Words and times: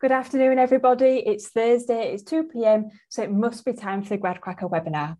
Good 0.00 0.12
afternoon, 0.12 0.60
everybody. 0.60 1.24
It's 1.26 1.48
Thursday, 1.48 2.12
it's 2.12 2.22
2 2.22 2.44
pm, 2.44 2.90
so 3.08 3.20
it 3.20 3.32
must 3.32 3.64
be 3.64 3.72
time 3.72 4.04
for 4.04 4.10
the 4.10 4.18
GradCracker 4.18 4.70
webinar. 4.70 5.16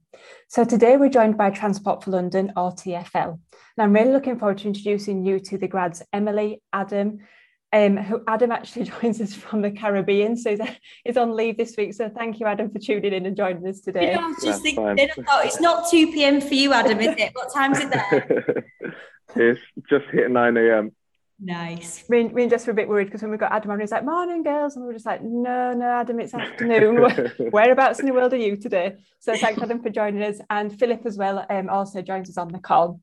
So 0.46 0.64
today 0.64 0.96
we're 0.96 1.08
joined 1.08 1.36
by 1.36 1.50
Transport 1.50 2.04
for 2.04 2.12
London 2.12 2.52
or 2.56 2.70
TFL. 2.70 3.30
And 3.32 3.40
I'm 3.76 3.92
really 3.92 4.12
looking 4.12 4.38
forward 4.38 4.58
to 4.58 4.68
introducing 4.68 5.26
you 5.26 5.40
to 5.40 5.58
the 5.58 5.66
grads 5.66 6.04
Emily, 6.12 6.62
Adam, 6.72 7.18
um, 7.72 7.96
who 7.96 8.22
Adam 8.28 8.52
actually 8.52 8.84
joins 9.00 9.20
us 9.20 9.34
from 9.34 9.62
the 9.62 9.72
Caribbean, 9.72 10.36
so 10.36 10.56
he's, 11.04 11.16
on 11.16 11.34
leave 11.34 11.56
this 11.56 11.76
week. 11.76 11.92
So 11.92 12.08
thank 12.08 12.38
you, 12.38 12.46
Adam, 12.46 12.70
for 12.70 12.78
tuning 12.78 13.12
in 13.12 13.26
and 13.26 13.36
joining 13.36 13.66
us 13.66 13.80
today. 13.80 14.12
Yeah, 14.12 14.20
I 14.20 14.28
was 14.28 14.44
just 14.44 14.62
thinking, 14.62 14.94
it's 14.96 15.60
not 15.60 15.90
2 15.90 16.12
p.m. 16.12 16.40
for 16.40 16.54
you, 16.54 16.72
Adam, 16.72 17.00
is 17.00 17.16
it? 17.18 17.32
What 17.32 17.52
time 17.52 17.72
is 17.72 17.80
it 17.80 17.90
there? 17.90 18.64
it's 19.34 19.60
just 19.90 20.04
hit 20.12 20.30
9 20.30 20.56
a.m. 20.56 20.92
Nice. 21.40 22.08
Me, 22.08 22.28
me 22.28 22.42
and 22.42 22.50
Jess 22.50 22.66
were 22.66 22.72
a 22.72 22.74
bit 22.74 22.88
worried 22.88 23.04
because 23.04 23.22
when 23.22 23.30
we 23.30 23.36
got 23.36 23.52
Adam 23.52 23.70
on, 23.70 23.78
he 23.78 23.82
was 23.82 23.92
like, 23.92 24.04
morning, 24.04 24.42
girls. 24.42 24.74
And 24.74 24.84
we 24.84 24.88
were 24.88 24.94
just 24.94 25.06
like, 25.06 25.22
no, 25.22 25.72
no, 25.72 25.86
Adam, 25.86 26.18
it's 26.18 26.34
afternoon. 26.34 26.96
Whereabouts 27.50 28.00
in 28.00 28.06
the 28.06 28.12
world 28.12 28.32
are 28.32 28.36
you 28.36 28.56
today? 28.56 28.96
So 29.20 29.36
thanks, 29.36 29.62
Adam, 29.62 29.80
for 29.80 29.90
joining 29.90 30.22
us. 30.22 30.40
And 30.50 30.76
Philip 30.76 31.06
as 31.06 31.16
well 31.16 31.46
um, 31.48 31.68
also 31.68 32.02
joins 32.02 32.28
us 32.28 32.38
on 32.38 32.48
the 32.48 32.58
call. 32.58 33.00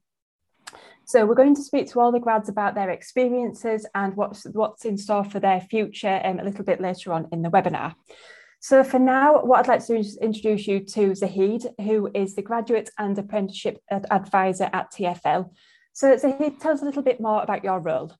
So 1.06 1.26
we're 1.26 1.36
going 1.36 1.56
to 1.56 1.64
speak 1.64 1.90
to 1.92 2.00
all 2.00 2.12
the 2.12 2.20
grads 2.20 2.50
about 2.50 2.76
their 2.76 2.90
experiences 2.90 3.86
and 3.96 4.16
what's, 4.18 4.44
what's 4.52 4.84
in 4.84 4.98
store 4.98 5.24
for 5.24 5.40
their 5.40 5.62
future 5.62 6.20
um, 6.24 6.40
a 6.40 6.44
little 6.44 6.66
bit 6.66 6.82
later 6.82 7.14
on 7.14 7.30
in 7.32 7.42
the 7.42 7.50
webinar. 7.50 7.94
So 8.60 8.84
for 8.84 9.00
now, 9.00 9.44
what 9.44 9.60
I'd 9.60 9.68
like 9.68 9.86
to 9.86 9.94
do 9.94 10.00
is 10.00 10.18
introduce 10.18 10.68
you 10.68 10.80
to 10.80 11.14
Zahid, 11.14 11.68
who 11.80 12.10
is 12.14 12.36
the 12.36 12.42
Graduate 12.42 12.90
and 12.98 13.18
Apprenticeship 13.18 13.78
Advisor 13.92 14.70
at 14.74 14.92
TFL. 14.92 15.52
So 15.94 16.18
Zahid, 16.18 16.60
tell 16.60 16.74
us 16.74 16.82
a 16.82 16.86
little 16.86 17.04
bit 17.04 17.22
more 17.22 17.44
about 17.44 17.64
your 17.64 17.80
role. 17.80 18.12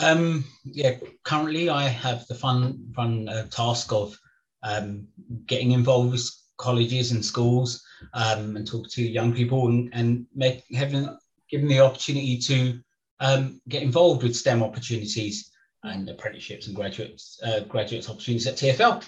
Um, 0.00 0.44
yeah, 0.64 0.96
currently 1.24 1.68
I 1.68 1.84
have 1.88 2.26
the 2.26 2.34
fun 2.34 2.92
fun 2.94 3.28
uh, 3.28 3.46
task 3.46 3.92
of 3.92 4.18
um, 4.62 5.06
getting 5.46 5.72
involved 5.72 6.12
with 6.12 6.28
colleges 6.56 7.12
and 7.12 7.24
schools 7.24 7.82
um, 8.14 8.56
and 8.56 8.66
talk 8.66 8.88
to 8.90 9.02
young 9.02 9.32
people 9.32 9.68
and, 9.68 9.90
and 9.92 10.26
make 10.34 10.64
having 10.74 11.16
given 11.50 11.68
the 11.68 11.80
opportunity 11.80 12.38
to 12.38 12.80
um, 13.20 13.60
get 13.68 13.82
involved 13.82 14.22
with 14.22 14.36
STEM 14.36 14.62
opportunities 14.62 15.50
and 15.84 16.08
apprenticeships 16.08 16.66
and 16.66 16.76
graduates 16.76 17.40
uh, 17.44 17.60
graduates 17.60 18.08
opportunities 18.08 18.46
at 18.46 18.56
TFL. 18.56 19.04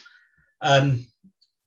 Um, 0.61 1.07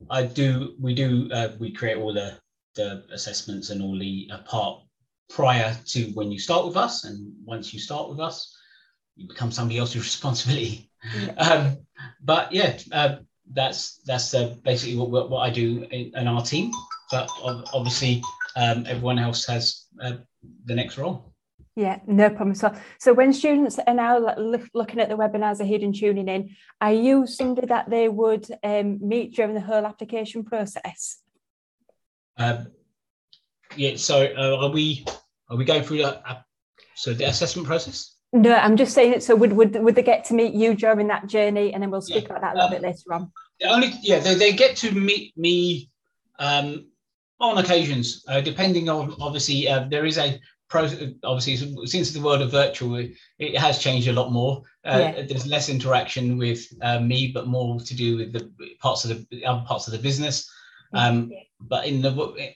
I 0.10 0.24
do 0.24 0.76
we 0.80 0.94
do 0.94 1.30
uh, 1.32 1.50
we 1.60 1.72
create 1.72 1.98
all 1.98 2.14
the 2.14 2.38
the 2.76 3.04
assessments 3.12 3.70
and 3.70 3.82
all 3.82 3.98
the 3.98 4.30
uh, 4.32 4.40
part 4.40 4.82
prior 5.30 5.76
to 5.88 6.12
when 6.14 6.32
you 6.32 6.40
start 6.40 6.66
with 6.66 6.78
us 6.78 7.04
and 7.04 7.34
once 7.44 7.74
you 7.74 7.80
start 7.80 8.10
with 8.10 8.20
us 8.20 8.57
you 9.18 9.28
become 9.28 9.52
somebody 9.52 9.80
else's 9.80 9.96
responsibility. 10.04 10.90
Yeah. 11.16 11.34
Um, 11.34 11.78
but 12.22 12.52
yeah, 12.52 12.78
uh, 12.92 13.16
that's 13.54 13.98
that's 14.06 14.34
uh, 14.34 14.56
basically 14.64 14.98
what, 14.98 15.30
what 15.30 15.40
I 15.40 15.50
do 15.50 15.86
in, 15.92 16.12
in, 16.16 16.28
our 16.28 16.42
team. 16.42 16.72
But 17.12 17.30
obviously, 17.44 18.22
um, 18.56 18.86
everyone 18.88 19.20
else 19.20 19.46
has 19.46 19.86
uh, 20.02 20.18
the 20.66 20.76
next 20.76 20.98
role. 20.98 21.34
Yeah, 21.76 22.00
no 22.08 22.30
problem. 22.30 22.56
So, 22.56 22.74
so 23.00 23.14
when 23.14 23.32
students 23.32 23.78
are 23.86 23.94
now 23.94 24.18
looking 24.18 25.00
at 25.00 25.10
the 25.10 25.16
webinars 25.16 25.60
ahead 25.60 25.82
and 25.82 25.94
tuning 25.94 26.28
in, 26.28 26.56
are 26.82 26.92
you 26.92 27.28
somebody 27.28 27.68
that 27.68 27.88
they 27.88 28.10
would 28.10 28.48
um, 28.64 28.98
meet 29.08 29.36
during 29.36 29.54
the 29.54 29.62
whole 29.62 29.86
application 29.86 30.44
process? 30.44 31.20
Um, 32.36 32.72
yeah. 33.76 33.96
So, 33.96 34.26
uh, 34.26 34.66
are 34.66 34.72
we 34.72 35.06
are 35.50 35.56
we 35.56 35.66
going 35.66 35.84
through? 35.84 36.04
So 36.96 37.14
the 37.14 37.26
assessment 37.26 37.68
process? 37.68 38.17
No, 38.34 38.54
I'm 38.54 38.76
just 38.76 38.94
saying 38.94 39.14
it. 39.14 39.24
So 39.24 39.36
would 39.36 39.54
would 39.54 39.76
would 39.76 39.96
they 39.96 40.04
get 40.04 40.26
to 40.26 40.34
meet 40.34 40.54
you 40.54 40.76
during 40.76 41.08
that 41.08 41.28
journey, 41.28 41.74
and 41.74 41.82
then 41.82 41.90
we'll 41.90 42.02
speak 42.02 42.28
yeah. 42.28 42.36
about 42.36 42.42
that 42.42 42.54
a 42.54 42.56
little 42.56 42.68
um, 42.68 42.74
bit 42.74 42.82
later 42.82 43.14
on. 43.14 43.32
Only 43.66 43.94
yeah, 44.02 44.20
they, 44.20 44.36
they 44.36 44.54
get 44.54 44.76
to 44.78 44.92
meet 44.92 45.36
me 45.38 45.90
um, 46.40 46.88
on 47.40 47.58
occasions, 47.58 48.26
uh, 48.28 48.42
depending 48.42 48.90
on 48.90 49.16
obviously 49.22 49.68
uh, 49.70 49.88
there 49.90 50.06
is 50.06 50.18
a 50.18 50.40
pro. 50.70 50.90
Obviously, 51.24 51.88
since 51.88 52.12
the 52.12 52.22
world 52.22 52.42
of 52.42 52.52
virtual, 52.52 52.96
it, 52.96 53.12
it 53.40 53.58
has 53.58 53.80
changed 53.80 54.10
a 54.10 54.14
lot 54.14 54.32
more. 54.32 54.62
Uh, 54.86 55.14
yeah. 55.16 55.26
There's 55.28 55.48
less 55.48 55.70
interaction 55.70 56.38
with 56.38 56.68
uh, 56.82 57.00
me, 57.00 57.32
but 57.34 57.48
more 57.48 57.80
to 57.80 57.96
do 57.96 58.18
with 58.18 58.34
the 58.34 58.52
parts 58.80 59.06
of 59.06 59.26
the 59.30 59.46
other 59.46 59.64
parts 59.66 59.88
of 59.88 59.94
the 59.94 60.00
business. 60.00 60.52
Um. 60.94 61.32
But 61.60 61.88
in 61.88 62.04
the 62.04 62.12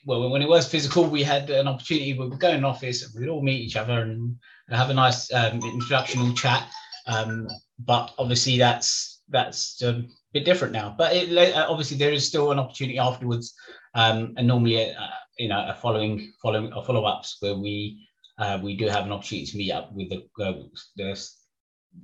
well, 0.05 0.29
when 0.29 0.43
it 0.43 0.47
was 0.47 0.67
physical, 0.67 1.05
we 1.05 1.23
had 1.23 1.49
an 1.49 1.67
opportunity. 1.67 2.13
We 2.13 2.29
would 2.29 2.39
go 2.39 2.51
in 2.51 2.63
office, 2.63 3.11
we'd 3.15 3.29
all 3.29 3.41
meet 3.41 3.59
each 3.59 3.75
other 3.75 4.01
and 4.01 4.35
have 4.69 4.91
a 4.91 4.93
nice 4.93 5.33
um, 5.33 5.59
introductional 5.61 6.37
chat. 6.37 6.69
Um, 7.07 7.47
but 7.79 8.13
obviously, 8.19 8.57
that's 8.57 9.21
that's 9.29 9.81
a 9.81 10.03
bit 10.33 10.45
different 10.45 10.73
now. 10.73 10.93
But 10.97 11.15
it, 11.15 11.55
uh, 11.55 11.65
obviously, 11.67 11.97
there 11.97 12.11
is 12.11 12.27
still 12.27 12.51
an 12.51 12.59
opportunity 12.59 12.99
afterwards, 12.99 13.53
um, 13.95 14.33
and 14.37 14.47
normally, 14.47 14.93
uh, 14.93 15.07
you 15.37 15.47
know, 15.47 15.65
a 15.67 15.73
following 15.73 16.31
following 16.41 16.71
a 16.73 16.83
follow 16.83 17.05
ups 17.05 17.37
where 17.39 17.55
we 17.55 18.07
uh, 18.37 18.59
we 18.61 18.75
do 18.75 18.87
have 18.87 19.05
an 19.05 19.11
opportunity 19.11 19.45
to 19.47 19.57
meet 19.57 19.71
up 19.71 19.91
with 19.93 20.09
the, 20.09 20.43
uh, 20.43 20.53
the 20.95 21.29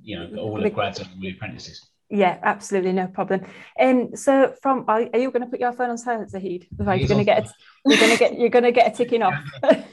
you 0.02 0.18
know 0.18 0.40
all 0.40 0.60
the 0.60 0.70
grads 0.70 0.98
and 0.98 1.08
all 1.08 1.20
the 1.20 1.30
apprentices. 1.30 1.86
Yeah, 2.10 2.38
absolutely, 2.42 2.92
no 2.92 3.06
problem. 3.06 3.44
And 3.76 4.08
um, 4.08 4.16
so, 4.16 4.54
from 4.62 4.84
are, 4.88 5.08
are 5.12 5.18
you 5.18 5.30
going 5.30 5.42
to 5.42 5.46
put 5.46 5.60
your 5.60 5.72
phone 5.72 5.90
on 5.90 5.98
silent, 5.98 6.30
Zahid? 6.30 6.66
Like 6.78 7.00
you're 7.00 7.08
going 7.08 7.18
to 7.18 7.24
get 7.24 7.46
a, 7.46 7.52
you're 7.84 7.98
going 7.98 8.12
to 8.12 8.18
get 8.18 8.38
you're 8.38 8.48
going 8.48 8.64
to 8.64 8.72
get 8.72 8.92
a 8.92 8.96
ticking 8.96 9.22
off. 9.22 9.34
I 9.62 9.84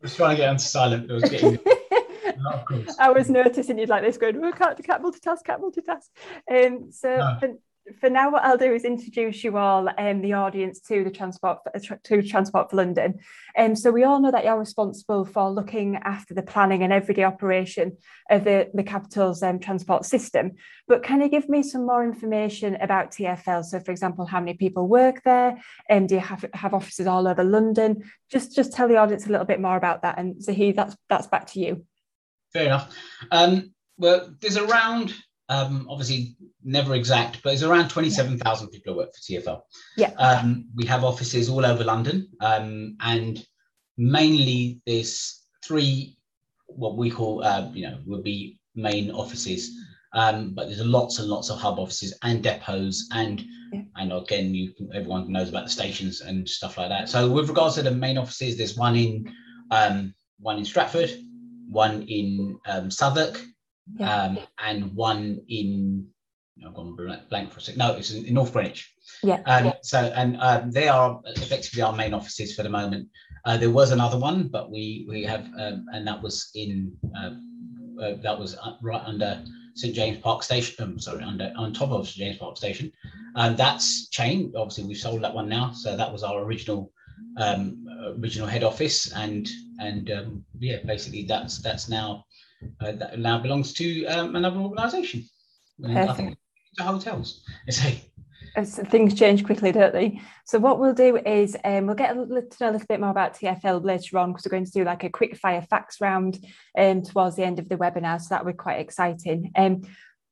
was 0.00 0.16
trying 0.16 0.36
to 0.36 0.42
get 0.42 0.48
on 0.48 0.58
silent. 0.58 1.10
I 1.10 1.14
was 1.14 1.24
getting. 1.24 1.58
I 2.98 3.10
was 3.10 3.30
noticing 3.30 3.78
you'd 3.78 3.88
like 3.88 4.02
this 4.02 4.16
going, 4.16 4.42
oh, 4.42 4.52
can't, 4.52 4.82
can't 4.82 5.02
multitask, 5.02 5.44
can't 5.44 5.62
multitask. 5.62 6.08
Um, 6.50 6.90
so 6.90 7.16
no 7.16 7.58
for 7.98 8.08
now, 8.08 8.30
what 8.30 8.44
I'll 8.44 8.58
do 8.58 8.72
is 8.72 8.84
introduce 8.84 9.42
you 9.42 9.56
all, 9.56 9.88
um, 9.98 10.22
the 10.22 10.34
audience, 10.34 10.80
to 10.82 11.02
the 11.02 11.10
transport 11.10 11.58
to 12.04 12.22
Transport 12.22 12.70
for 12.70 12.76
London. 12.76 13.18
Um, 13.58 13.74
so 13.74 13.90
we 13.90 14.04
all 14.04 14.20
know 14.20 14.30
that 14.30 14.44
you're 14.44 14.58
responsible 14.58 15.24
for 15.24 15.50
looking 15.50 15.96
after 15.96 16.32
the 16.32 16.42
planning 16.42 16.82
and 16.82 16.92
everyday 16.92 17.24
operation 17.24 17.96
of 18.30 18.44
the, 18.44 18.70
the 18.72 18.84
capital's 18.84 19.42
um, 19.42 19.58
transport 19.58 20.04
system. 20.04 20.52
But 20.86 21.02
can 21.02 21.20
you 21.20 21.28
give 21.28 21.48
me 21.48 21.62
some 21.62 21.86
more 21.86 22.04
information 22.04 22.76
about 22.76 23.10
TFL? 23.10 23.64
So, 23.64 23.80
for 23.80 23.90
example, 23.90 24.26
how 24.26 24.40
many 24.40 24.54
people 24.54 24.86
work 24.86 25.22
there? 25.24 25.60
And 25.88 26.02
um, 26.02 26.06
do 26.06 26.14
you 26.14 26.20
have, 26.20 26.44
have 26.54 26.74
offices 26.74 27.06
all 27.06 27.26
over 27.26 27.42
London? 27.42 28.04
Just 28.30 28.54
just 28.54 28.72
tell 28.72 28.88
the 28.88 28.96
audience 28.96 29.26
a 29.26 29.30
little 29.30 29.46
bit 29.46 29.60
more 29.60 29.76
about 29.76 30.02
that. 30.02 30.18
And 30.18 30.42
Zahid, 30.42 30.76
that's 30.76 30.96
that's 31.08 31.26
back 31.26 31.46
to 31.48 31.60
you. 31.60 31.84
Fair 32.52 32.66
enough. 32.66 32.96
Um, 33.30 33.72
well, 33.98 34.34
there's 34.40 34.56
around 34.56 35.14
um, 35.52 35.86
obviously 35.90 36.36
never 36.64 36.94
exact, 36.94 37.42
but 37.42 37.52
it's 37.52 37.62
around 37.62 37.88
27,000 37.88 38.68
people 38.68 38.92
who 38.92 38.98
work 39.00 39.14
for 39.14 39.20
TFL. 39.20 39.60
Yeah. 39.96 40.12
Um, 40.18 40.66
we 40.74 40.86
have 40.86 41.04
offices 41.04 41.48
all 41.48 41.66
over 41.66 41.84
London, 41.84 42.28
um, 42.40 42.96
and 43.00 43.44
mainly 43.98 44.80
there's 44.86 45.42
three 45.64 46.16
what 46.66 46.96
we 46.96 47.10
call, 47.10 47.44
uh, 47.44 47.70
you 47.74 47.82
know, 47.82 47.98
will 48.06 48.22
be 48.22 48.58
main 48.74 49.10
offices. 49.10 49.70
Um, 50.14 50.54
but 50.54 50.66
there's 50.66 50.84
lots 50.84 51.18
and 51.18 51.28
lots 51.28 51.50
of 51.50 51.58
hub 51.58 51.78
offices 51.78 52.14
and 52.22 52.42
depots, 52.42 53.08
and 53.12 53.42
yeah. 53.72 53.82
and 53.96 54.12
again, 54.12 54.54
you 54.54 54.72
everyone 54.94 55.32
knows 55.32 55.48
about 55.48 55.64
the 55.64 55.70
stations 55.70 56.20
and 56.20 56.48
stuff 56.48 56.76
like 56.76 56.90
that. 56.90 57.08
So 57.08 57.30
with 57.30 57.48
regards 57.48 57.76
to 57.76 57.82
the 57.82 57.90
main 57.90 58.18
offices, 58.18 58.56
there's 58.56 58.76
one 58.76 58.96
in 58.96 59.32
um, 59.70 60.14
one 60.38 60.58
in 60.58 60.64
Stratford, 60.64 61.10
one 61.68 62.02
in 62.08 62.58
um, 62.66 62.90
Southwark, 62.90 63.40
yeah. 63.96 64.22
um, 64.24 64.38
and 64.58 64.94
one 64.94 65.40
in 65.48 66.06
I've 66.66 66.74
gone 66.74 66.96
blank 67.28 67.50
for 67.50 67.58
a 67.58 67.62
second. 67.62 67.78
No, 67.78 67.94
it's 67.94 68.12
in, 68.12 68.32
North 68.34 68.52
Greenwich. 68.52 68.92
Yeah. 69.22 69.42
Um, 69.46 69.66
yeah. 69.66 69.72
So, 69.82 69.98
and 70.14 70.36
um, 70.40 70.70
they 70.70 70.88
are 70.88 71.20
effectively 71.24 71.82
our 71.82 71.92
main 71.92 72.14
offices 72.14 72.54
for 72.54 72.62
the 72.62 72.68
moment. 72.68 73.08
Uh, 73.44 73.56
there 73.56 73.70
was 73.70 73.90
another 73.90 74.18
one, 74.18 74.48
but 74.48 74.70
we 74.70 75.04
we 75.08 75.24
have, 75.24 75.46
um, 75.58 75.86
and 75.92 76.06
that 76.06 76.22
was 76.22 76.50
in 76.54 76.92
uh, 77.16 77.30
uh, 78.00 78.14
that 78.22 78.38
was 78.38 78.56
uh, 78.56 78.76
right 78.82 79.02
under 79.04 79.42
St 79.74 79.94
James 79.94 80.18
Park 80.18 80.42
Station. 80.42 80.74
Um, 80.78 80.98
sorry, 80.98 81.24
under 81.24 81.52
on 81.56 81.72
top 81.72 81.90
of 81.90 82.06
St 82.06 82.18
James 82.18 82.38
Park 82.38 82.56
Station, 82.56 82.92
and 83.34 83.56
that's 83.56 84.08
changed. 84.08 84.54
Obviously, 84.54 84.84
we've 84.84 84.96
sold 84.96 85.22
that 85.22 85.34
one 85.34 85.48
now. 85.48 85.72
So 85.72 85.96
that 85.96 86.12
was 86.12 86.22
our 86.22 86.42
original 86.42 86.92
um, 87.38 87.84
original 88.20 88.46
head 88.46 88.62
office, 88.62 89.12
and 89.12 89.48
and 89.80 90.10
um, 90.10 90.44
yeah, 90.58 90.78
basically 90.84 91.24
that's 91.24 91.58
that's 91.58 91.88
now 91.88 92.24
uh, 92.80 92.92
that 92.92 93.18
now 93.18 93.38
belongs 93.38 93.72
to 93.74 94.04
um, 94.06 94.36
another 94.36 94.58
organisation. 94.58 95.24
I 95.84 96.12
think 96.12 96.38
to 96.76 96.84
hotels. 96.84 97.44
As 98.54 98.76
things 98.76 99.14
change 99.14 99.44
quickly, 99.44 99.72
don't 99.72 99.94
they? 99.94 100.20
So 100.44 100.58
what 100.58 100.78
we'll 100.78 100.92
do 100.92 101.16
is 101.16 101.56
um, 101.64 101.86
we'll 101.86 101.96
get 101.96 102.14
a 102.14 102.20
little, 102.20 102.42
to 102.42 102.56
know 102.60 102.70
a 102.70 102.72
little 102.72 102.86
bit 102.86 103.00
more 103.00 103.08
about 103.08 103.34
TFL 103.34 103.82
later 103.82 104.18
on 104.18 104.30
because 104.30 104.44
we're 104.44 104.50
going 104.50 104.66
to 104.66 104.70
do 104.70 104.84
like 104.84 105.04
a 105.04 105.10
quick 105.10 105.36
fire 105.36 105.62
facts 105.62 106.02
round 106.02 106.44
um, 106.76 107.00
towards 107.00 107.36
the 107.36 107.44
end 107.44 107.58
of 107.58 107.68
the 107.70 107.76
webinar. 107.76 108.20
So 108.20 108.28
that 108.30 108.44
will 108.44 108.52
be 108.52 108.56
quite 108.56 108.80
exciting. 108.80 109.52
Um, 109.56 109.82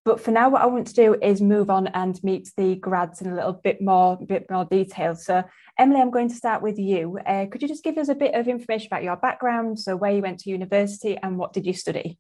but 0.04 0.20
for 0.20 0.30
now, 0.30 0.48
what 0.48 0.62
I 0.62 0.66
want 0.66 0.86
to 0.88 0.94
do 0.94 1.14
is 1.22 1.40
move 1.40 1.68
on 1.70 1.88
and 1.88 2.22
meet 2.24 2.50
the 2.56 2.76
grads 2.76 3.20
in 3.20 3.30
a 3.30 3.34
little 3.34 3.52
bit 3.52 3.80
more, 3.82 4.16
bit 4.16 4.46
more 4.50 4.64
detail. 4.64 5.14
So, 5.14 5.42
Emily, 5.78 6.00
I'm 6.00 6.10
going 6.10 6.28
to 6.28 6.34
start 6.34 6.62
with 6.62 6.78
you. 6.78 7.18
Uh, 7.26 7.46
could 7.46 7.60
you 7.62 7.68
just 7.68 7.84
give 7.84 7.98
us 7.98 8.08
a 8.08 8.14
bit 8.14 8.34
of 8.34 8.48
information 8.48 8.86
about 8.86 9.02
your 9.02 9.16
background? 9.16 9.78
So, 9.78 9.96
where 9.96 10.12
you 10.12 10.22
went 10.22 10.40
to 10.40 10.50
university 10.50 11.18
and 11.22 11.36
what 11.36 11.52
did 11.52 11.66
you 11.66 11.74
study? 11.74 12.18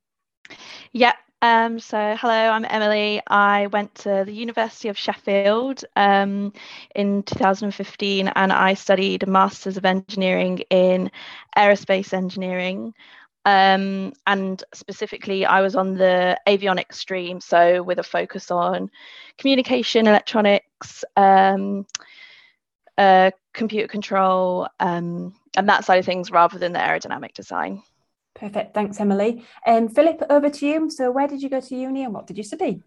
Yeah, 0.92 1.12
Um, 1.42 1.78
so, 1.78 2.16
hello, 2.18 2.50
I'm 2.50 2.66
Emily. 2.68 3.22
I 3.26 3.68
went 3.68 3.94
to 3.96 4.24
the 4.26 4.32
University 4.32 4.88
of 4.88 4.98
Sheffield 4.98 5.86
um, 5.96 6.52
in 6.94 7.22
2015 7.22 8.28
and 8.28 8.52
I 8.52 8.74
studied 8.74 9.22
a 9.22 9.26
Masters 9.26 9.78
of 9.78 9.86
Engineering 9.86 10.58
in 10.68 11.10
Aerospace 11.56 12.12
Engineering. 12.12 12.92
Um, 13.44 14.12
and 14.26 14.62
specifically, 14.74 15.46
I 15.46 15.60
was 15.62 15.74
on 15.74 15.94
the 15.94 16.38
avionics 16.46 16.94
stream, 16.94 17.40
so 17.40 17.82
with 17.82 17.98
a 17.98 18.02
focus 18.02 18.50
on 18.50 18.90
communication, 19.38 20.06
electronics, 20.06 21.04
um, 21.16 21.86
uh, 22.98 23.30
computer 23.54 23.88
control, 23.88 24.68
um, 24.78 25.34
and 25.56 25.68
that 25.68 25.84
side 25.84 25.98
of 25.98 26.04
things 26.04 26.30
rather 26.30 26.58
than 26.58 26.72
the 26.72 26.78
aerodynamic 26.78 27.32
design. 27.32 27.82
Perfect. 28.34 28.74
Thanks, 28.74 29.00
Emily. 29.00 29.44
And 29.66 29.88
um, 29.88 29.94
Philip, 29.94 30.22
over 30.30 30.50
to 30.50 30.66
you. 30.66 30.90
So, 30.90 31.10
where 31.10 31.26
did 31.26 31.42
you 31.42 31.48
go 31.48 31.60
to 31.60 31.76
uni 31.76 32.04
and 32.04 32.14
what 32.14 32.26
did 32.26 32.36
you 32.36 32.44
study? 32.44 32.82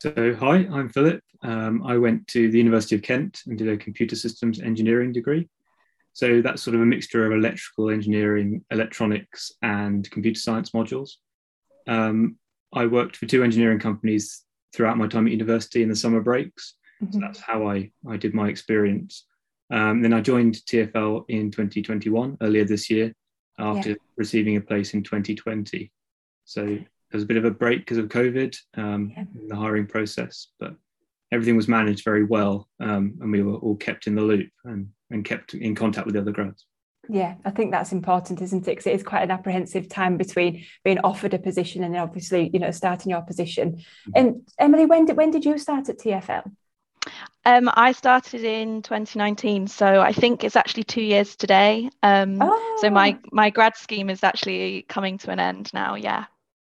So, 0.00 0.34
hi, 0.38 0.68
I'm 0.72 0.88
Philip. 0.88 1.22
Um, 1.42 1.82
I 1.84 1.96
went 1.96 2.26
to 2.28 2.50
the 2.50 2.58
University 2.58 2.96
of 2.96 3.02
Kent 3.02 3.42
and 3.46 3.56
did 3.56 3.68
a 3.68 3.76
computer 3.76 4.16
systems 4.16 4.60
engineering 4.60 5.12
degree. 5.12 5.48
So, 6.12 6.42
that's 6.42 6.62
sort 6.62 6.74
of 6.74 6.82
a 6.82 6.86
mixture 6.86 7.26
of 7.26 7.32
electrical 7.32 7.90
engineering, 7.90 8.64
electronics, 8.70 9.52
and 9.62 10.10
computer 10.10 10.38
science 10.38 10.70
modules. 10.70 11.10
Um, 11.86 12.36
I 12.72 12.86
worked 12.86 13.16
for 13.16 13.26
two 13.26 13.42
engineering 13.42 13.78
companies 13.78 14.44
throughout 14.74 14.98
my 14.98 15.06
time 15.06 15.26
at 15.26 15.32
university 15.32 15.82
in 15.82 15.88
the 15.88 15.96
summer 15.96 16.20
breaks. 16.20 16.74
Mm-hmm. 17.02 17.12
So, 17.12 17.20
that's 17.20 17.40
how 17.40 17.68
I, 17.68 17.90
I 18.08 18.16
did 18.16 18.34
my 18.34 18.48
experience. 18.48 19.26
Um, 19.72 20.02
then 20.02 20.12
I 20.12 20.20
joined 20.20 20.56
TFL 20.66 21.24
in 21.28 21.50
2021, 21.50 22.36
earlier 22.42 22.64
this 22.64 22.90
year, 22.90 23.14
after 23.58 23.90
yeah. 23.90 23.96
receiving 24.16 24.56
a 24.56 24.60
place 24.60 24.92
in 24.92 25.02
2020. 25.02 25.90
So 26.44 26.64
there 26.64 26.86
was 27.12 27.22
a 27.22 27.26
bit 27.26 27.38
of 27.38 27.46
a 27.46 27.50
break 27.50 27.80
because 27.80 27.98
of 27.98 28.08
COVID 28.08 28.54
um, 28.76 29.12
yeah. 29.16 29.24
in 29.40 29.48
the 29.48 29.56
hiring 29.56 29.86
process, 29.86 30.48
but 30.60 30.74
everything 31.32 31.56
was 31.56 31.68
managed 31.68 32.04
very 32.04 32.24
well, 32.24 32.68
um, 32.80 33.14
and 33.20 33.32
we 33.32 33.42
were 33.42 33.56
all 33.56 33.76
kept 33.76 34.06
in 34.06 34.14
the 34.14 34.22
loop 34.22 34.50
and, 34.64 34.88
and 35.12 35.24
kept 35.24 35.54
in 35.54 35.74
contact 35.74 36.06
with 36.06 36.14
the 36.14 36.20
other 36.20 36.32
grads. 36.32 36.66
Yeah, 37.08 37.34
I 37.44 37.50
think 37.50 37.72
that's 37.72 37.92
important, 37.92 38.40
isn't 38.40 38.62
it? 38.62 38.70
Because 38.70 38.86
it 38.86 38.94
is 38.94 39.02
quite 39.02 39.22
an 39.22 39.30
apprehensive 39.30 39.88
time 39.88 40.16
between 40.16 40.64
being 40.84 41.00
offered 41.00 41.34
a 41.34 41.38
position 41.38 41.82
and 41.82 41.94
then 41.94 42.00
obviously, 42.00 42.50
you 42.52 42.60
know, 42.60 42.70
starting 42.70 43.10
your 43.10 43.22
position. 43.22 43.72
Mm-hmm. 43.72 44.10
And 44.14 44.48
Emily, 44.58 44.86
when 44.86 45.06
did 45.06 45.16
when 45.16 45.30
did 45.32 45.44
you 45.44 45.58
start 45.58 45.88
at 45.88 45.98
TFL? 45.98 46.50
Um, 47.44 47.68
I 47.74 47.90
started 47.90 48.44
in 48.44 48.82
2019, 48.82 49.66
so 49.66 50.00
I 50.00 50.12
think 50.12 50.44
it's 50.44 50.54
actually 50.54 50.84
two 50.84 51.02
years 51.02 51.34
today. 51.34 51.90
Um, 52.04 52.38
oh. 52.40 52.78
So 52.80 52.88
my 52.88 53.18
oh. 53.18 53.28
my 53.32 53.50
grad 53.50 53.76
scheme 53.76 54.08
is 54.08 54.22
actually 54.22 54.82
coming 54.88 55.18
to 55.18 55.32
an 55.32 55.40
end 55.40 55.74
now. 55.74 55.96
Yeah. 55.96 56.26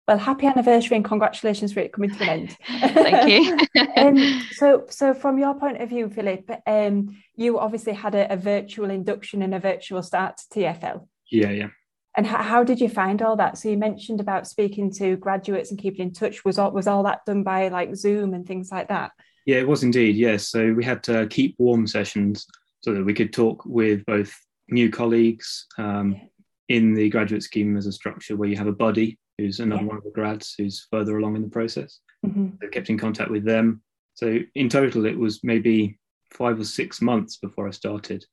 Well, 0.08 0.18
happy 0.18 0.46
anniversary 0.46 0.96
and 0.96 1.04
congratulations 1.04 1.72
for 1.72 1.80
it 1.80 1.92
coming 1.92 2.10
to 2.10 2.22
an 2.24 2.28
end. 2.28 2.56
Thank 2.66 3.30
you. 3.74 3.82
um, 3.96 4.42
so, 4.50 4.84
so 4.88 5.14
from 5.14 5.38
your 5.38 5.54
point 5.54 5.80
of 5.80 5.88
view, 5.88 6.08
Philip, 6.08 6.50
um, 6.66 7.16
you 7.36 7.58
obviously 7.60 7.92
had 7.92 8.16
a, 8.16 8.32
a, 8.32 8.36
virtual 8.36 8.90
induction 8.90 9.42
and 9.42 9.54
a 9.54 9.60
virtual 9.60 10.02
start 10.02 10.38
to 10.38 10.58
TFL. 10.58 11.06
Yeah, 11.30 11.50
yeah. 11.50 11.68
And 12.16 12.26
how, 12.26 12.42
how 12.42 12.64
did 12.64 12.80
you 12.80 12.88
find 12.88 13.22
all 13.22 13.36
that? 13.36 13.58
So 13.58 13.68
you 13.68 13.76
mentioned 13.76 14.20
about 14.20 14.48
speaking 14.48 14.92
to 14.94 15.16
graduates 15.16 15.70
and 15.70 15.78
keeping 15.78 16.08
in 16.08 16.12
touch. 16.12 16.44
Was 16.44 16.58
all 16.58 16.72
was 16.72 16.88
all 16.88 17.04
that 17.04 17.24
done 17.24 17.44
by 17.44 17.68
like 17.68 17.94
Zoom 17.94 18.34
and 18.34 18.44
things 18.44 18.70
like 18.72 18.88
that? 18.88 19.12
Yeah, 19.46 19.58
it 19.58 19.68
was 19.68 19.84
indeed. 19.84 20.16
Yes. 20.16 20.48
So 20.48 20.72
we 20.72 20.84
had 20.84 21.02
to 21.04 21.26
keep 21.28 21.54
warm 21.58 21.86
sessions 21.86 22.46
so 22.82 22.92
that 22.92 23.04
we 23.04 23.14
could 23.14 23.32
talk 23.32 23.64
with 23.64 24.04
both 24.04 24.36
new 24.68 24.90
colleagues 24.90 25.66
um, 25.78 26.20
in 26.68 26.92
the 26.92 27.08
graduate 27.08 27.44
scheme 27.44 27.76
as 27.76 27.86
a 27.86 27.92
structure 27.92 28.36
where 28.36 28.48
you 28.48 28.56
have 28.56 28.66
a 28.66 28.72
buddy 28.72 29.18
who's 29.42 29.60
another 29.60 29.82
yeah. 29.82 29.88
one 29.88 29.96
of 29.96 30.04
the 30.04 30.10
grads 30.10 30.54
who's 30.56 30.86
further 30.90 31.18
along 31.18 31.36
in 31.36 31.42
the 31.42 31.48
process. 31.48 32.00
Mm-hmm. 32.24 32.56
So 32.60 32.68
kept 32.68 32.90
in 32.90 32.98
contact 32.98 33.30
with 33.30 33.44
them. 33.44 33.82
So 34.14 34.38
in 34.54 34.68
total, 34.68 35.06
it 35.06 35.18
was 35.18 35.42
maybe 35.42 35.98
five 36.32 36.58
or 36.58 36.64
six 36.64 37.00
months 37.00 37.36
before 37.36 37.66
I 37.66 37.70
started 37.70 38.24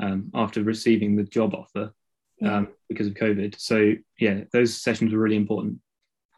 um, 0.00 0.30
after 0.34 0.62
receiving 0.62 1.16
the 1.16 1.24
job 1.24 1.54
offer 1.54 1.92
yeah. 2.40 2.58
um, 2.58 2.68
because 2.88 3.06
of 3.06 3.14
COVID. 3.14 3.58
So 3.58 3.94
yeah, 4.18 4.40
those 4.52 4.80
sessions 4.80 5.12
were 5.12 5.20
really 5.20 5.36
important. 5.36 5.78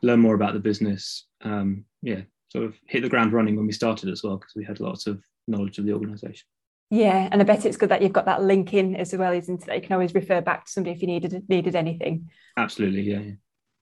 Learn 0.03 0.21
more 0.21 0.35
about 0.35 0.53
the 0.53 0.61
business. 0.61 1.27
Um, 1.43 1.85
yeah, 2.03 2.23
sort 2.53 2.65
of 2.65 2.77
hit 2.87 3.03
the 3.03 3.09
ground 3.09 3.33
running 3.33 3.57
when 3.57 3.67
we 3.67 3.73
started 3.73 4.09
as 4.09 4.23
well 4.23 4.37
because 4.37 4.55
we 4.55 4.65
had 4.65 4.81
lots 4.81 5.07
of 5.07 5.23
knowledge 5.47 5.79
of 5.79 5.87
the 5.87 5.93
organisation. 5.93 6.47
Yeah, 6.91 7.29
and 7.31 7.41
I 7.41 7.45
bet 7.45 7.67
it's 7.67 7.77
good 7.77 7.91
that 7.91 8.01
you've 8.01 8.15
got 8.15 8.25
that 8.27 8.43
link 8.43 8.73
in 8.73 8.97
as 8.97 9.15
well, 9.15 9.33
isn't 9.33 9.69
it? 9.69 9.75
You 9.75 9.83
can 9.83 9.93
always 9.93 10.15
refer 10.15 10.41
back 10.41 10.65
to 10.65 10.71
somebody 10.71 10.97
if 10.97 11.03
you 11.03 11.09
needed 11.09 11.45
needed 11.49 11.77
anything. 11.77 12.31
Absolutely, 12.57 13.03
yeah. 13.03 13.19
yeah. 13.19 13.33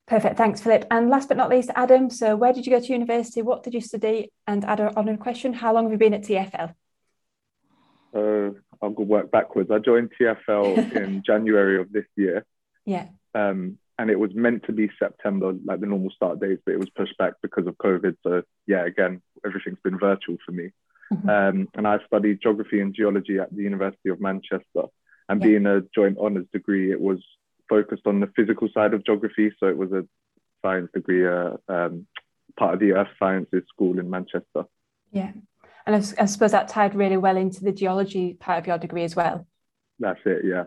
Perfect, 0.06 0.37
thanks, 0.37 0.61
Philip. 0.61 0.87
And 0.91 1.11
last 1.11 1.29
but 1.29 1.37
not 1.37 1.50
least, 1.50 1.70
Adam. 1.75 2.11
So, 2.11 2.37
where 2.37 2.53
did 2.53 2.64
you 2.64 2.73
go 2.73 2.81
to 2.81 2.93
university? 2.93 3.43
What 3.43 3.64
did 3.64 3.75
you 3.75 3.81
study? 3.81 4.31
And 4.47 4.64
add 4.64 4.81
on 4.81 5.08
a 5.08 5.17
question: 5.17 5.53
How 5.53 5.75
long 5.75 5.85
have 5.85 5.93
you 5.93 5.99
been 5.99 6.14
at 6.14 6.23
TFL? 6.23 6.75
Uh, 8.14 8.50
I'll 8.81 8.91
go 8.91 9.03
work 9.03 9.31
backwards. 9.31 9.70
I 9.70 9.79
joined 9.79 10.12
TFL 10.19 10.97
in 10.97 11.23
January 11.25 11.81
of 11.81 11.91
this 11.93 12.06
year. 12.17 12.44
Yeah. 12.85 13.08
Um, 13.35 13.79
and 13.99 14.11
it 14.11 14.19
was 14.19 14.35
meant 14.35 14.64
to 14.64 14.73
be 14.73 14.91
September, 14.99 15.55
like 15.64 15.81
the 15.81 15.87
normal 15.87 16.11
start 16.11 16.38
dates, 16.38 16.62
but 16.64 16.75
it 16.75 16.79
was 16.79 16.91
pushed 16.91 17.17
back 17.19 17.35
because 17.43 17.67
of 17.67 17.76
COVID. 17.79 18.17
So 18.23 18.43
yeah, 18.67 18.85
again, 18.85 19.23
everything's 19.44 19.79
been 19.82 19.99
virtual 19.99 20.37
for 20.44 20.53
me. 20.53 20.70
Mm-hmm. 21.12 21.29
Um, 21.29 21.69
and 21.75 21.87
I 21.87 21.99
studied 22.06 22.41
geography 22.43 22.81
and 22.81 22.94
geology 22.94 23.38
at 23.38 23.55
the 23.55 23.62
University 23.62 24.11
of 24.11 24.20
Manchester. 24.20 24.85
And 25.29 25.41
yeah. 25.41 25.49
being 25.49 25.67
a 25.67 25.82
joint 25.94 26.19
honours 26.19 26.47
degree, 26.53 26.93
it 26.93 27.00
was 27.00 27.23
focused 27.69 28.07
on 28.07 28.21
the 28.21 28.31
physical 28.37 28.69
side 28.73 28.95
of 28.95 29.05
geography. 29.05 29.53
So 29.59 29.67
it 29.67 29.77
was 29.77 29.93
a 29.93 30.07
science 30.63 30.91
degree, 30.95 31.27
uh, 31.27 31.57
um, 31.69 32.07
part 32.59 32.75
of 32.75 32.81
the 32.81 32.93
Earth 32.93 33.09
Sciences 33.19 33.65
School 33.69 33.99
in 33.99 34.09
Manchester. 34.09 34.65
Yeah. 35.13 35.33
And 35.87 35.97
I, 35.97 36.23
I 36.23 36.27
suppose 36.27 36.53
that 36.53 36.69
tied 36.69 36.95
really 36.95 37.17
well 37.17 37.37
into 37.37 37.63
the 37.63 37.73
geology 37.73 38.35
part 38.35 38.59
of 38.59 38.67
your 38.67 38.79
degree 38.79 39.05
as 39.05 39.15
well. 39.15 39.47
That's 39.99 40.21
it, 40.27 40.45
yeah. 40.45 40.65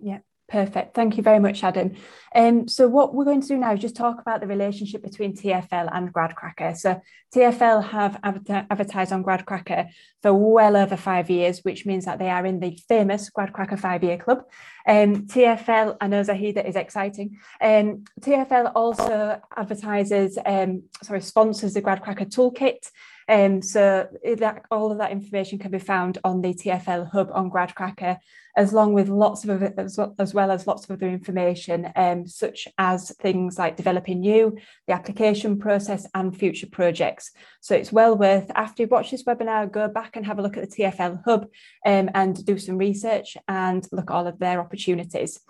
Yeah. 0.00 0.18
Perfect. 0.46 0.94
Thank 0.94 1.16
you 1.16 1.22
very 1.22 1.38
much, 1.38 1.64
Adam. 1.64 1.94
Um, 2.34 2.68
so 2.68 2.86
what 2.86 3.14
we're 3.14 3.24
going 3.24 3.40
to 3.40 3.48
do 3.48 3.56
now 3.56 3.72
is 3.72 3.80
just 3.80 3.96
talk 3.96 4.20
about 4.20 4.42
the 4.42 4.46
relationship 4.46 5.02
between 5.02 5.34
TFL 5.34 5.88
and 5.90 6.12
GradCracker. 6.12 6.76
So 6.76 7.00
TFL 7.34 7.82
have 7.88 8.20
advertised 8.22 9.10
on 9.10 9.24
GradCracker 9.24 9.88
for 10.22 10.34
well 10.34 10.76
over 10.76 10.98
five 10.98 11.30
years, 11.30 11.60
which 11.60 11.86
means 11.86 12.04
that 12.04 12.18
they 12.18 12.28
are 12.28 12.44
in 12.44 12.60
the 12.60 12.78
famous 12.88 13.30
GradCracker 13.30 13.78
five-year 13.78 14.18
club. 14.18 14.44
Um, 14.86 15.26
TFL, 15.26 15.96
I 15.98 16.08
know 16.08 16.20
Zahida 16.20 16.68
is 16.68 16.76
exciting. 16.76 17.38
Um, 17.60 18.04
TFL 18.20 18.72
also 18.74 19.40
advertises, 19.56 20.38
um, 20.44 20.82
sorry, 21.02 21.22
sponsors 21.22 21.72
the 21.72 21.80
GradCracker 21.80 22.28
toolkit. 22.28 22.90
Um, 23.26 23.62
so 23.62 24.08
that, 24.22 24.62
all 24.70 24.92
of 24.92 24.98
that 24.98 25.12
information 25.12 25.58
can 25.58 25.70
be 25.70 25.78
found 25.78 26.18
on 26.22 26.42
the 26.42 26.52
TFL 26.52 27.10
hub 27.10 27.30
on 27.32 27.50
GradCracker, 27.50 28.18
as 28.56 28.72
long 28.72 28.92
with 28.92 29.08
lots 29.08 29.44
of 29.44 29.62
as 29.62 29.98
well, 29.98 30.14
as 30.18 30.32
well 30.32 30.50
as 30.50 30.66
lots 30.66 30.84
of 30.84 30.90
other 30.92 31.08
information, 31.08 31.90
um, 31.96 32.26
such 32.26 32.68
as 32.78 33.10
things 33.16 33.58
like 33.58 33.76
developing 33.76 34.22
you, 34.22 34.56
the 34.86 34.94
application 34.94 35.58
process, 35.58 36.06
and 36.14 36.36
future 36.36 36.68
projects. 36.70 37.30
So 37.60 37.74
it's 37.74 37.92
well 37.92 38.16
worth 38.16 38.50
after 38.54 38.82
you 38.82 38.88
watch 38.88 39.10
this 39.10 39.24
webinar, 39.24 39.70
go 39.70 39.88
back 39.88 40.16
and 40.16 40.24
have 40.26 40.38
a 40.38 40.42
look 40.42 40.56
at 40.56 40.68
the 40.68 40.76
TFL 40.76 41.22
hub 41.24 41.46
um, 41.84 42.10
and 42.14 42.44
do 42.44 42.58
some 42.58 42.78
research 42.78 43.36
and 43.48 43.86
look 43.90 44.10
at 44.10 44.14
all 44.14 44.26
of 44.26 44.38
their 44.38 44.60
opportunities. 44.60 45.40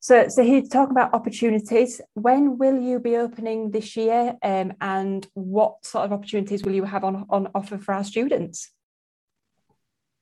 So, 0.00 0.26
so 0.26 0.42
he's 0.42 0.68
talking 0.68 0.90
about 0.90 1.14
opportunities. 1.14 2.00
When 2.14 2.58
will 2.58 2.80
you 2.80 2.98
be 2.98 3.16
opening 3.16 3.70
this 3.70 3.96
year, 3.96 4.36
um, 4.42 4.72
and 4.80 5.24
what 5.34 5.84
sort 5.84 6.04
of 6.06 6.12
opportunities 6.12 6.64
will 6.64 6.72
you 6.72 6.82
have 6.82 7.04
on, 7.04 7.24
on 7.30 7.48
offer 7.54 7.78
for 7.78 7.94
our 7.94 8.02
students? 8.02 8.70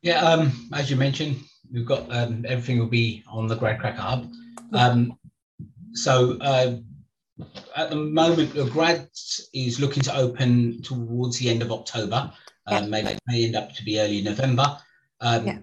Yeah, 0.03 0.21
um, 0.21 0.69
as 0.75 0.91
you 0.91 0.97
mentioned, 0.97 1.37
we've 1.73 1.87
got 1.87 2.11
um, 2.15 2.45
everything 2.49 2.79
will 2.79 2.87
be 2.87 3.25
on 3.29 3.47
the 3.47 3.57
GradCracker 3.57 3.97
Hub. 3.97 4.31
Um, 4.73 5.19
so 5.93 6.39
uh, 6.41 6.77
at 7.77 7.91
the 7.91 7.97
moment, 7.97 8.55
the 8.55 8.67
grads 8.67 9.49
is 9.55 9.81
looking 9.81 10.03
to 10.05 10.17
open 10.17 10.83
towards 10.83 11.39
the 11.39 11.49
end 11.49 11.63
of 11.63 11.73
October. 11.73 12.33
Um, 12.67 12.85
yeah. 12.85 13.03
may, 13.03 13.19
may 13.27 13.45
end 13.45 13.57
up 13.57 13.75
to 13.75 13.85
be 13.85 14.01
early 14.01 14.23
November. 14.23 14.79
Um, 15.21 15.47
yeah 15.47 15.59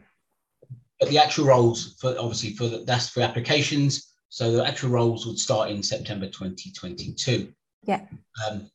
but 1.00 1.10
the 1.10 1.18
actual 1.18 1.46
roles 1.46 1.96
for 2.00 2.16
obviously 2.20 2.52
for 2.52 2.68
the, 2.68 2.84
that's 2.86 3.10
for 3.10 3.22
applications. 3.22 4.14
So 4.30 4.52
the 4.52 4.66
actual 4.66 4.90
roles 4.90 5.26
would 5.26 5.40
start 5.40 5.70
in 5.70 5.82
September 5.84 6.26
2022. 6.26 7.54
Yeah. 7.84 8.02
Um, 8.50 8.70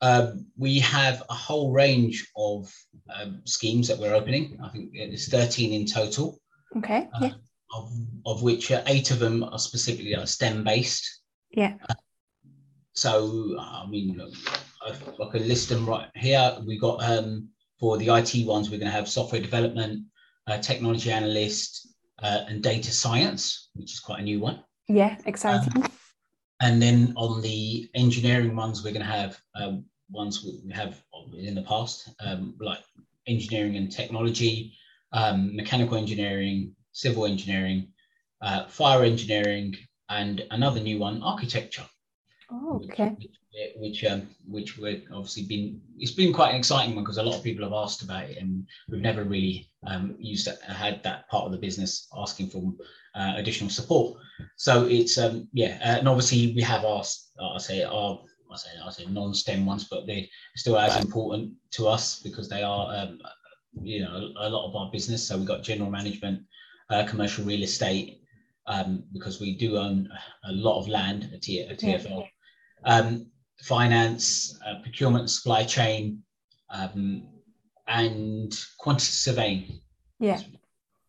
uh, 0.00 0.32
we 0.56 0.78
have 0.78 1.22
a 1.28 1.34
whole 1.34 1.72
range 1.72 2.26
of 2.36 2.72
um, 3.14 3.42
schemes 3.44 3.88
that 3.88 3.98
we're 3.98 4.14
opening. 4.14 4.58
I 4.62 4.68
think 4.68 4.90
it's 4.92 5.28
13 5.28 5.72
in 5.72 5.86
total. 5.86 6.40
Okay. 6.76 7.08
Uh, 7.14 7.18
yeah. 7.22 7.32
Of, 7.74 7.92
of 8.24 8.42
which 8.42 8.70
uh, 8.72 8.82
eight 8.86 9.10
of 9.10 9.18
them 9.18 9.44
are 9.44 9.58
specifically 9.58 10.14
uh, 10.14 10.24
STEM 10.24 10.64
based. 10.64 11.22
Yeah. 11.50 11.74
Uh, 11.88 11.94
so 12.92 13.56
I 13.58 13.86
mean, 13.88 14.20
I, 14.82 14.90
I 14.90 15.30
can 15.30 15.46
list 15.46 15.68
them 15.68 15.86
right 15.86 16.08
here. 16.14 16.56
We've 16.66 16.80
got 16.80 17.02
um, 17.02 17.48
for 17.78 17.96
the 17.96 18.08
IT 18.08 18.46
ones, 18.46 18.70
we're 18.70 18.78
going 18.78 18.90
to 18.90 18.96
have 18.96 19.08
software 19.08 19.40
development, 19.40 20.04
uh, 20.46 20.58
technology 20.58 21.10
analyst, 21.10 21.88
uh, 22.22 22.44
and 22.48 22.62
data 22.62 22.90
science, 22.90 23.70
which 23.74 23.92
is 23.92 24.00
quite 24.00 24.20
a 24.20 24.24
new 24.24 24.40
one. 24.40 24.62
Yeah, 24.88 25.16
exciting. 25.26 25.82
Um, 25.82 25.90
and 26.60 26.82
then 26.82 27.12
on 27.16 27.40
the 27.40 27.88
engineering 27.94 28.56
ones, 28.56 28.82
we're 28.82 28.92
going 28.92 29.06
to 29.06 29.12
have 29.12 29.40
um, 29.54 29.84
ones 30.10 30.44
we 30.44 30.72
have 30.72 31.02
in 31.36 31.54
the 31.54 31.62
past, 31.62 32.10
um, 32.20 32.54
like 32.60 32.80
engineering 33.26 33.76
and 33.76 33.92
technology, 33.92 34.72
um, 35.12 35.54
mechanical 35.54 35.96
engineering, 35.96 36.74
civil 36.92 37.26
engineering, 37.26 37.88
uh, 38.42 38.66
fire 38.66 39.04
engineering, 39.04 39.74
and 40.10 40.44
another 40.50 40.80
new 40.80 40.98
one, 40.98 41.22
architecture. 41.22 41.84
Oh, 42.50 42.80
okay. 42.84 43.10
Which, 43.10 43.30
which, 43.76 44.04
um, 44.04 44.28
which 44.46 44.78
we're 44.78 45.02
obviously 45.12 45.44
been, 45.44 45.80
it's 45.98 46.12
been 46.12 46.32
quite 46.32 46.50
an 46.50 46.56
exciting 46.56 46.94
one 46.94 47.04
because 47.04 47.18
a 47.18 47.22
lot 47.22 47.36
of 47.36 47.44
people 47.44 47.64
have 47.64 47.74
asked 47.74 48.02
about 48.02 48.30
it 48.30 48.38
and 48.38 48.66
we've 48.88 49.00
never 49.00 49.24
really 49.24 49.68
um, 49.86 50.16
used 50.18 50.46
that, 50.46 50.62
had 50.62 51.02
that 51.02 51.28
part 51.28 51.44
of 51.44 51.52
the 51.52 51.58
business 51.58 52.08
asking 52.16 52.48
for 52.48 52.72
uh, 53.18 53.34
additional 53.36 53.70
support. 53.70 54.18
So 54.56 54.86
it's, 54.86 55.18
um, 55.18 55.48
yeah, 55.52 55.78
uh, 55.82 55.98
and 55.98 56.08
obviously 56.08 56.54
we 56.54 56.62
have 56.62 56.84
our, 56.84 57.02
I 57.42 57.58
say, 57.58 57.82
our 57.82 58.20
I 58.50 58.56
say 58.56 58.70
I 58.84 58.90
say 58.90 59.06
non-STEM 59.06 59.66
ones, 59.66 59.88
but 59.90 60.06
they're 60.06 60.24
still 60.56 60.78
as 60.78 60.96
important 60.96 61.52
to 61.72 61.86
us 61.86 62.20
because 62.20 62.48
they 62.48 62.62
are 62.62 62.94
um, 62.94 63.18
you 63.82 64.00
know 64.00 64.32
a 64.38 64.48
lot 64.48 64.68
of 64.68 64.74
our 64.74 64.90
business. 64.90 65.26
So 65.26 65.36
we've 65.36 65.46
got 65.46 65.62
general 65.62 65.90
management, 65.90 66.42
uh, 66.90 67.04
commercial 67.06 67.44
real 67.44 67.62
estate, 67.62 68.22
um, 68.66 69.04
because 69.12 69.40
we 69.40 69.56
do 69.56 69.76
own 69.76 70.08
a 70.44 70.52
lot 70.52 70.80
of 70.80 70.88
land 70.88 71.30
at, 71.32 71.42
T- 71.42 71.60
at 71.60 71.78
TFL, 71.78 72.26
um, 72.84 73.26
finance, 73.62 74.58
uh, 74.66 74.80
procurement, 74.82 75.30
supply 75.30 75.64
chain, 75.64 76.22
um, 76.70 77.28
and 77.86 78.58
quantity 78.78 79.12
surveying. 79.12 79.80
Yeah. 80.20 80.40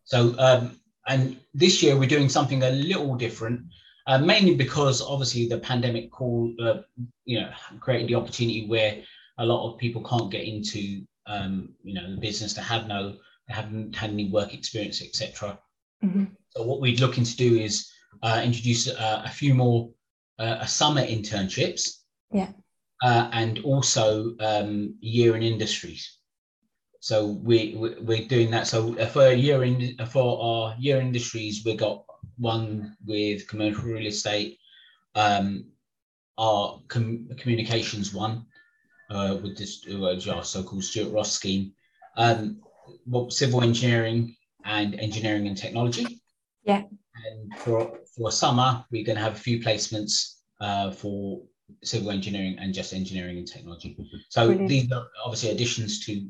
So 0.04 0.34
um, 0.38 0.79
and 1.08 1.38
this 1.54 1.82
year 1.82 1.96
we're 1.96 2.08
doing 2.08 2.28
something 2.28 2.62
a 2.62 2.70
little 2.70 3.14
different 3.16 3.62
uh, 4.06 4.18
mainly 4.18 4.54
because 4.54 5.00
obviously 5.00 5.46
the 5.46 5.58
pandemic 5.58 6.10
called, 6.10 6.58
uh, 6.60 6.80
you 7.24 7.40
know, 7.40 7.50
created 7.78 8.08
the 8.08 8.14
opportunity 8.14 8.66
where 8.66 9.02
a 9.38 9.46
lot 9.46 9.70
of 9.70 9.78
people 9.78 10.02
can't 10.02 10.32
get 10.32 10.44
into, 10.44 11.02
um, 11.26 11.68
you 11.84 11.94
know, 11.94 12.10
the 12.10 12.20
business. 12.20 12.54
They 12.54 12.62
have 12.62 12.88
no, 12.88 13.16
they 13.46 13.54
haven't 13.54 13.94
had 13.94 14.10
any 14.10 14.28
work 14.28 14.52
experience, 14.54 15.00
etc. 15.02 15.58
Mm-hmm. 16.04 16.24
So 16.50 16.64
what 16.64 16.80
we're 16.80 16.96
looking 16.96 17.24
to 17.24 17.36
do 17.36 17.56
is 17.56 17.88
uh, 18.22 18.42
introduce 18.44 18.88
uh, 18.88 19.22
a 19.24 19.30
few 19.30 19.54
more 19.54 19.90
uh, 20.40 20.64
summer 20.66 21.02
internships. 21.02 22.00
Yeah. 22.32 22.48
Uh, 23.02 23.30
and 23.32 23.60
also 23.60 24.34
um, 24.40 24.94
year 25.00 25.36
in 25.36 25.42
industries. 25.42 26.18
So 27.00 27.26
we, 27.26 27.74
we 27.78 27.94
we're 28.00 28.28
doing 28.28 28.50
that. 28.50 28.66
So 28.66 28.94
for 29.06 29.32
year 29.32 29.64
in 29.64 29.96
for 30.10 30.42
our 30.42 30.76
year 30.78 31.00
industries, 31.00 31.62
we 31.64 31.74
got 31.74 32.04
one 32.36 32.96
with 33.06 33.48
commercial 33.48 33.84
real 33.84 34.06
estate, 34.06 34.58
um, 35.14 35.64
our 36.36 36.80
com- 36.88 37.28
communications 37.38 38.12
one 38.12 38.44
uh, 39.10 39.38
with 39.42 39.56
this 39.56 39.84
uh, 39.90 40.32
our 40.32 40.44
so-called 40.44 40.84
Stuart 40.84 41.12
Ross 41.12 41.32
scheme, 41.32 41.72
um, 42.18 42.60
civil 43.30 43.62
engineering 43.62 44.36
and 44.64 44.94
engineering 45.00 45.46
and 45.46 45.56
technology. 45.56 46.20
Yeah. 46.64 46.82
And 47.24 47.54
for 47.56 47.98
for 48.14 48.30
summer, 48.30 48.84
we're 48.90 49.04
going 49.04 49.16
to 49.16 49.24
have 49.24 49.34
a 49.34 49.44
few 49.48 49.60
placements 49.60 50.36
uh, 50.60 50.90
for 50.90 51.42
civil 51.82 52.10
engineering 52.10 52.56
and 52.58 52.74
just 52.74 52.92
engineering 52.92 53.38
and 53.38 53.46
technology. 53.46 53.96
So 54.28 54.46
Brilliant. 54.46 54.68
these 54.68 54.92
are 54.92 55.06
obviously 55.24 55.50
additions 55.50 56.04
to 56.06 56.28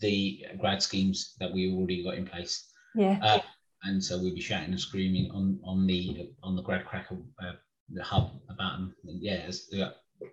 the 0.00 0.44
grad 0.58 0.82
schemes 0.82 1.34
that 1.40 1.52
we 1.52 1.72
already 1.72 2.02
got 2.02 2.14
in 2.14 2.26
place. 2.26 2.72
Yeah. 2.94 3.18
Uh, 3.22 3.40
and 3.84 4.02
so 4.02 4.18
we'd 4.18 4.34
be 4.34 4.40
shouting 4.40 4.70
and 4.70 4.80
screaming 4.80 5.30
on 5.30 5.58
on 5.64 5.86
the 5.86 6.30
on 6.42 6.56
the 6.56 6.62
grad 6.62 6.84
cracker 6.84 7.16
uh, 7.42 7.52
the 7.92 8.02
hub 8.02 8.40
about 8.48 8.72
them. 8.72 8.94
And 9.04 9.22
yeah, 9.22 9.50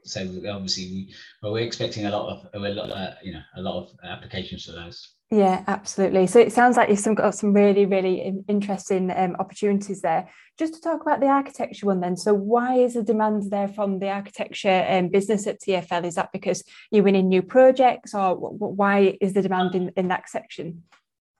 so 0.04 0.24
obviously 0.50 0.84
we 0.86 1.14
well, 1.42 1.54
we're 1.54 1.66
expecting 1.66 2.06
a 2.06 2.12
lot 2.12 2.30
of 2.30 2.50
a 2.54 2.60
lot 2.60 2.92
uh, 2.92 3.16
you 3.24 3.34
know 3.34 3.42
a 3.56 3.62
lot 3.62 3.84
of 3.84 3.90
applications 4.04 4.66
for 4.66 4.74
those. 4.74 5.17
Yeah, 5.30 5.64
absolutely. 5.68 6.26
So 6.28 6.40
it 6.40 6.54
sounds 6.54 6.78
like 6.78 6.88
you've 6.88 7.00
some, 7.00 7.16
got 7.16 7.36
some 7.36 7.52
really, 7.52 7.86
really 7.86 8.42
interesting 8.48 9.12
um, 9.12 9.36
opportunities 9.40 10.02
there. 10.02 10.30
Just 10.58 10.76
to 10.76 10.82
talk 10.82 11.02
about 11.02 11.20
the 11.20 11.28
architecture 11.28 11.86
one 11.86 12.00
then. 12.00 12.16
So 12.16 12.34
why 12.34 12.76
is 12.76 12.94
the 12.94 13.04
demand 13.04 13.52
there 13.52 13.68
from 13.68 14.00
the 14.00 14.10
architecture 14.10 14.86
um, 14.90 15.10
business 15.10 15.46
at 15.46 15.60
TFL? 15.60 16.06
Is 16.06 16.16
that 16.16 16.32
because 16.32 16.64
you're 16.92 17.04
winning 17.04 17.28
new 17.28 17.42
projects 17.42 18.14
or 18.14 18.36
why 18.36 19.18
is 19.20 19.34
the 19.34 19.42
demand 19.42 19.76
in, 19.76 19.92
in 19.98 20.08
that 20.08 20.30
section? 20.30 20.84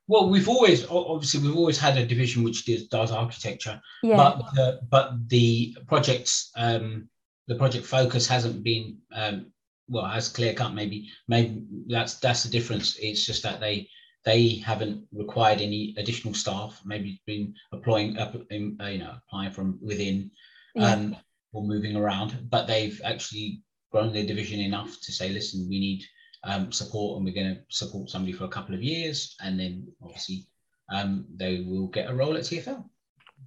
Well, 0.08 0.30
we've 0.30 0.48
always 0.48 0.86
obviously 0.90 1.42
we've 1.42 1.58
always 1.58 1.78
had 1.78 1.98
a 1.98 2.06
division 2.06 2.44
which 2.44 2.66
does, 2.66 2.88
does 2.88 3.12
architecture, 3.12 3.82
yeah. 4.04 4.16
but 4.16 4.60
uh, 4.60 4.78
but 4.90 5.28
the 5.28 5.78
projects 5.86 6.50
um, 6.56 7.10
the 7.48 7.56
project 7.56 7.86
focus 7.86 8.26
hasn't 8.26 8.64
been 8.64 9.00
um, 9.14 9.48
well 9.88 10.06
as 10.06 10.30
clear 10.30 10.54
cut. 10.54 10.74
Maybe 10.74 11.10
maybe 11.28 11.64
that's 11.88 12.16
that's 12.16 12.44
the 12.44 12.50
difference. 12.50 12.98
It's 12.98 13.26
just 13.26 13.44
that 13.44 13.60
they 13.60 13.90
they 14.26 14.56
haven't 14.56 15.06
required 15.14 15.62
any 15.62 15.96
additional 15.98 16.34
staff. 16.34 16.82
Maybe 16.86 17.22
been 17.26 17.54
applying 17.72 18.18
up 18.18 18.36
uh, 18.36 18.56
you 18.56 19.00
know 19.00 19.16
applying 19.28 19.52
from 19.52 19.80
within 19.82 20.32
yeah. 20.76 20.94
um, 20.94 21.18
or 21.54 21.64
moving 21.64 21.96
around, 21.96 22.38
but 22.50 22.68
they've 22.68 23.00
actually 23.04 23.62
grown 23.92 24.14
their 24.14 24.26
division 24.26 24.60
enough 24.60 24.98
to 25.02 25.12
say, 25.12 25.30
listen, 25.30 25.68
we 25.70 25.80
need 25.80 26.04
um, 26.44 26.72
support 26.72 27.18
and 27.18 27.26
we're 27.26 27.34
going 27.34 27.56
to 27.56 27.62
support 27.70 28.10
somebody 28.10 28.32
for 28.32 28.46
a 28.46 28.50
couple 28.50 28.76
of 28.76 28.84
years 28.84 29.36
and 29.42 29.60
then 29.60 29.88
obviously 30.04 30.46
um, 30.94 31.26
they 31.36 31.62
will 31.62 31.88
get 31.88 32.10
a 32.10 32.14
role 32.14 32.38
at 32.38 32.44
TFL. 32.44 32.84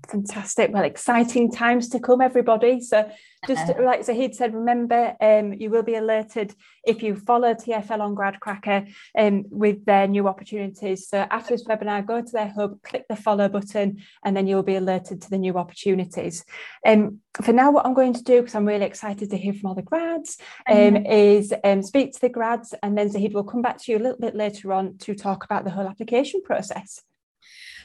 Fantastic. 0.09 0.73
Well, 0.73 0.85
exciting 0.85 1.53
times 1.53 1.89
to 1.91 2.01
come, 2.01 2.21
everybody. 2.21 2.81
So, 2.81 3.09
just 3.47 3.71
uh-huh. 3.71 3.83
like 3.83 4.05
Zahid 4.05 4.35
said, 4.35 4.55
remember 4.55 5.15
um, 5.21 5.53
you 5.53 5.71
will 5.71 5.83
be 5.83 5.95
alerted 5.95 6.55
if 6.85 7.03
you 7.03 7.15
follow 7.15 7.55
TFL 7.55 8.01
on 8.01 8.15
GradCracker 8.15 8.93
um, 9.17 9.45
with 9.51 9.85
their 9.85 10.09
new 10.09 10.27
opportunities. 10.27 11.09
So, 11.09 11.27
after 11.31 11.55
this 11.55 11.65
webinar, 11.65 12.05
go 12.05 12.21
to 12.23 12.33
their 12.33 12.49
hub, 12.49 12.83
click 12.83 13.07
the 13.09 13.17
follow 13.17 13.49
button, 13.49 13.99
and 14.25 14.37
then 14.37 14.47
you'll 14.47 14.63
be 14.63 14.77
alerted 14.77 15.23
to 15.23 15.31
the 15.31 15.39
new 15.39 15.57
opportunities. 15.57 16.45
Um, 16.85 17.21
for 17.43 17.53
now, 17.53 17.71
what 17.71 17.87
I'm 17.87 17.95
going 17.95 18.15
to 18.15 18.25
do, 18.25 18.41
because 18.41 18.55
I'm 18.55 18.67
really 18.67 18.87
excited 18.87 19.31
to 19.31 19.37
hear 19.37 19.53
from 19.53 19.69
all 19.69 19.75
the 19.75 19.83
grads, 19.83 20.39
um, 20.69 20.77
mm-hmm. 20.77 21.07
is 21.07 21.55
um, 21.63 21.83
speak 21.83 22.15
to 22.15 22.21
the 22.21 22.29
grads, 22.29 22.75
and 22.83 22.99
then 22.99 23.11
Zahid 23.11 23.35
will 23.35 23.45
come 23.45 23.63
back 23.63 23.79
to 23.83 23.93
you 23.93 23.99
a 23.99 24.03
little 24.03 24.19
bit 24.19 24.35
later 24.35 24.73
on 24.73 24.99
to 24.99 25.15
talk 25.15 25.45
about 25.45 25.65
the 25.65 25.71
whole 25.71 25.87
application 25.87 26.43
process. 26.43 27.03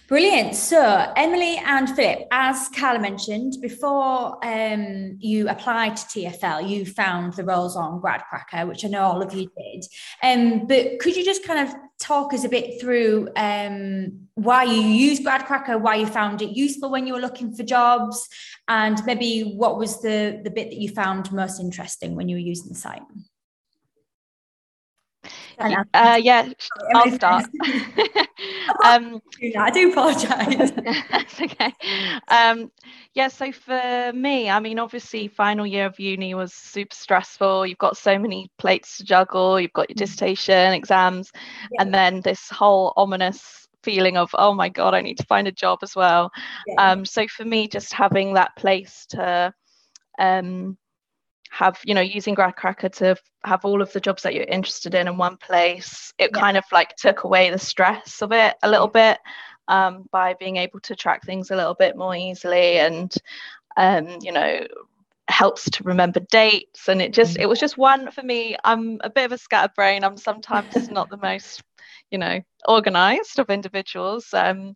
Brilliant. 0.08 0.54
So, 0.54 1.12
Emily 1.16 1.58
and 1.66 1.90
Philip, 1.90 2.28
as 2.30 2.70
Carla 2.70 3.00
mentioned, 3.00 3.58
before 3.60 4.38
um, 4.46 5.18
you 5.20 5.50
applied 5.50 5.98
to 5.98 6.06
TFL, 6.06 6.70
you 6.70 6.86
found 6.86 7.34
the 7.34 7.44
roles 7.44 7.76
on 7.76 8.00
GradCracker, 8.00 8.68
which 8.68 8.86
I 8.86 8.90
know 8.90 9.02
all 9.02 9.24
of 9.24 9.34
you 9.34 9.50
did. 9.58 9.86
Um, 10.22 10.68
but 10.68 11.00
could 11.00 11.16
you 11.16 11.26
just 11.26 11.44
kind 11.44 11.68
of 11.68 11.74
talk 11.98 12.36
us 12.36 12.44
a 12.44 12.50
bit 12.50 12.80
through 12.80 13.30
um, 13.36 14.28
why 14.36 14.66
you 14.66 14.80
used 14.80 15.26
GradCracker, 15.26 15.82
why 15.82 15.96
you 15.96 16.06
found 16.06 16.44
it 16.44 16.56
useful 16.56 16.92
when 16.92 17.08
you 17.08 17.14
were 17.14 17.20
looking 17.20 17.56
for 17.56 17.64
jobs, 17.64 18.30
and 18.68 19.04
maybe 19.08 19.56
what 19.56 19.80
was 19.80 20.04
the, 20.04 20.40
the 20.44 20.52
bit 20.52 20.70
that 20.70 20.78
you 20.78 20.90
found 20.90 21.32
most 21.32 21.60
interesting 21.60 22.16
when 22.16 22.30
you 22.30 22.36
were 22.36 22.42
using 22.42 22.70
the 22.70 22.76
site? 22.76 23.02
Uh, 25.60 26.20
yeah, 26.22 26.52
I'll 26.94 27.12
start. 27.12 27.46
um, 28.86 29.22
I 29.58 29.72
do 29.72 29.92
apologise. 29.92 30.72
That's 31.12 31.42
okay. 31.42 31.74
Um, 32.28 32.72
yeah, 33.14 33.28
so 33.30 33.52
for 33.52 34.12
me, 34.14 34.50
I 34.50 34.60
mean, 34.60 34.80
obviously, 34.80 35.28
final 35.28 35.66
year 35.66 35.86
of 35.86 36.00
uni 36.00 36.34
was 36.34 36.54
super 36.54 36.96
stressful. 36.96 37.66
You've 37.66 37.78
got 37.78 37.98
so 37.98 38.20
many 38.20 38.50
plates 38.58 38.98
to 38.98 39.04
juggle. 39.04 39.60
You've 39.60 39.74
got 39.74 39.90
your 39.90 39.96
mm. 39.96 40.00
dissertation, 40.00 40.74
exams, 40.74 41.32
yeah. 41.72 41.82
and 41.82 41.94
then 41.94 42.22
this 42.22 42.50
whole 42.50 42.94
ominous 42.98 43.68
feeling 43.84 44.18
of 44.18 44.32
oh 44.34 44.54
my 44.54 44.68
god, 44.68 44.94
I 44.94 45.02
need 45.02 45.18
to 45.20 45.26
find 45.26 45.48
a 45.48 45.52
job 45.52 45.80
as 45.82 45.96
well. 45.96 46.32
Yeah. 46.68 46.92
Um, 46.92 47.06
so 47.06 47.28
for 47.28 47.46
me, 47.46 47.68
just 47.68 47.94
having 47.94 48.34
that 48.34 48.56
place 48.56 49.06
to 49.10 49.54
um, 50.20 50.78
have 51.56 51.80
you 51.86 51.94
know 51.94 52.02
using 52.02 52.36
GradCracker 52.36 52.92
to 52.98 53.16
have 53.46 53.64
all 53.64 53.82
of 53.82 53.92
the 53.94 54.02
jobs 54.02 54.24
that 54.24 54.34
you're 54.34 54.44
interested 54.44 54.94
in 54.94 55.08
in 55.08 55.18
one 55.18 55.38
place 55.38 56.12
it 56.18 56.32
yeah. 56.34 56.40
kind 56.40 56.58
of 56.58 56.66
like 56.72 56.96
took 56.98 57.24
away 57.24 57.50
the 57.50 57.58
stress 57.58 58.22
of 58.22 58.32
it 58.34 58.56
a 58.62 58.70
little 58.70 58.90
bit 58.90 59.18
um, 59.68 60.06
by 60.12 60.36
being 60.40 60.58
able 60.58 60.80
to 60.82 60.96
track 60.96 61.24
things 61.24 61.52
a 61.52 61.56
little 61.56 61.74
bit 61.74 61.96
more 61.96 62.16
easily 62.16 62.78
and 62.78 63.16
um, 63.78 64.18
you 64.22 64.32
know 64.32 64.66
helps 65.28 65.70
to 65.70 65.84
remember 65.84 66.20
dates. 66.32 66.88
And 66.88 67.02
it 67.02 67.14
just 67.14 67.38
it 67.38 67.48
was 67.48 67.60
just 67.60 67.78
one 67.78 68.12
for 68.12 68.22
me. 68.22 68.56
I'm 68.64 69.00
a 69.02 69.10
bit 69.10 69.26
of 69.26 69.32
a 69.32 69.38
scatterbrain. 69.38 70.04
I'm 70.04 70.18
sometimes 70.18 70.90
not 70.90 71.10
the 71.10 71.18
most 71.18 71.64
you 72.12 72.18
know 72.18 72.40
organized 72.68 73.40
of 73.40 73.50
individuals 73.50 74.34
um, 74.34 74.76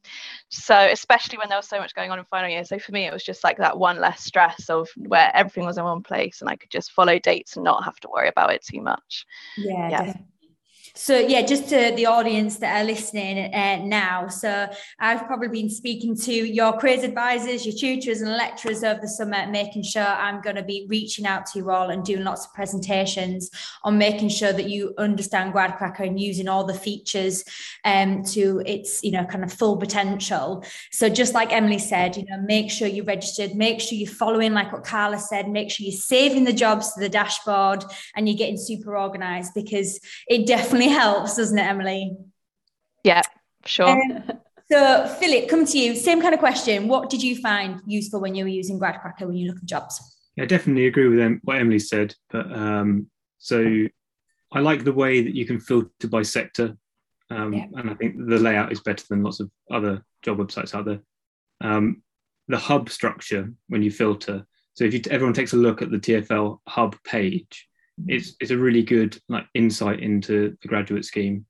so 0.49 0.75
especially 0.75 1.37
when 1.37 1.49
there 1.49 1.57
was 1.57 1.67
so 1.67 1.79
much 1.79 1.95
going 1.95 2.11
on 2.11 2.19
in 2.19 2.25
final 2.25 2.49
year. 2.49 2.63
So 2.63 2.79
for 2.79 2.91
me 2.91 3.05
it 3.05 3.13
was 3.13 3.23
just 3.23 3.43
like 3.43 3.57
that 3.57 3.77
one 3.77 3.99
less 3.99 4.23
stress 4.23 4.69
of 4.69 4.89
where 4.95 5.31
everything 5.35 5.65
was 5.65 5.77
in 5.77 5.83
one 5.83 6.03
place 6.03 6.41
and 6.41 6.49
i 6.49 6.55
could 6.55 6.69
just 6.69 6.91
follow 6.91 7.17
dates 7.19 7.55
and 7.55 7.63
not 7.63 7.83
have 7.83 7.99
to 8.01 8.09
worry 8.09 8.27
about 8.27 8.53
it 8.53 8.63
too 8.63 8.81
much. 8.81 9.25
Yeah, 9.57 9.89
yeah. 9.89 10.13
So 10.99 11.17
yeah, 11.17 11.43
just 11.43 11.69
to 11.69 11.93
the 11.95 12.07
audience 12.07 12.57
that 12.57 12.81
are 12.81 12.83
listening 12.83 13.55
uh, 13.55 13.77
now. 13.85 14.27
So 14.27 14.67
I've 14.99 15.25
probably 15.27 15.47
been 15.47 15.69
speaking 15.69 16.13
to 16.17 16.33
your 16.33 16.73
careers 16.73 17.03
advisors, 17.03 17.65
your 17.65 17.73
tutors 17.73 18.19
and 18.19 18.31
lecturers 18.33 18.83
over 18.83 18.99
the 18.99 19.07
summer, 19.07 19.47
making 19.47 19.83
sure 19.83 20.03
I'm 20.03 20.41
going 20.41 20.57
to 20.57 20.63
be 20.63 20.87
reaching 20.89 21.25
out 21.25 21.45
to 21.47 21.59
you 21.59 21.71
all 21.71 21.89
and 21.89 22.03
doing 22.03 22.25
lots 22.25 22.45
of 22.45 22.53
presentations 22.53 23.49
on 23.85 23.97
making 23.97 24.27
sure 24.27 24.51
that 24.51 24.69
you 24.69 24.93
understand 24.97 25.53
GradCracker 25.53 26.05
and 26.05 26.19
using 26.19 26.49
all 26.49 26.65
the 26.65 26.73
features 26.73 27.45
um, 27.85 28.21
to 28.23 28.61
its 28.65 29.01
you 29.01 29.11
know 29.11 29.23
kind 29.23 29.45
of 29.45 29.53
full 29.53 29.77
potential. 29.77 30.65
So 30.91 31.07
just 31.07 31.33
like 31.33 31.53
Emily 31.53 31.79
said, 31.79 32.17
you 32.17 32.25
know, 32.25 32.41
make 32.41 32.69
sure 32.69 32.89
you're 32.89 33.05
registered, 33.05 33.55
make 33.55 33.79
sure 33.79 33.97
you're 33.97 34.11
following 34.11 34.51
like 34.51 34.73
what 34.73 34.83
Carla 34.83 35.17
said, 35.17 35.47
make 35.47 35.71
sure 35.71 35.85
you're 35.85 35.93
saving 35.93 36.43
the 36.43 36.51
jobs 36.51 36.93
to 36.93 36.99
the 36.99 37.07
dashboard 37.07 37.85
and 38.17 38.27
you're 38.27 38.37
getting 38.37 38.57
super 38.57 38.97
organized 38.97 39.53
because 39.53 39.97
it 40.27 40.45
definitely 40.45 40.88
helps, 40.89 41.35
doesn't 41.35 41.57
it, 41.57 41.63
Emily? 41.63 42.17
Yeah, 43.03 43.21
sure. 43.65 43.89
Um, 43.89 44.23
so, 44.71 45.07
Philip, 45.19 45.49
come 45.49 45.65
to 45.65 45.77
you. 45.77 45.95
Same 45.95 46.21
kind 46.21 46.33
of 46.33 46.39
question. 46.39 46.87
What 46.87 47.09
did 47.09 47.23
you 47.23 47.35
find 47.37 47.81
useful 47.87 48.21
when 48.21 48.35
you 48.35 48.43
were 48.43 48.49
using 48.49 48.79
GradCracker 48.79 49.21
when 49.21 49.35
you 49.35 49.47
look 49.47 49.57
at 49.57 49.65
jobs? 49.65 50.17
I 50.39 50.45
definitely 50.45 50.87
agree 50.87 51.07
with 51.07 51.17
them, 51.17 51.41
what 51.43 51.57
Emily 51.57 51.79
said. 51.79 52.15
But 52.29 52.51
um, 52.51 53.09
so 53.39 53.87
I 54.51 54.59
like 54.59 54.83
the 54.83 54.93
way 54.93 55.21
that 55.21 55.35
you 55.35 55.45
can 55.45 55.59
filter 55.59 56.07
by 56.07 56.21
sector. 56.21 56.77
Um, 57.29 57.53
yeah. 57.53 57.65
And 57.75 57.89
I 57.89 57.93
think 57.93 58.15
the 58.17 58.37
layout 58.37 58.71
is 58.71 58.81
better 58.81 59.03
than 59.09 59.23
lots 59.23 59.39
of 59.39 59.49
other 59.71 60.03
job 60.23 60.37
websites 60.37 60.73
out 60.73 60.85
there. 60.85 61.01
Um, 61.61 62.01
the 62.47 62.57
hub 62.57 62.89
structure, 62.89 63.51
when 63.67 63.83
you 63.83 63.91
filter, 63.91 64.45
so 64.73 64.85
if 64.85 64.93
you, 64.93 65.01
everyone 65.11 65.33
takes 65.33 65.53
a 65.53 65.57
look 65.57 65.81
at 65.81 65.91
the 65.91 65.99
TFL 65.99 66.59
hub 66.67 66.95
page, 67.03 67.67
it's 68.07 68.35
it's 68.39 68.51
a 68.51 68.57
really 68.57 68.83
good 68.83 69.19
like 69.29 69.45
insight 69.53 69.99
into 69.99 70.55
the 70.61 70.67
graduate 70.67 71.05
scheme, 71.05 71.45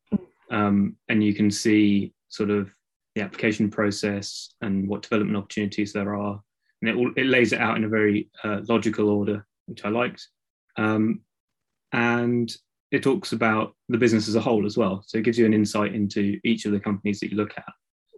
um, 0.52 0.96
and 1.08 1.24
you 1.24 1.34
can 1.34 1.52
see 1.52 2.14
sort 2.30 2.50
of 2.50 2.70
the 3.16 3.22
application 3.22 3.70
process 3.70 4.54
and 4.62 4.88
what 4.88 5.02
development 5.02 5.38
opportunities 5.38 5.94
there 5.94 6.16
are, 6.16 6.42
and 6.82 6.90
it 6.90 6.96
all, 6.96 7.12
it 7.16 7.26
lays 7.26 7.54
it 7.54 7.60
out 7.60 7.78
in 7.78 7.84
a 7.84 7.90
very 7.90 8.30
uh, 8.44 8.62
logical 8.68 9.10
order, 9.10 9.46
which 9.66 9.86
I 9.86 9.90
liked, 9.90 10.28
um, 10.78 11.22
and 11.92 12.54
it 12.92 13.04
talks 13.04 13.34
about 13.34 13.76
the 13.90 13.98
business 13.98 14.28
as 14.28 14.36
a 14.36 14.42
whole 14.42 14.66
as 14.66 14.78
well. 14.78 15.04
So 15.06 15.18
it 15.20 15.24
gives 15.24 15.38
you 15.38 15.46
an 15.46 15.54
insight 15.54 15.94
into 15.94 16.40
each 16.44 16.66
of 16.66 16.72
the 16.72 16.80
companies 16.80 17.20
that 17.20 17.30
you 17.30 17.38
look 17.38 17.54
at. 17.56 17.72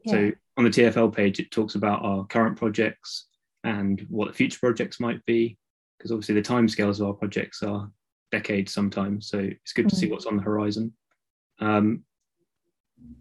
Yeah. 0.06 0.12
So 0.12 0.32
on 0.58 0.64
the 0.64 0.70
TFL 0.70 1.14
page, 1.14 1.40
it 1.40 1.52
talks 1.52 1.76
about 1.76 2.04
our 2.04 2.26
current 2.26 2.58
projects 2.58 3.28
and 3.64 4.06
what 4.10 4.30
the 4.30 4.34
future 4.34 4.60
projects 4.60 5.00
might 5.00 5.24
be, 5.26 5.58
because 5.98 6.12
obviously 6.12 6.36
the 6.36 6.42
timescales 6.42 7.02
of 7.02 7.08
our 7.08 7.14
projects 7.14 7.62
are 7.64 7.92
decades 8.32 8.74
sometimes. 8.74 9.28
So 9.28 9.40
it's 9.40 9.74
good 9.74 9.90
to 9.90 9.96
see 9.96 10.08
mm. 10.08 10.12
what's 10.12 10.26
on 10.26 10.38
the 10.38 10.44
horizon. 10.44 10.94
Um, 11.60 12.04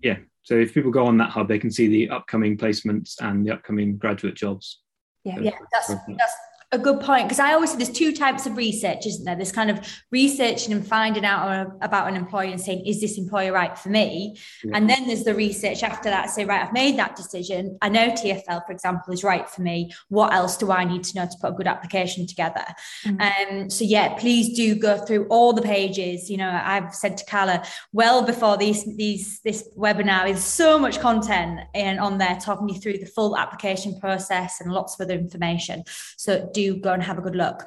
yeah, 0.02 0.16
so 0.42 0.54
if 0.54 0.74
people 0.74 0.90
go 0.90 1.06
on 1.06 1.18
that 1.18 1.30
hub, 1.30 1.48
they 1.48 1.58
can 1.58 1.70
see 1.70 1.88
the 1.88 2.10
upcoming 2.10 2.56
placements 2.56 3.14
and 3.20 3.46
the 3.46 3.52
upcoming 3.52 3.96
graduate 3.96 4.34
jobs. 4.34 4.80
Yeah, 5.24 5.38
yeah, 5.40 5.50
that's 5.72 5.88
that's 5.88 6.34
a 6.72 6.78
good 6.78 7.00
point 7.00 7.24
because 7.24 7.40
I 7.40 7.52
always 7.52 7.72
say 7.72 7.78
there's 7.78 7.90
two 7.90 8.14
types 8.14 8.46
of 8.46 8.56
research, 8.56 9.04
isn't 9.04 9.24
there? 9.24 9.34
There's 9.34 9.50
kind 9.50 9.70
of 9.70 9.80
researching 10.12 10.72
and 10.72 10.86
finding 10.86 11.24
out 11.24 11.72
about 11.80 12.08
an 12.08 12.14
employer 12.14 12.50
and 12.50 12.60
saying, 12.60 12.86
is 12.86 13.00
this 13.00 13.18
employer 13.18 13.52
right 13.52 13.76
for 13.76 13.88
me? 13.88 14.38
Yeah. 14.62 14.76
And 14.76 14.88
then 14.88 15.08
there's 15.08 15.24
the 15.24 15.34
research 15.34 15.82
after 15.82 16.08
that, 16.10 16.30
say, 16.30 16.44
right, 16.44 16.62
I've 16.62 16.72
made 16.72 16.96
that 16.96 17.16
decision. 17.16 17.76
I 17.82 17.88
know 17.88 18.10
TFL, 18.10 18.64
for 18.66 18.72
example, 18.72 19.12
is 19.12 19.24
right 19.24 19.50
for 19.50 19.62
me. 19.62 19.90
What 20.10 20.32
else 20.32 20.56
do 20.56 20.70
I 20.70 20.84
need 20.84 21.02
to 21.04 21.16
know 21.16 21.26
to 21.26 21.36
put 21.40 21.50
a 21.50 21.56
good 21.56 21.66
application 21.66 22.28
together? 22.28 22.64
Mm-hmm. 23.04 23.56
Um, 23.62 23.70
so 23.70 23.84
yeah, 23.84 24.14
please 24.14 24.56
do 24.56 24.76
go 24.76 24.98
through 24.98 25.26
all 25.26 25.52
the 25.52 25.62
pages. 25.62 26.30
You 26.30 26.36
know, 26.36 26.60
I've 26.64 26.94
said 26.94 27.16
to 27.16 27.24
Carla 27.24 27.64
well 27.92 28.22
before 28.22 28.56
these 28.56 28.84
these 28.96 29.40
this 29.40 29.68
webinar 29.76 30.28
is 30.28 30.42
so 30.44 30.78
much 30.78 31.00
content 31.00 31.60
and 31.74 31.98
on 31.98 32.18
there 32.18 32.38
talking 32.40 32.68
you 32.68 32.80
through 32.80 32.98
the 32.98 33.06
full 33.06 33.36
application 33.36 33.98
process 33.98 34.60
and 34.60 34.72
lots 34.72 34.94
of 34.94 35.04
other 35.04 35.14
information. 35.14 35.82
So 36.16 36.48
do 36.52 36.59
go 36.68 36.92
and 36.92 37.02
have 37.02 37.18
a 37.18 37.22
good 37.22 37.36
look. 37.36 37.64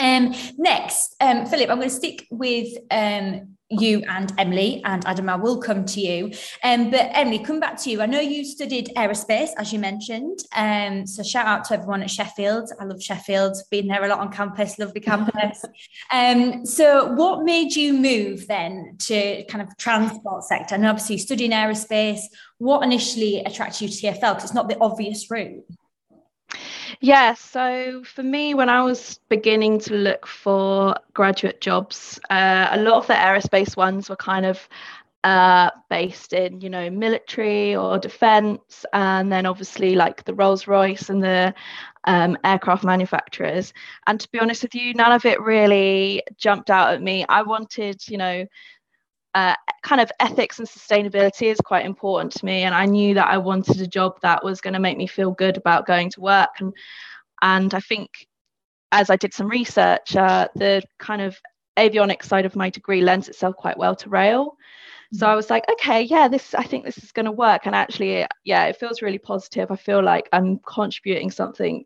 Um, 0.00 0.34
next, 0.56 1.16
um, 1.20 1.46
Philip, 1.46 1.70
I'm 1.70 1.78
going 1.78 1.88
to 1.88 1.94
stick 1.94 2.26
with 2.30 2.68
um, 2.90 3.56
you 3.70 4.02
and 4.08 4.32
Emily, 4.38 4.80
and 4.84 5.06
Adam, 5.06 5.28
I 5.28 5.36
will 5.36 5.60
come 5.60 5.84
to 5.84 6.00
you. 6.00 6.32
Um, 6.64 6.90
but 6.90 7.10
Emily, 7.12 7.38
come 7.38 7.60
back 7.60 7.80
to 7.82 7.90
you. 7.90 8.00
I 8.00 8.06
know 8.06 8.20
you 8.20 8.44
studied 8.44 8.90
aerospace, 8.96 9.50
as 9.58 9.72
you 9.72 9.78
mentioned. 9.78 10.38
Um, 10.56 11.06
so 11.06 11.22
shout 11.22 11.46
out 11.46 11.64
to 11.64 11.74
everyone 11.74 12.02
at 12.02 12.10
Sheffield. 12.10 12.70
I 12.80 12.84
love 12.84 13.02
Sheffield. 13.02 13.56
Been 13.70 13.88
there 13.88 14.04
a 14.04 14.08
lot 14.08 14.20
on 14.20 14.32
campus. 14.32 14.78
Lovely 14.78 15.00
campus. 15.00 15.64
um, 16.12 16.64
so 16.64 17.12
what 17.12 17.44
made 17.44 17.74
you 17.74 17.92
move 17.92 18.46
then 18.46 18.96
to 19.00 19.44
kind 19.44 19.62
of 19.62 19.76
transport 19.76 20.44
sector? 20.44 20.74
And 20.74 20.86
obviously 20.86 21.18
studying 21.18 21.50
aerospace. 21.50 22.20
What 22.58 22.82
initially 22.82 23.40
attracted 23.40 23.82
you 23.82 23.88
to 23.88 24.18
TFL? 24.18 24.34
Because 24.34 24.44
it's 24.44 24.54
not 24.54 24.68
the 24.68 24.78
obvious 24.80 25.30
route. 25.30 25.64
Yeah, 27.00 27.34
so 27.34 28.02
for 28.04 28.22
me, 28.24 28.54
when 28.54 28.68
I 28.68 28.82
was 28.82 29.20
beginning 29.28 29.78
to 29.80 29.94
look 29.94 30.26
for 30.26 30.96
graduate 31.14 31.60
jobs, 31.60 32.18
uh, 32.28 32.68
a 32.72 32.80
lot 32.80 32.94
of 32.94 33.06
the 33.06 33.14
aerospace 33.14 33.76
ones 33.76 34.10
were 34.10 34.16
kind 34.16 34.44
of 34.44 34.68
uh, 35.22 35.70
based 35.90 36.32
in, 36.32 36.60
you 36.60 36.70
know, 36.70 36.90
military 36.90 37.76
or 37.76 37.98
defense, 37.98 38.84
and 38.92 39.30
then 39.30 39.46
obviously 39.46 39.94
like 39.94 40.24
the 40.24 40.34
Rolls 40.34 40.66
Royce 40.66 41.08
and 41.08 41.22
the 41.22 41.54
um, 42.04 42.36
aircraft 42.44 42.82
manufacturers. 42.84 43.72
And 44.06 44.18
to 44.20 44.28
be 44.30 44.40
honest 44.40 44.62
with 44.62 44.74
you, 44.74 44.92
none 44.94 45.12
of 45.12 45.24
it 45.24 45.40
really 45.40 46.22
jumped 46.36 46.70
out 46.70 46.94
at 46.94 47.02
me. 47.02 47.24
I 47.28 47.42
wanted, 47.42 48.08
you 48.08 48.18
know, 48.18 48.44
uh, 49.38 49.54
kind 49.82 50.00
of 50.00 50.10
ethics 50.18 50.58
and 50.58 50.66
sustainability 50.66 51.46
is 51.46 51.60
quite 51.60 51.86
important 51.86 52.32
to 52.32 52.44
me. 52.44 52.62
And 52.64 52.74
i 52.74 52.84
knew 52.86 53.14
that 53.14 53.28
i 53.28 53.38
wanted 53.38 53.80
a 53.80 53.86
job 53.86 54.12
that 54.22 54.44
was 54.44 54.60
going 54.60 54.74
to 54.74 54.80
make 54.80 54.98
me 54.98 55.06
feel 55.06 55.30
good 55.30 55.56
about 55.56 55.86
going 55.86 56.10
to 56.10 56.20
work. 56.20 56.50
And 56.58 56.72
and 57.40 57.72
i 57.74 57.80
think 57.80 58.26
as 58.90 59.10
i 59.10 59.16
did 59.16 59.32
some 59.34 59.48
research 59.48 60.16
uh, 60.16 60.48
the 60.56 60.82
kind 60.98 61.22
of 61.22 61.38
avionics 61.76 62.24
side 62.24 62.46
of 62.46 62.56
my 62.56 62.68
degree 62.70 63.02
lends 63.02 63.28
itself 63.28 63.54
quite 63.56 63.78
well 63.78 63.94
to 63.96 64.08
rail. 64.08 64.56
So 65.12 65.26
i 65.26 65.36
was 65.36 65.48
like 65.50 65.64
okay 65.74 66.02
yeah 66.02 66.26
this 66.28 66.54
i 66.54 66.64
think 66.64 66.84
this 66.84 66.98
is 66.98 67.12
going 67.12 67.30
to 67.30 67.42
work. 67.46 67.62
And 67.66 67.74
actually 67.74 68.26
yeah 68.44 68.64
it 68.66 68.76
feels 68.80 69.02
really 69.02 69.22
positive. 69.32 69.70
I 69.70 69.76
feel 69.76 70.02
like 70.02 70.28
i'm 70.32 70.58
contributing 70.78 71.30
something 71.30 71.84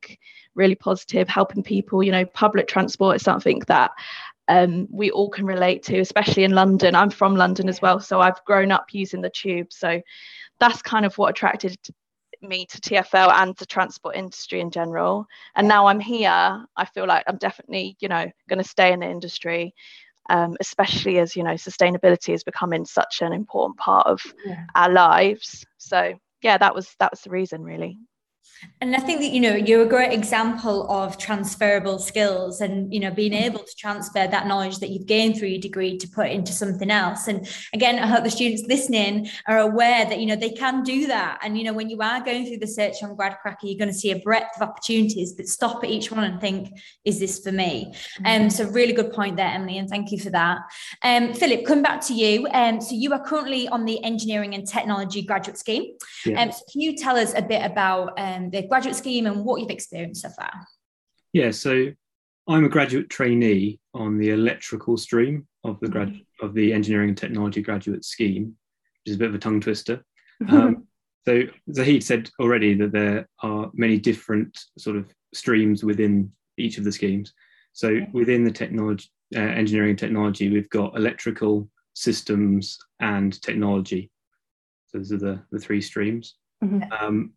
really 0.54 0.74
positive 0.74 1.28
helping 1.28 1.62
people 1.62 2.02
you 2.02 2.12
know 2.12 2.26
public 2.26 2.66
transport 2.68 3.16
is 3.16 3.22
something 3.22 3.60
that 3.68 3.90
um, 4.52 4.86
we 4.90 5.10
all 5.10 5.30
can 5.30 5.46
relate 5.46 5.82
to, 5.84 5.98
especially 5.98 6.44
in 6.44 6.52
London. 6.52 6.94
I'm 6.94 7.08
from 7.08 7.36
London 7.36 7.70
as 7.70 7.80
well, 7.80 8.00
so 8.00 8.20
I've 8.20 8.44
grown 8.44 8.70
up 8.70 8.86
using 8.92 9.22
the 9.22 9.30
tube. 9.30 9.72
So 9.72 10.02
that's 10.60 10.82
kind 10.82 11.06
of 11.06 11.16
what 11.16 11.30
attracted 11.30 11.74
me 12.42 12.66
to 12.66 12.80
TFL 12.80 13.32
and 13.32 13.56
the 13.56 13.64
transport 13.64 14.14
industry 14.14 14.60
in 14.60 14.70
general. 14.70 15.26
And 15.54 15.66
now 15.68 15.86
I'm 15.86 16.00
here, 16.00 16.66
I 16.76 16.84
feel 16.84 17.06
like 17.06 17.24
I'm 17.26 17.38
definitely, 17.38 17.96
you 18.00 18.08
know, 18.08 18.30
going 18.48 18.62
to 18.62 18.68
stay 18.68 18.92
in 18.92 19.00
the 19.00 19.10
industry. 19.10 19.74
Um, 20.30 20.56
especially 20.60 21.18
as 21.18 21.34
you 21.34 21.42
know 21.42 21.54
sustainability 21.54 22.32
is 22.32 22.44
becoming 22.44 22.84
such 22.84 23.22
an 23.22 23.32
important 23.32 23.76
part 23.76 24.06
of 24.06 24.22
yeah. 24.46 24.66
our 24.76 24.88
lives 24.88 25.66
so 25.78 26.14
yeah 26.42 26.56
that 26.58 26.76
was 26.76 26.94
that 27.00 27.10
was 27.10 27.22
the 27.22 27.30
reason 27.30 27.64
really 27.64 27.98
and 28.80 28.94
I 28.94 29.00
think 29.00 29.20
that, 29.20 29.30
you 29.30 29.40
know, 29.40 29.54
you're 29.54 29.82
a 29.82 29.88
great 29.88 30.12
example 30.12 30.90
of 30.90 31.18
transferable 31.18 31.98
skills 31.98 32.60
and, 32.60 32.92
you 32.92 33.00
know, 33.00 33.10
being 33.10 33.32
able 33.32 33.60
to 33.60 33.74
transfer 33.78 34.26
that 34.26 34.46
knowledge 34.46 34.78
that 34.78 34.90
you've 34.90 35.06
gained 35.06 35.36
through 35.36 35.48
your 35.48 35.60
degree 35.60 35.98
to 35.98 36.08
put 36.08 36.30
into 36.30 36.52
something 36.52 36.90
else. 36.90 37.28
And 37.28 37.48
again, 37.72 37.98
I 37.98 38.06
hope 38.06 38.24
the 38.24 38.30
students 38.30 38.62
listening 38.68 39.28
are 39.46 39.58
aware 39.58 40.04
that, 40.04 40.18
you 40.20 40.26
know, 40.26 40.36
they 40.36 40.50
can 40.50 40.82
do 40.82 41.06
that. 41.08 41.38
And, 41.42 41.56
you 41.56 41.64
know, 41.64 41.72
when 41.72 41.90
you 41.90 42.00
are 42.02 42.24
going 42.24 42.46
through 42.46 42.58
the 42.58 42.66
search 42.66 43.02
on 43.02 43.16
GradCracker, 43.16 43.62
you're 43.62 43.78
going 43.78 43.92
to 43.92 43.98
see 43.98 44.10
a 44.10 44.18
breadth 44.18 44.56
of 44.56 44.68
opportunities, 44.68 45.32
but 45.32 45.46
stop 45.46 45.84
at 45.84 45.90
each 45.90 46.10
one 46.10 46.24
and 46.24 46.40
think, 46.40 46.68
is 47.04 47.20
this 47.20 47.38
for 47.40 47.52
me? 47.52 47.94
And 48.24 48.44
um, 48.44 48.50
so 48.50 48.64
really 48.68 48.92
good 48.92 49.12
point 49.12 49.36
there, 49.36 49.48
Emily, 49.48 49.78
and 49.78 49.88
thank 49.88 50.10
you 50.10 50.18
for 50.18 50.30
that. 50.30 50.58
Um, 51.02 51.34
Philip, 51.34 51.64
come 51.66 51.82
back 51.82 52.00
to 52.02 52.14
you. 52.14 52.48
Um, 52.52 52.80
so 52.80 52.94
you 52.94 53.12
are 53.12 53.24
currently 53.24 53.68
on 53.68 53.84
the 53.84 54.02
engineering 54.04 54.54
and 54.54 54.66
technology 54.66 55.22
graduate 55.22 55.58
scheme. 55.58 55.92
Yeah. 56.24 56.42
Um, 56.42 56.52
so 56.52 56.60
can 56.70 56.80
you 56.80 56.96
tell 56.96 57.16
us 57.16 57.32
a 57.36 57.42
bit 57.42 57.64
about 57.64 58.18
um, 58.18 58.31
the 58.52 58.62
graduate 58.62 58.96
scheme 58.96 59.26
and 59.26 59.44
what 59.44 59.60
you've 59.60 59.70
experienced 59.70 60.22
so 60.22 60.30
far? 60.30 60.52
Yeah, 61.32 61.50
so 61.50 61.88
I'm 62.48 62.64
a 62.64 62.68
graduate 62.68 63.08
trainee 63.08 63.80
on 63.94 64.18
the 64.18 64.30
electrical 64.30 64.96
stream 64.96 65.46
of 65.64 65.78
the 65.80 65.88
grad 65.88 66.08
mm-hmm. 66.08 66.46
of 66.46 66.54
the 66.54 66.72
engineering 66.72 67.10
and 67.10 67.18
technology 67.18 67.62
graduate 67.62 68.04
scheme, 68.04 68.56
which 69.04 69.12
is 69.12 69.16
a 69.16 69.18
bit 69.18 69.28
of 69.28 69.34
a 69.34 69.38
tongue 69.38 69.60
twister. 69.60 70.04
Um, 70.48 70.88
so 71.24 71.42
Zahid 71.72 72.02
said 72.02 72.28
already 72.40 72.74
that 72.74 72.90
there 72.90 73.28
are 73.44 73.70
many 73.74 73.96
different 73.96 74.58
sort 74.76 74.96
of 74.96 75.06
streams 75.32 75.84
within 75.84 76.32
each 76.58 76.78
of 76.78 76.84
the 76.84 76.90
schemes. 76.90 77.32
So 77.72 78.00
within 78.12 78.42
the 78.42 78.50
technology, 78.50 79.08
uh, 79.36 79.38
engineering 79.38 79.90
and 79.90 79.98
technology, 79.98 80.50
we've 80.50 80.68
got 80.70 80.96
electrical, 80.96 81.70
systems, 81.94 82.76
and 82.98 83.40
technology. 83.40 84.10
So 84.88 84.98
those 84.98 85.12
are 85.12 85.18
the, 85.18 85.42
the 85.52 85.60
three 85.60 85.80
streams. 85.80 86.34
Mm-hmm. 86.62 86.92
Um, 86.92 87.32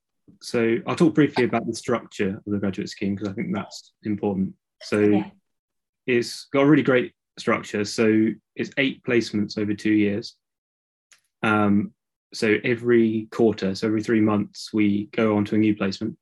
so 0.46 0.78
I'll 0.86 0.96
talk 0.96 1.16
briefly 1.16 1.44
about 1.44 1.66
the 1.66 1.76
structure 1.76 2.30
of 2.30 2.44
the 2.46 2.60
graduate 2.60 2.90
scheme 2.90 3.16
because 3.16 3.30
I 3.30 3.34
think 3.34 3.54
that's 3.54 3.94
important. 4.04 4.54
So 4.84 5.24
it's 6.06 6.46
got 6.54 6.62
a 6.62 6.68
really 6.68 6.84
great 6.84 7.14
structure. 7.40 7.84
So 7.84 8.28
it's 8.56 8.70
eight 8.78 9.04
placements 9.04 9.58
over 9.58 9.74
two 9.74 9.94
years. 9.94 10.36
Um, 11.42 11.94
so 12.34 12.58
every 12.64 13.28
quarter, 13.32 13.74
so 13.74 13.88
every 13.88 14.04
three 14.04 14.22
months, 14.22 14.72
we 14.72 15.06
go 15.08 15.36
on 15.36 15.46
to 15.46 15.56
a 15.56 15.58
new 15.58 15.76
placement. 15.76 16.16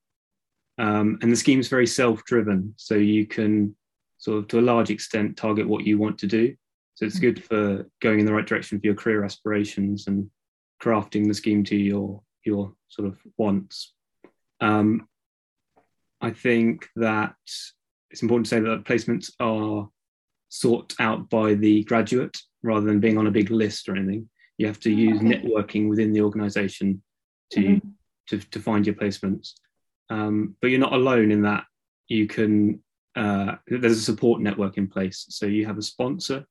Um, 0.78 1.20
and 1.22 1.32
the 1.32 1.36
scheme 1.36 1.60
is 1.60 1.68
very 1.68 1.86
self-driven, 1.88 2.74
so 2.78 2.96
you 2.96 3.28
can 3.28 3.76
sort 4.20 4.38
of, 4.40 4.48
to 4.48 4.60
a 4.60 4.62
large 4.62 4.90
extent, 4.90 5.36
target 5.36 5.68
what 5.68 5.86
you 5.86 5.98
want 5.98 6.18
to 6.20 6.28
do. 6.28 6.56
So 6.96 7.06
it's 7.06 7.20
good 7.20 7.44
for 7.44 7.90
going 8.02 8.20
in 8.20 8.26
the 8.26 8.34
right 8.34 8.46
direction 8.46 8.80
for 8.80 8.86
your 8.86 8.96
career 8.96 9.24
aspirations 9.24 10.08
and 10.08 10.30
crafting 10.82 11.28
the 11.28 11.34
scheme 11.34 11.64
to 11.66 11.76
your 11.76 12.22
your 12.46 12.74
sort 12.88 13.08
of 13.08 13.18
wants. 13.38 13.94
Um, 14.64 15.10
I 16.22 16.32
think 16.32 16.88
that 16.96 17.36
it's 18.10 18.22
important 18.22 18.46
to 18.46 18.50
say 18.50 18.60
that 18.62 18.86
placements 18.86 19.30
are 19.42 19.90
sought 20.48 20.94
out 21.00 21.30
by 21.30 21.54
the 21.54 21.84
graduate 21.84 22.38
rather 22.62 22.86
than 22.86 23.02
being 23.02 23.18
on 23.18 23.28
a 23.28 23.32
big 23.32 23.52
list 23.52 23.90
or 23.90 23.96
anything. 23.96 24.30
You 24.58 24.68
have 24.68 24.80
to 24.82 24.92
use 24.92 25.18
okay. 25.18 25.42
networking 25.42 25.90
within 25.90 26.14
the 26.14 26.22
organization 26.22 27.04
to, 27.52 27.60
mm-hmm. 27.60 27.90
to, 28.30 28.40
to 28.40 28.60
find 28.60 28.86
your 28.86 28.96
placements. 28.96 29.54
Um, 30.10 30.56
but 30.62 30.70
you're 30.70 30.80
not 30.80 30.94
alone 30.94 31.32
in 31.32 31.42
that. 31.42 31.66
You 32.08 32.28
can, 32.28 32.82
uh, 33.18 33.56
there's 33.68 33.98
a 33.98 34.02
support 34.02 34.42
network 34.42 34.78
in 34.78 34.88
place. 34.88 35.26
So 35.28 35.46
you 35.46 35.66
have 35.66 35.78
a 35.78 35.82
sponsor 35.82 36.46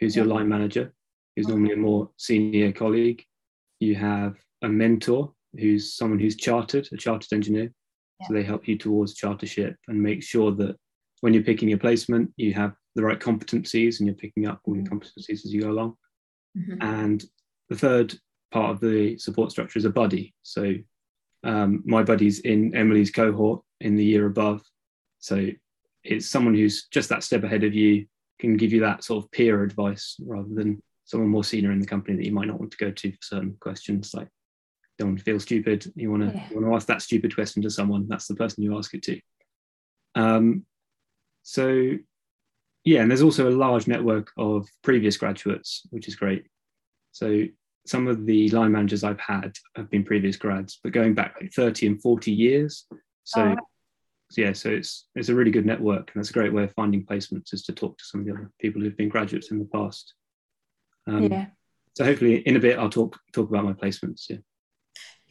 who's 0.00 0.16
your 0.16 0.24
line 0.24 0.48
manager, 0.48 0.92
who's 1.36 1.46
normally 1.46 1.74
a 1.74 1.76
more 1.76 2.10
senior 2.16 2.72
colleague. 2.72 3.24
You 3.78 3.94
have 3.94 4.34
a 4.62 4.68
mentor 4.68 5.34
who's 5.58 5.94
someone 5.94 6.18
who's 6.18 6.36
chartered, 6.36 6.88
a 6.92 6.96
chartered 6.96 7.32
engineer. 7.32 7.72
Yeah. 8.20 8.28
So 8.28 8.34
they 8.34 8.42
help 8.42 8.68
you 8.68 8.78
towards 8.78 9.18
chartership 9.18 9.74
and 9.88 10.02
make 10.02 10.22
sure 10.22 10.52
that 10.52 10.76
when 11.20 11.34
you're 11.34 11.42
picking 11.42 11.68
your 11.68 11.78
placement, 11.78 12.32
you 12.36 12.52
have 12.54 12.74
the 12.94 13.02
right 13.02 13.18
competencies 13.18 13.98
and 13.98 14.06
you're 14.06 14.16
picking 14.16 14.46
up 14.46 14.60
all 14.64 14.76
your 14.76 14.84
mm-hmm. 14.84 14.98
competencies 14.98 15.44
as 15.44 15.52
you 15.52 15.62
go 15.62 15.70
along. 15.70 15.96
Mm-hmm. 16.56 16.82
And 16.82 17.24
the 17.68 17.76
third 17.76 18.14
part 18.52 18.70
of 18.70 18.80
the 18.80 19.18
support 19.18 19.50
structure 19.50 19.78
is 19.78 19.84
a 19.84 19.90
buddy. 19.90 20.34
So 20.42 20.74
um, 21.42 21.82
my 21.84 22.02
buddy's 22.02 22.40
in 22.40 22.74
Emily's 22.74 23.10
cohort 23.10 23.62
in 23.80 23.96
the 23.96 24.04
year 24.04 24.26
above. 24.26 24.62
So 25.18 25.48
it's 26.04 26.28
someone 26.28 26.54
who's 26.54 26.86
just 26.90 27.08
that 27.08 27.22
step 27.22 27.42
ahead 27.42 27.64
of 27.64 27.74
you, 27.74 28.06
can 28.40 28.56
give 28.56 28.72
you 28.72 28.80
that 28.80 29.04
sort 29.04 29.24
of 29.24 29.30
peer 29.30 29.62
advice 29.62 30.16
rather 30.20 30.48
than 30.52 30.82
someone 31.04 31.30
more 31.30 31.44
senior 31.44 31.70
in 31.70 31.78
the 31.78 31.86
company 31.86 32.16
that 32.16 32.24
you 32.24 32.32
might 32.32 32.48
not 32.48 32.58
want 32.58 32.70
to 32.72 32.76
go 32.76 32.90
to 32.90 33.10
for 33.12 33.18
certain 33.22 33.56
questions. 33.60 34.12
Like, 34.12 34.28
don't 34.98 35.18
feel 35.18 35.40
stupid. 35.40 35.90
You 35.96 36.10
want 36.10 36.22
to, 36.22 36.36
yeah. 36.36 36.48
want 36.52 36.66
to 36.66 36.74
ask 36.74 36.86
that 36.86 37.02
stupid 37.02 37.34
question 37.34 37.62
to 37.62 37.70
someone. 37.70 38.06
That's 38.08 38.26
the 38.26 38.36
person 38.36 38.62
you 38.62 38.76
ask 38.76 38.94
it 38.94 39.02
to. 39.04 39.20
Um, 40.14 40.64
so, 41.42 41.92
yeah, 42.84 43.00
and 43.00 43.10
there's 43.10 43.22
also 43.22 43.48
a 43.48 43.50
large 43.50 43.86
network 43.86 44.30
of 44.36 44.68
previous 44.82 45.16
graduates, 45.16 45.82
which 45.90 46.08
is 46.08 46.16
great. 46.16 46.46
So 47.12 47.44
some 47.86 48.08
of 48.08 48.26
the 48.26 48.48
line 48.50 48.72
managers 48.72 49.04
I've 49.04 49.20
had 49.20 49.56
have 49.76 49.90
been 49.90 50.04
previous 50.04 50.36
grads, 50.36 50.80
but 50.82 50.92
going 50.92 51.14
back 51.14 51.36
like 51.40 51.52
30 51.52 51.86
and 51.86 52.02
40 52.02 52.32
years. 52.32 52.86
So, 53.24 53.54
oh. 53.58 53.66
yeah, 54.36 54.52
so 54.52 54.70
it's 54.70 55.06
it's 55.14 55.28
a 55.28 55.34
really 55.34 55.50
good 55.50 55.66
network, 55.66 56.10
and 56.12 56.20
that's 56.20 56.30
a 56.30 56.34
great 56.34 56.52
way 56.52 56.64
of 56.64 56.72
finding 56.72 57.04
placements 57.04 57.52
is 57.52 57.62
to 57.64 57.72
talk 57.72 57.98
to 57.98 58.04
some 58.04 58.20
of 58.20 58.26
the 58.26 58.32
other 58.32 58.50
people 58.60 58.80
who've 58.80 58.96
been 58.96 59.08
graduates 59.08 59.50
in 59.50 59.58
the 59.58 59.64
past. 59.66 60.14
Um, 61.06 61.24
yeah. 61.24 61.46
So 61.96 62.04
hopefully, 62.04 62.36
in 62.38 62.56
a 62.56 62.60
bit, 62.60 62.78
I'll 62.78 62.90
talk 62.90 63.18
talk 63.32 63.48
about 63.48 63.64
my 63.64 63.72
placements. 63.72 64.28
Yeah. 64.28 64.38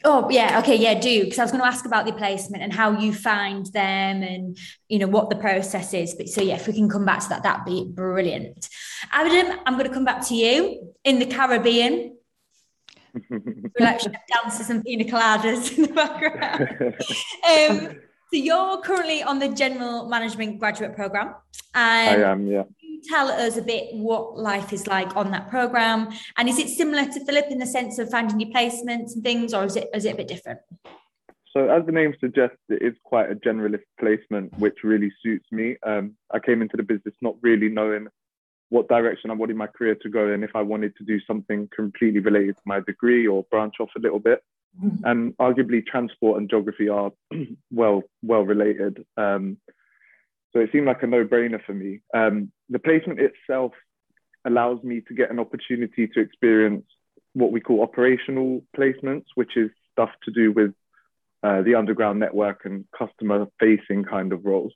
Oh 0.06 0.30
yeah, 0.30 0.60
okay, 0.60 0.76
yeah, 0.76 1.00
do 1.00 1.24
because 1.24 1.40
I 1.40 1.44
was 1.44 1.52
going 1.52 1.62
to 1.62 1.68
ask 1.68 1.86
about 1.86 2.06
the 2.06 2.12
placement 2.12 2.62
and 2.62 2.74
how 2.74 2.92
you 2.92 3.14
find 3.14 3.66
them 3.68 4.22
and 4.22 4.58
you 4.90 5.00
know 5.00 5.08
what 5.08 5.30
the 5.30 5.38
process 5.38 5.94
is. 5.94 6.14
But 6.14 6.28
so 6.28 6.42
yeah, 6.42 6.56
if 6.56 6.68
we 6.68 6.74
can 6.74 6.90
come 6.90 7.06
back 7.06 7.22
to 7.22 7.30
that, 7.30 7.44
that'd 7.44 7.66
be 7.66 7.86
brilliant. 7.90 8.68
Adam, 9.12 9.60
I'm 9.66 9.74
going 9.78 9.88
to 9.88 9.94
come 9.94 10.04
back 10.04 10.28
to 10.28 10.36
you 10.36 10.94
in 11.06 11.20
the 11.20 11.26
Caribbean. 11.26 12.18
Selection 13.78 14.18
dancers 14.34 14.70
and 14.70 14.84
pina 14.84 15.06
coladas 15.06 15.78
in 15.78 15.84
the 15.84 15.94
background. 15.94 16.96
um, 17.50 17.96
so 18.32 18.40
you're 18.40 18.82
currently 18.82 19.22
on 19.24 19.40
the 19.40 19.50
general 19.50 20.10
management 20.10 20.60
graduate 20.60 20.96
program. 20.96 21.36
I 21.76 22.16
am, 22.16 22.48
yeah 22.48 22.64
tell 23.04 23.28
us 23.30 23.58
a 23.58 23.62
bit 23.62 23.94
what 23.94 24.38
life 24.38 24.74
is 24.74 24.88
like 24.88 25.16
on 25.16 25.32
that 25.32 25.50
program? 25.50 26.10
And 26.38 26.50
is 26.50 26.60
it 26.60 26.70
similar 26.70 27.06
to 27.06 27.26
Philip 27.26 27.46
in 27.50 27.60
the 27.60 27.66
sense 27.66 28.00
of 28.00 28.10
finding 28.10 28.40
your 28.40 28.50
placements 28.50 29.16
and 29.16 29.24
things, 29.24 29.54
or 29.54 29.66
is 29.66 29.76
it 29.76 29.90
is 29.94 30.06
it 30.06 30.14
a 30.14 30.18
bit 30.18 30.28
different? 30.28 30.60
So, 31.56 31.70
as 31.70 31.86
the 31.86 31.92
name 31.92 32.16
suggests, 32.20 32.58
it 32.70 32.82
is 32.82 32.96
quite 33.04 33.32
a 33.32 33.36
generalist 33.36 33.86
placement, 34.00 34.58
which 34.58 34.78
really 34.84 35.12
suits 35.22 35.46
me. 35.52 35.78
Um, 35.86 36.16
I 36.34 36.40
came 36.40 36.62
into 36.64 36.78
the 36.78 36.84
business 36.84 37.14
not 37.22 37.36
really 37.42 37.70
knowing 37.70 38.08
what 38.70 38.88
direction 38.88 39.30
I 39.30 39.36
wanted 39.36 39.56
my 39.56 39.68
career 39.68 39.96
to 40.02 40.10
go 40.10 40.30
and 40.30 40.44
if 40.44 40.50
I 40.56 40.64
wanted 40.64 40.96
to 40.96 41.04
do 41.04 41.20
something 41.28 41.70
completely 41.76 42.22
related 42.22 42.56
to 42.56 42.62
my 42.66 42.80
degree 42.80 43.28
or 43.28 43.44
branch 43.52 43.76
off 43.80 43.92
a 43.96 44.00
little 44.00 44.20
bit. 44.20 44.42
Mm-hmm. 44.84 45.06
And 45.06 45.38
arguably, 45.38 45.86
transport 45.86 46.40
and 46.42 46.50
geography 46.50 46.90
are 46.90 47.12
well 47.72 48.02
well 48.24 48.42
related. 48.42 49.06
Um, 49.16 49.58
so 50.54 50.60
it 50.60 50.70
seemed 50.72 50.86
like 50.86 51.04
a 51.04 51.08
no-brainer 51.08 51.64
for 51.66 51.74
me. 51.74 52.02
Um, 52.14 52.52
the 52.70 52.80
placement 52.80 53.20
itself 53.20 53.74
allows 54.46 54.84
me 54.84 55.02
to 55.08 55.14
get 55.14 55.32
an 55.32 55.40
opportunity 55.40 56.08
to 56.08 56.20
experience 56.20 56.86
what 57.34 57.52
we 57.52 57.60
call 57.60 57.82
operational 57.82 58.62
placements, 58.78 59.26
which 59.36 59.58
is 59.58 59.72
stuff 59.92 60.12
to 60.24 60.32
do 60.32 60.52
with 60.52 60.74
uh, 61.42 61.62
the 61.64 61.76
underground 61.76 62.20
network 62.20 62.62
and 62.66 62.86
customer-facing 62.98 64.04
kind 64.04 64.32
of 64.32 64.46
roles, 64.46 64.74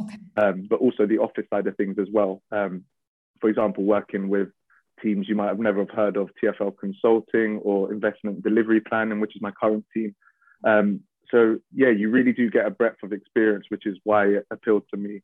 okay. 0.00 0.16
um, 0.36 0.66
but 0.68 0.80
also 0.80 1.06
the 1.06 1.18
office 1.18 1.46
side 1.50 1.66
of 1.66 1.76
things 1.76 1.96
as 1.98 2.08
well. 2.12 2.42
Um, 2.52 2.84
for 3.40 3.48
example, 3.48 3.84
working 3.84 4.28
with 4.28 4.48
teams 5.02 5.28
you 5.28 5.34
might 5.34 5.48
have 5.48 5.58
never 5.58 5.80
have 5.80 5.90
heard 5.90 6.16
of, 6.16 6.30
TFL 6.42 6.78
Consulting 6.78 7.58
or 7.58 7.92
Investment 7.92 8.42
Delivery 8.42 8.80
Planning, 8.80 9.20
which 9.20 9.34
is 9.34 9.42
my 9.42 9.50
current 9.50 9.84
team. 9.92 10.14
Um, 10.64 11.00
so 11.30 11.58
yeah, 11.74 11.90
you 11.90 12.10
really 12.10 12.32
do 12.32 12.50
get 12.50 12.66
a 12.66 12.70
breadth 12.70 13.02
of 13.02 13.12
experience, 13.12 13.66
which 13.68 13.86
is 13.86 13.98
why 14.04 14.26
it 14.26 14.46
appealed 14.50 14.84
to 14.92 14.96
me. 14.96 15.22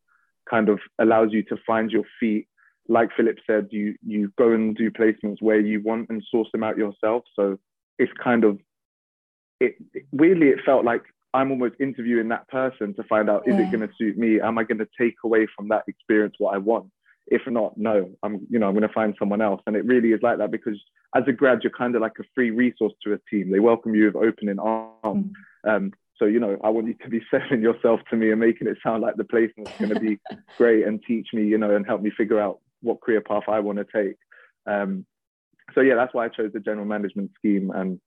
Kind 0.48 0.68
of 0.68 0.80
allows 0.98 1.28
you 1.32 1.42
to 1.44 1.56
find 1.66 1.90
your 1.90 2.04
feet. 2.18 2.48
Like 2.88 3.10
Philip 3.16 3.38
said, 3.46 3.68
you 3.70 3.94
you 4.04 4.32
go 4.38 4.52
and 4.52 4.76
do 4.76 4.90
placements 4.90 5.40
where 5.40 5.60
you 5.60 5.82
want 5.82 6.08
and 6.10 6.22
source 6.30 6.48
them 6.52 6.64
out 6.64 6.76
yourself. 6.76 7.24
So 7.36 7.58
it's 7.98 8.12
kind 8.22 8.44
of 8.44 8.58
it 9.60 9.76
weirdly 10.10 10.48
it 10.48 10.60
felt 10.64 10.84
like 10.84 11.02
I'm 11.32 11.50
almost 11.50 11.74
interviewing 11.78 12.28
that 12.28 12.48
person 12.48 12.94
to 12.94 13.04
find 13.04 13.30
out 13.30 13.44
yeah. 13.46 13.54
is 13.54 13.60
it 13.60 13.70
going 13.70 13.86
to 13.86 13.94
suit 13.96 14.18
me? 14.18 14.40
Am 14.40 14.58
I 14.58 14.64
going 14.64 14.78
to 14.78 14.88
take 14.98 15.14
away 15.24 15.46
from 15.54 15.68
that 15.68 15.84
experience 15.86 16.34
what 16.38 16.54
I 16.54 16.58
want? 16.58 16.90
If 17.26 17.42
not, 17.46 17.76
no, 17.76 18.10
I'm 18.22 18.46
you 18.50 18.58
know 18.58 18.66
I'm 18.66 18.74
going 18.74 18.88
to 18.88 18.94
find 18.94 19.14
someone 19.18 19.40
else. 19.40 19.62
And 19.66 19.76
it 19.76 19.84
really 19.84 20.08
is 20.08 20.20
like 20.22 20.38
that 20.38 20.50
because 20.50 20.80
as 21.14 21.24
a 21.26 21.32
grad, 21.32 21.60
you're 21.62 21.72
kind 21.72 21.94
of 21.94 22.02
like 22.02 22.18
a 22.20 22.24
free 22.34 22.50
resource 22.50 22.92
to 23.04 23.14
a 23.14 23.18
team. 23.30 23.50
They 23.50 23.60
welcome 23.60 23.94
you 23.94 24.06
with 24.06 24.16
opening 24.16 24.58
arms. 24.58 24.94
Mm. 25.04 25.32
Um, 25.66 25.92
so, 26.16 26.26
you 26.26 26.38
know, 26.38 26.58
I 26.62 26.68
want 26.68 26.86
you 26.86 26.94
to 27.02 27.08
be 27.08 27.22
selling 27.30 27.62
yourself 27.62 28.00
to 28.10 28.16
me 28.16 28.30
and 28.30 28.40
making 28.40 28.68
it 28.68 28.78
sound 28.82 29.02
like 29.02 29.16
the 29.16 29.24
placement's 29.24 29.72
going 29.78 29.94
to 29.94 30.00
be 30.00 30.18
great 30.58 30.86
and 30.86 31.02
teach 31.06 31.28
me, 31.32 31.44
you 31.44 31.58
know, 31.58 31.74
and 31.74 31.86
help 31.86 32.02
me 32.02 32.10
figure 32.16 32.40
out 32.40 32.60
what 32.82 33.00
career 33.00 33.20
path 33.20 33.44
I 33.48 33.60
want 33.60 33.78
to 33.78 33.84
take. 33.84 34.16
Um, 34.66 35.06
so, 35.74 35.80
yeah, 35.80 35.94
that's 35.94 36.14
why 36.14 36.26
I 36.26 36.28
chose 36.28 36.52
the 36.52 36.60
general 36.60 36.86
management 36.86 37.30
scheme. 37.38 37.70
And 37.70 38.00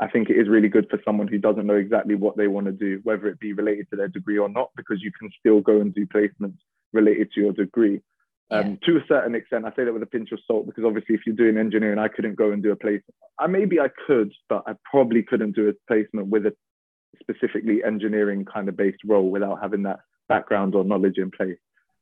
I 0.00 0.08
think 0.08 0.30
it 0.30 0.36
is 0.36 0.48
really 0.48 0.68
good 0.68 0.88
for 0.90 1.00
someone 1.04 1.28
who 1.28 1.38
doesn't 1.38 1.66
know 1.66 1.76
exactly 1.76 2.14
what 2.14 2.36
they 2.36 2.48
want 2.48 2.66
to 2.66 2.72
do, 2.72 3.00
whether 3.04 3.26
it 3.28 3.40
be 3.40 3.52
related 3.52 3.88
to 3.90 3.96
their 3.96 4.08
degree 4.08 4.38
or 4.38 4.48
not, 4.48 4.70
because 4.76 5.02
you 5.02 5.12
can 5.18 5.30
still 5.38 5.60
go 5.60 5.80
and 5.80 5.94
do 5.94 6.06
placements 6.06 6.58
related 6.92 7.30
to 7.32 7.40
your 7.40 7.52
degree. 7.52 8.00
Um, 8.50 8.78
yeah. 8.82 8.86
To 8.86 8.96
a 8.98 9.06
certain 9.08 9.34
extent, 9.34 9.64
I 9.64 9.70
say 9.70 9.84
that 9.84 9.92
with 9.92 10.02
a 10.02 10.06
pinch 10.06 10.32
of 10.32 10.38
salt 10.46 10.66
because 10.66 10.84
obviously, 10.84 11.14
if 11.14 11.22
you're 11.26 11.36
doing 11.36 11.56
engineering, 11.56 11.98
I 11.98 12.08
couldn't 12.08 12.34
go 12.36 12.52
and 12.52 12.62
do 12.62 12.72
a 12.72 12.76
placement. 12.76 13.14
I 13.38 13.46
maybe 13.46 13.80
I 13.80 13.88
could, 14.06 14.32
but 14.48 14.64
I 14.66 14.74
probably 14.90 15.22
couldn't 15.22 15.56
do 15.56 15.68
a 15.68 15.72
placement 15.88 16.28
with 16.28 16.46
a 16.46 16.54
specifically 17.20 17.82
engineering 17.84 18.44
kind 18.44 18.68
of 18.68 18.76
based 18.76 19.02
role 19.04 19.30
without 19.30 19.60
having 19.60 19.82
that 19.84 20.00
background 20.28 20.74
or 20.74 20.84
knowledge 20.84 21.18
in 21.18 21.30
place. 21.30 21.58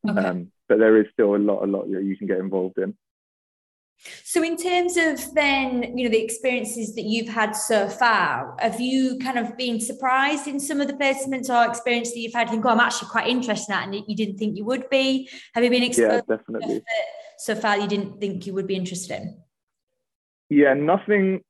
Okay. 0.09 0.21
Um, 0.21 0.51
but 0.69 0.79
there 0.79 1.01
is 1.01 1.07
still 1.13 1.37
a 1.37 1.39
lot, 1.39 1.63
a 1.63 1.67
lot 1.67 1.91
that 1.91 2.03
you 2.03 2.17
can 2.17 2.27
get 2.27 2.39
involved 2.39 2.79
in. 2.79 2.97
So, 4.25 4.43
in 4.43 4.57
terms 4.57 4.97
of 4.97 5.33
then, 5.35 5.97
you 5.97 6.05
know, 6.05 6.11
the 6.11 6.23
experiences 6.23 6.97
that 6.97 7.03
you've 7.03 7.29
had 7.29 7.53
so 7.53 7.89
far, 7.89 8.57
have 8.59 8.81
you 8.81 9.17
kind 9.19 9.39
of 9.39 9.57
been 9.57 9.81
surprised 9.81 10.49
in 10.49 10.59
some 10.59 10.81
of 10.81 10.89
the 10.89 10.95
placements 10.95 11.49
or 11.49 11.71
experience 11.71 12.11
that 12.13 12.19
you've 12.19 12.33
had? 12.33 12.51
Think, 12.51 12.67
oh, 12.67 12.71
I'm 12.71 12.81
actually 12.81 13.11
quite 13.11 13.29
interested 13.29 13.73
in 13.73 13.79
that, 13.79 13.89
and 13.89 14.05
you 14.09 14.17
didn't 14.17 14.39
think 14.39 14.57
you 14.57 14.65
would 14.65 14.91
be. 14.91 15.29
Have 15.55 15.63
you 15.63 15.71
been 15.71 15.85
exposed? 15.85 16.25
Yeah, 16.29 16.37
definitely. 16.37 16.83
So 17.39 17.55
far, 17.55 17.79
you 17.79 17.87
didn't 17.87 18.19
think 18.19 18.45
you 18.45 18.55
would 18.55 18.67
be 18.67 18.75
interested 18.75 19.21
in. 19.21 19.41
Yeah, 20.49 20.75
nothing. 20.75 21.43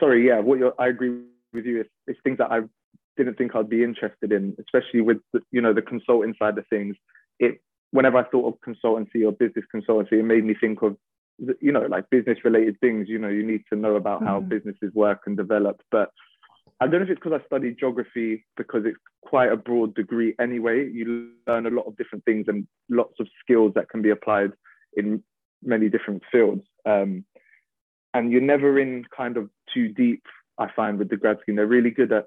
Sorry, 0.00 0.26
yeah, 0.26 0.40
what 0.40 0.58
you're, 0.58 0.74
I 0.78 0.88
agree 0.88 1.22
with 1.52 1.64
you. 1.64 1.80
It's, 1.80 1.90
it's 2.06 2.20
things 2.24 2.38
that 2.38 2.50
I 2.50 2.60
didn't 3.16 3.36
think 3.36 3.54
I'd 3.54 3.68
be 3.68 3.84
interested 3.84 4.32
in, 4.32 4.56
especially 4.58 5.00
with 5.00 5.18
the, 5.32 5.40
you 5.50 5.60
know 5.60 5.74
the 5.74 5.82
consulting 5.82 6.34
side 6.38 6.58
of 6.58 6.66
things. 6.68 6.96
It 7.38 7.60
whenever 7.90 8.18
I 8.18 8.24
thought 8.24 8.54
of 8.54 8.74
consultancy 8.74 9.26
or 9.26 9.32
business 9.32 9.64
consultancy, 9.74 10.12
it 10.12 10.24
made 10.24 10.44
me 10.44 10.54
think 10.58 10.82
of 10.82 10.96
you 11.60 11.72
know 11.72 11.86
like 11.86 12.10
business 12.10 12.38
related 12.44 12.78
things. 12.80 13.08
You 13.08 13.18
know, 13.18 13.28
you 13.28 13.46
need 13.46 13.62
to 13.72 13.78
know 13.78 13.96
about 13.96 14.18
mm-hmm. 14.18 14.28
how 14.28 14.40
businesses 14.40 14.92
work 14.94 15.22
and 15.26 15.36
develop. 15.36 15.80
But 15.90 16.10
I 16.80 16.86
don't 16.86 17.00
know 17.00 17.04
if 17.04 17.10
it's 17.10 17.20
because 17.22 17.40
I 17.40 17.46
studied 17.46 17.78
geography 17.78 18.44
because 18.56 18.82
it's 18.84 18.98
quite 19.22 19.52
a 19.52 19.56
broad 19.56 19.94
degree 19.94 20.34
anyway. 20.40 20.90
You 20.90 21.30
learn 21.46 21.66
a 21.66 21.70
lot 21.70 21.86
of 21.86 21.96
different 21.96 22.24
things 22.24 22.46
and 22.48 22.66
lots 22.88 23.14
of 23.20 23.28
skills 23.40 23.72
that 23.74 23.88
can 23.88 24.02
be 24.02 24.10
applied 24.10 24.52
in 24.96 25.22
many 25.62 25.88
different 25.88 26.22
fields. 26.30 26.62
Um, 26.84 27.24
and 28.14 28.32
you're 28.32 28.40
never 28.40 28.78
in 28.78 29.04
kind 29.16 29.36
of 29.36 29.48
too 29.72 29.88
deep. 29.88 30.24
I 30.58 30.68
find 30.74 30.98
with 30.98 31.08
the 31.08 31.16
grad 31.16 31.38
scheme, 31.42 31.56
they're 31.56 31.66
really 31.66 31.90
good 31.90 32.12
at 32.12 32.26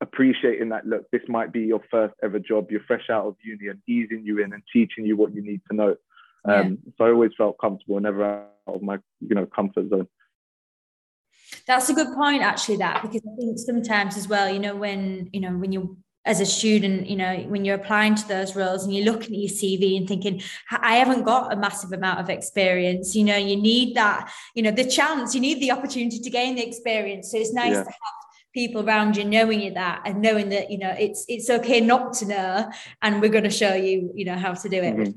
appreciating 0.00 0.68
that. 0.70 0.86
Look, 0.86 1.10
this 1.10 1.22
might 1.28 1.52
be 1.52 1.60
your 1.60 1.80
first 1.90 2.14
ever 2.22 2.38
job. 2.38 2.70
You're 2.70 2.84
fresh 2.86 3.10
out 3.10 3.26
of 3.26 3.36
uni 3.42 3.68
and 3.68 3.80
easing 3.88 4.24
you 4.24 4.38
in 4.42 4.52
and 4.52 4.62
teaching 4.72 5.04
you 5.04 5.16
what 5.16 5.34
you 5.34 5.42
need 5.42 5.60
to 5.70 5.76
know. 5.76 5.96
Um, 6.44 6.78
yeah. 6.84 6.92
So 6.98 7.04
I 7.04 7.10
always 7.10 7.32
felt 7.36 7.58
comfortable, 7.58 7.98
never 8.00 8.24
out 8.24 8.50
of 8.66 8.82
my 8.82 8.98
you 9.20 9.34
know 9.34 9.46
comfort 9.46 9.88
zone. 9.90 10.06
That's 11.66 11.88
a 11.88 11.94
good 11.94 12.14
point, 12.14 12.42
actually. 12.42 12.76
That 12.76 13.02
because 13.02 13.22
I 13.26 13.36
think 13.36 13.58
sometimes 13.58 14.16
as 14.16 14.28
well, 14.28 14.48
you 14.48 14.58
know, 14.58 14.76
when 14.76 15.28
you 15.32 15.40
know 15.40 15.52
when 15.52 15.72
you 15.72 15.96
as 16.26 16.40
a 16.40 16.46
student, 16.46 17.06
you 17.06 17.16
know, 17.16 17.36
when 17.46 17.64
you're 17.64 17.76
applying 17.76 18.16
to 18.16 18.28
those 18.28 18.56
roles 18.56 18.84
and 18.84 18.92
you're 18.92 19.04
looking 19.04 19.34
at 19.34 19.40
your 19.40 19.50
CV 19.50 19.96
and 19.96 20.08
thinking, 20.08 20.42
I 20.70 20.96
haven't 20.96 21.22
got 21.22 21.52
a 21.52 21.56
massive 21.56 21.92
amount 21.92 22.18
of 22.18 22.28
experience, 22.28 23.14
you 23.14 23.24
know, 23.24 23.36
you 23.36 23.56
need 23.56 23.94
that, 23.96 24.30
you 24.54 24.62
know, 24.62 24.72
the 24.72 24.84
chance, 24.84 25.34
you 25.34 25.40
need 25.40 25.60
the 25.60 25.70
opportunity 25.70 26.18
to 26.18 26.30
gain 26.30 26.56
the 26.56 26.66
experience. 26.66 27.30
So 27.30 27.38
it's 27.38 27.54
nice 27.54 27.74
yeah. 27.74 27.84
to 27.84 27.88
have 27.88 28.16
people 28.52 28.82
around 28.82 29.16
you 29.16 29.24
knowing 29.24 29.60
you 29.60 29.72
that 29.74 30.02
and 30.04 30.20
knowing 30.20 30.48
that, 30.48 30.70
you 30.70 30.78
know, 30.78 30.94
it's 30.98 31.24
it's 31.28 31.48
okay 31.48 31.80
not 31.80 32.12
to 32.14 32.26
know 32.26 32.70
and 33.02 33.22
we're 33.22 33.30
going 33.30 33.44
to 33.44 33.50
show 33.50 33.74
you, 33.74 34.10
you 34.14 34.24
know, 34.24 34.36
how 34.36 34.52
to 34.52 34.68
do 34.68 34.78
it. 34.78 34.96
Mm-hmm. 34.96 35.12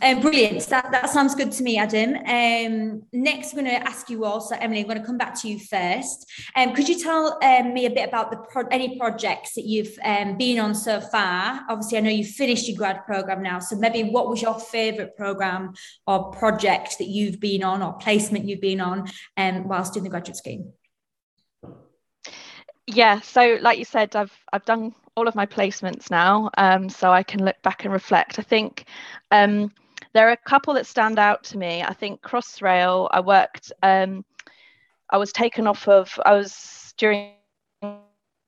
Um, 0.00 0.20
brilliant. 0.20 0.66
That, 0.68 0.90
that 0.92 1.10
sounds 1.10 1.34
good 1.34 1.52
to 1.52 1.62
me, 1.62 1.78
Adam. 1.78 2.14
Um, 2.16 3.02
next, 3.12 3.52
I'm 3.52 3.64
going 3.64 3.70
to 3.70 3.88
ask 3.88 4.08
you 4.08 4.24
also, 4.24 4.56
Emily, 4.56 4.80
I'm 4.80 4.86
going 4.86 4.98
to 4.98 5.04
come 5.04 5.18
back 5.18 5.38
to 5.40 5.48
you 5.48 5.58
first. 5.58 6.30
Um, 6.56 6.74
could 6.74 6.88
you 6.88 6.98
tell 6.98 7.38
um, 7.42 7.74
me 7.74 7.86
a 7.86 7.90
bit 7.90 8.08
about 8.08 8.30
the 8.30 8.38
pro- 8.38 8.68
any 8.68 8.98
projects 8.98 9.54
that 9.54 9.64
you've 9.64 9.96
um, 10.04 10.36
been 10.38 10.58
on 10.58 10.74
so 10.74 11.00
far? 11.00 11.60
Obviously, 11.68 11.98
I 11.98 12.00
know 12.00 12.10
you've 12.10 12.28
finished 12.28 12.68
your 12.68 12.76
grad 12.76 13.04
program 13.04 13.42
now. 13.42 13.58
So 13.58 13.76
maybe 13.76 14.04
what 14.04 14.28
was 14.28 14.40
your 14.40 14.58
favourite 14.58 15.16
program 15.16 15.74
or 16.06 16.30
project 16.32 16.98
that 16.98 17.08
you've 17.08 17.40
been 17.40 17.62
on 17.62 17.82
or 17.82 17.92
placement 17.94 18.46
you've 18.46 18.60
been 18.60 18.80
on 18.80 19.08
um, 19.36 19.68
whilst 19.68 19.94
doing 19.94 20.04
the 20.04 20.10
graduate 20.10 20.36
scheme? 20.36 20.72
Yeah, 22.86 23.20
so 23.20 23.58
like 23.60 23.78
you 23.78 23.84
said, 23.84 24.16
I've 24.16 24.36
I've 24.52 24.64
done 24.64 24.92
all 25.16 25.28
of 25.28 25.34
my 25.34 25.46
placements 25.46 26.10
now, 26.10 26.50
um, 26.58 26.88
so 26.88 27.12
I 27.12 27.22
can 27.22 27.44
look 27.44 27.60
back 27.62 27.84
and 27.84 27.92
reflect. 27.92 28.38
I 28.38 28.42
think 28.42 28.86
um, 29.30 29.70
there 30.14 30.28
are 30.28 30.32
a 30.32 30.48
couple 30.48 30.74
that 30.74 30.86
stand 30.86 31.18
out 31.18 31.44
to 31.44 31.58
me. 31.58 31.82
I 31.82 31.94
think 31.94 32.20
Crossrail, 32.22 33.08
I 33.10 33.20
worked, 33.20 33.72
um, 33.82 34.24
I 35.10 35.16
was 35.16 35.32
taken 35.32 35.66
off 35.66 35.88
of, 35.88 36.18
I 36.24 36.34
was 36.34 36.94
during 36.98 37.32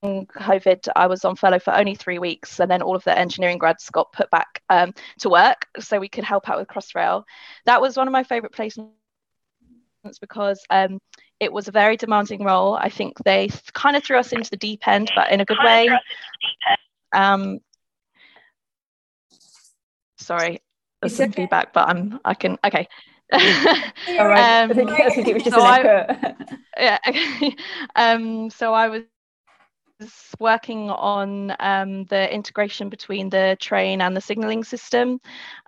COVID, 0.03 0.87
I 0.95 1.07
was 1.07 1.25
on 1.25 1.35
furlough 1.35 1.59
for 1.59 1.73
only 1.75 1.95
three 1.95 2.19
weeks, 2.19 2.59
and 2.59 2.69
then 2.69 2.81
all 2.81 2.95
of 2.95 3.03
the 3.03 3.17
engineering 3.17 3.57
grads 3.57 3.89
got 3.89 4.11
put 4.13 4.29
back 4.29 4.61
um, 4.69 4.93
to 5.19 5.29
work 5.29 5.65
so 5.79 5.99
we 5.99 6.09
could 6.09 6.23
help 6.23 6.49
out 6.49 6.59
with 6.59 6.67
Crossrail. 6.67 7.23
That 7.65 7.81
was 7.81 7.97
one 7.97 8.07
of 8.07 8.11
my 8.11 8.23
favourite 8.23 8.53
placements 8.53 8.91
because 10.21 10.63
um, 10.69 10.99
it 11.39 11.51
was 11.51 11.67
a 11.67 11.71
very 11.71 11.97
demanding 11.97 12.43
role. 12.43 12.75
I 12.75 12.89
think 12.89 13.17
they 13.23 13.49
kind 13.73 13.95
of 13.95 14.03
threw 14.03 14.17
us 14.17 14.31
into 14.31 14.51
the 14.51 14.57
deep 14.57 14.87
end, 14.87 15.11
but 15.15 15.31
in 15.31 15.41
a 15.41 15.45
good 15.45 15.57
way. 15.63 15.89
Um, 17.13 17.59
sorry, 20.17 20.61
there's 21.07 21.17
some 21.17 21.29
okay. 21.29 21.43
feedback, 21.43 21.73
but 21.73 21.87
I'm 21.87 22.19
I 22.25 22.33
can 22.33 22.57
okay. 22.65 22.87
All 23.33 23.39
right. 24.27 24.63
Um, 24.63 24.71
I, 24.71 24.73
think, 24.73 24.89
I 24.91 25.09
think 25.09 25.27
it 25.27 25.33
was 25.33 25.43
just 25.43 25.55
so 25.55 25.65
echo. 25.65 26.35
yeah. 26.77 26.99
Okay. 27.07 27.55
Um, 27.95 28.49
so 28.49 28.73
I 28.73 28.89
was 28.89 29.03
working 30.39 30.89
on 30.89 31.55
um, 31.59 32.05
the 32.05 32.31
integration 32.33 32.89
between 32.89 33.29
the 33.29 33.57
train 33.59 34.01
and 34.01 34.15
the 34.15 34.21
signaling 34.21 34.63
system 34.63 35.19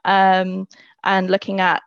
um, 0.06 0.68
and 1.04 1.30
looking 1.30 1.62
at 1.62 1.84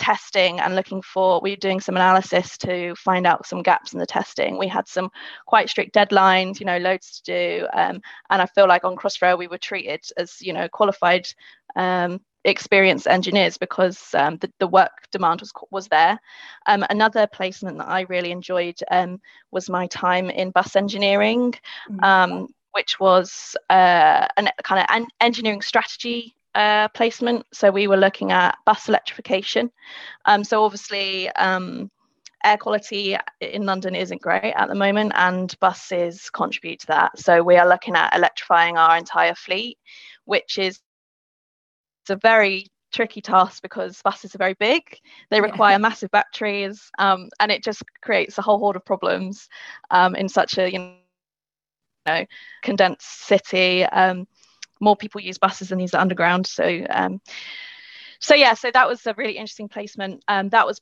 testing 0.00 0.58
and 0.60 0.74
looking 0.74 1.02
for 1.02 1.40
we 1.42 1.50
were 1.50 1.56
doing 1.56 1.78
some 1.78 1.94
analysis 1.94 2.56
to 2.56 2.94
find 2.94 3.26
out 3.26 3.46
some 3.46 3.62
gaps 3.62 3.92
in 3.92 3.98
the 3.98 4.06
testing 4.06 4.56
we 4.56 4.66
had 4.66 4.88
some 4.88 5.10
quite 5.46 5.68
strict 5.68 5.94
deadlines 5.94 6.58
you 6.58 6.64
know 6.64 6.78
loads 6.78 7.20
to 7.20 7.32
do 7.32 7.66
um, 7.74 8.00
and 8.30 8.40
i 8.40 8.46
feel 8.46 8.66
like 8.66 8.82
on 8.82 8.96
crossrail 8.96 9.36
we 9.36 9.46
were 9.46 9.58
treated 9.58 10.00
as 10.16 10.40
you 10.40 10.54
know 10.54 10.66
qualified 10.68 11.28
um, 11.76 12.18
experienced 12.44 13.06
engineers 13.06 13.58
because 13.58 14.14
um, 14.14 14.36
the, 14.38 14.50
the 14.58 14.66
work 14.66 14.90
demand 15.10 15.40
was 15.40 15.52
was 15.70 15.88
there. 15.88 16.18
Um, 16.66 16.84
another 16.90 17.26
placement 17.26 17.78
that 17.78 17.88
I 17.88 18.02
really 18.02 18.30
enjoyed 18.30 18.78
um, 18.90 19.20
was 19.50 19.68
my 19.68 19.86
time 19.88 20.30
in 20.30 20.50
bus 20.50 20.76
engineering, 20.76 21.52
mm-hmm. 21.90 22.04
Um, 22.04 22.48
which 22.72 23.00
was 23.00 23.56
uh, 23.68 24.26
a 24.36 24.62
kind 24.62 24.80
of 24.80 24.86
an 24.88 25.06
engineering 25.20 25.62
strategy 25.62 26.34
uh, 26.54 26.88
placement. 26.88 27.46
So 27.52 27.70
we 27.70 27.88
were 27.88 27.96
looking 27.96 28.32
at 28.32 28.56
bus 28.64 28.88
electrification. 28.88 29.70
Um, 30.24 30.44
so 30.44 30.64
obviously. 30.64 31.28
Um, 31.30 31.90
air 32.42 32.56
quality 32.56 33.18
in 33.42 33.66
London 33.66 33.94
isn't 33.94 34.22
great 34.22 34.54
at 34.56 34.66
the 34.68 34.74
moment, 34.74 35.12
and 35.14 35.54
buses 35.60 36.30
contribute 36.30 36.80
to 36.80 36.86
that. 36.86 37.18
So, 37.18 37.42
we 37.42 37.56
are 37.56 37.68
looking 37.68 37.96
at 37.96 38.16
electrifying 38.16 38.78
our 38.78 38.96
entire 38.96 39.34
fleet, 39.34 39.76
which 40.24 40.56
is 40.56 40.80
a 42.10 42.16
very 42.16 42.66
tricky 42.92 43.20
task 43.20 43.62
because 43.62 44.00
buses 44.02 44.34
are 44.34 44.38
very 44.38 44.54
big. 44.54 44.82
They 45.30 45.40
require 45.40 45.74
yeah. 45.74 45.78
massive 45.78 46.10
batteries 46.10 46.90
um, 46.98 47.28
and 47.38 47.50
it 47.50 47.62
just 47.62 47.82
creates 48.02 48.38
a 48.38 48.42
whole 48.42 48.58
horde 48.58 48.76
of 48.76 48.84
problems 48.84 49.48
um, 49.90 50.16
in 50.16 50.28
such 50.28 50.58
a 50.58 50.70
you 50.70 50.96
know 52.06 52.24
condensed 52.62 53.26
city. 53.26 53.84
Um, 53.84 54.26
more 54.80 54.96
people 54.96 55.20
use 55.20 55.38
buses 55.38 55.68
than 55.68 55.80
use 55.80 55.90
the 55.90 56.00
underground 56.00 56.46
so 56.46 56.86
um, 56.88 57.20
so 58.18 58.34
yeah 58.34 58.54
so 58.54 58.70
that 58.72 58.88
was 58.88 59.06
a 59.06 59.14
really 59.14 59.36
interesting 59.36 59.68
placement. 59.68 60.22
Um, 60.28 60.48
that 60.50 60.66
was 60.66 60.80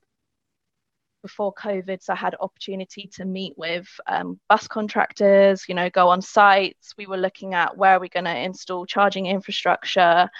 before 1.20 1.52
covid 1.52 2.00
so 2.00 2.12
i 2.12 2.16
had 2.16 2.36
opportunity 2.38 3.10
to 3.12 3.24
meet 3.24 3.52
with 3.58 3.88
um, 4.06 4.38
bus 4.48 4.68
contractors 4.68 5.64
you 5.68 5.74
know 5.74 5.90
go 5.90 6.08
on 6.08 6.22
sites. 6.22 6.94
We 6.96 7.06
were 7.06 7.16
looking 7.16 7.54
at 7.54 7.76
where 7.76 7.96
are 7.96 8.00
we 8.00 8.08
going 8.08 8.24
to 8.24 8.38
install 8.38 8.86
charging 8.86 9.26
infrastructure 9.26 10.30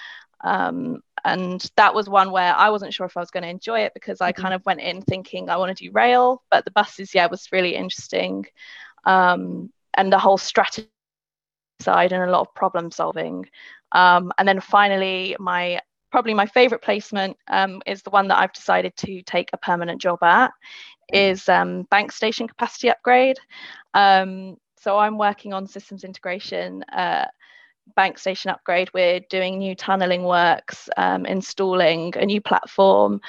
um, 0.41 1.01
and 1.25 1.69
that 1.75 1.93
was 1.93 2.09
one 2.09 2.31
where 2.31 2.55
I 2.55 2.69
wasn't 2.69 2.93
sure 2.93 3.05
if 3.05 3.17
I 3.17 3.19
was 3.19 3.31
going 3.31 3.43
to 3.43 3.49
enjoy 3.49 3.81
it 3.81 3.93
because 3.93 4.21
I 4.21 4.31
mm-hmm. 4.31 4.41
kind 4.41 4.53
of 4.53 4.65
went 4.65 4.81
in 4.81 5.01
thinking 5.01 5.49
I 5.49 5.57
want 5.57 5.75
to 5.75 5.83
do 5.83 5.91
rail, 5.91 6.43
but 6.49 6.65
the 6.65 6.71
buses, 6.71 7.13
yeah, 7.13 7.27
was 7.27 7.51
really 7.51 7.75
interesting. 7.75 8.45
Um, 9.05 9.71
and 9.95 10.11
the 10.11 10.19
whole 10.19 10.37
strategy 10.37 10.87
side 11.81 12.11
and 12.11 12.23
a 12.23 12.31
lot 12.31 12.41
of 12.41 12.53
problem 12.53 12.91
solving. 12.91 13.47
Um, 13.91 14.31
and 14.37 14.47
then 14.47 14.59
finally, 14.59 15.35
my 15.39 15.81
probably 16.11 16.33
my 16.33 16.45
favorite 16.45 16.81
placement 16.81 17.37
um, 17.47 17.81
is 17.85 18.01
the 18.01 18.09
one 18.09 18.27
that 18.27 18.39
I've 18.39 18.53
decided 18.53 18.95
to 18.97 19.21
take 19.23 19.49
a 19.53 19.57
permanent 19.57 20.01
job 20.01 20.23
at 20.23 20.51
is 21.13 21.47
um, 21.49 21.83
bank 21.91 22.11
station 22.11 22.47
capacity 22.47 22.89
upgrade. 22.89 23.37
Um, 23.93 24.57
so 24.79 24.97
I'm 24.97 25.17
working 25.17 25.53
on 25.53 25.67
systems 25.67 26.03
integration 26.03 26.83
uh, 26.83 27.25
bank 27.95 28.17
station 28.17 28.51
upgrade, 28.51 28.89
we're 28.93 29.19
doing 29.29 29.57
new 29.57 29.75
tunneling 29.75 30.23
works, 30.23 30.89
um, 30.97 31.25
installing 31.25 32.13
a 32.17 32.25
new 32.25 32.41
platform, 32.41 33.21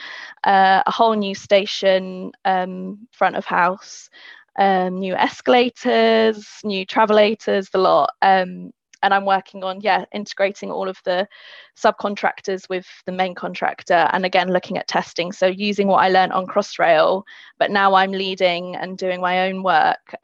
uh, 0.44 0.83
a 0.87 0.90
whole 0.90 1.14
new 1.14 1.35
station 1.35 2.33
um, 2.44 3.07
front 3.12 3.37
of 3.37 3.44
house, 3.44 4.11
um, 4.59 4.99
new 4.99 5.14
escalators, 5.14 6.46
new 6.64 6.85
travelators, 6.85 7.70
the 7.70 7.79
lot. 7.79 8.11
Um, 8.23 8.73
and 9.03 9.14
I'm 9.14 9.25
working 9.25 9.64
on, 9.64 9.81
yeah, 9.81 10.05
integrating 10.12 10.70
all 10.70 10.88
of 10.88 11.01
the 11.05 11.27
subcontractors 11.77 12.68
with 12.68 12.87
the 13.07 13.12
main 13.12 13.35
contractor 13.35 14.09
and 14.12 14.27
again, 14.27 14.53
looking 14.53 14.77
at 14.77 14.88
testing. 14.88 15.33
So 15.33 15.46
using 15.46 15.88
what 15.88 16.05
I 16.05 16.09
learned 16.09 16.33
on 16.33 16.46
Crossrail, 16.46 17.23
but 17.59 17.70
now 17.70 17.94
I'm 17.94 18.12
leading 18.12 18.77
and 18.77 18.99
doing 18.99 19.20
my 19.20 19.49
own 19.49 19.62
work. 19.62 20.14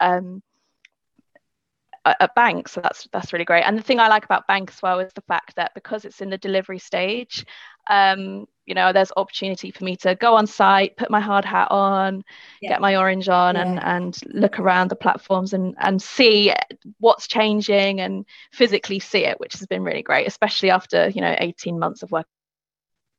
At 2.19 2.35
bank 2.35 2.67
so 2.67 2.81
that's 2.81 3.07
that's 3.11 3.33
really 3.33 3.45
great 3.45 3.63
and 3.63 3.77
the 3.77 3.81
thing 3.81 3.99
i 3.99 4.07
like 4.07 4.25
about 4.25 4.47
bank 4.47 4.69
as 4.73 4.81
well 4.81 4.99
is 4.99 5.11
the 5.13 5.21
fact 5.21 5.55
that 5.55 5.73
because 5.73 6.05
it's 6.05 6.21
in 6.21 6.29
the 6.29 6.37
delivery 6.37 6.79
stage 6.79 7.45
um, 7.89 8.47
you 8.65 8.75
know 8.75 8.91
there's 8.91 9.11
opportunity 9.15 9.71
for 9.71 9.85
me 9.85 9.95
to 9.95 10.13
go 10.15 10.35
on 10.35 10.45
site 10.45 10.97
put 10.97 11.09
my 11.09 11.21
hard 11.21 11.45
hat 11.45 11.69
on 11.71 12.23
yeah. 12.61 12.69
get 12.69 12.81
my 12.81 12.97
orange 12.97 13.29
on 13.29 13.55
yeah. 13.55 13.61
and 13.61 13.79
and 13.83 14.19
look 14.33 14.59
around 14.59 14.89
the 14.89 14.95
platforms 14.95 15.53
and 15.53 15.75
and 15.79 16.01
see 16.01 16.53
what's 16.99 17.27
changing 17.27 18.01
and 18.01 18.25
physically 18.51 18.99
see 18.99 19.23
it 19.23 19.39
which 19.39 19.53
has 19.53 19.65
been 19.67 19.83
really 19.83 20.03
great 20.03 20.27
especially 20.27 20.69
after 20.69 21.09
you 21.09 21.21
know 21.21 21.35
18 21.39 21.79
months 21.79 22.03
of 22.03 22.11
work 22.11 22.27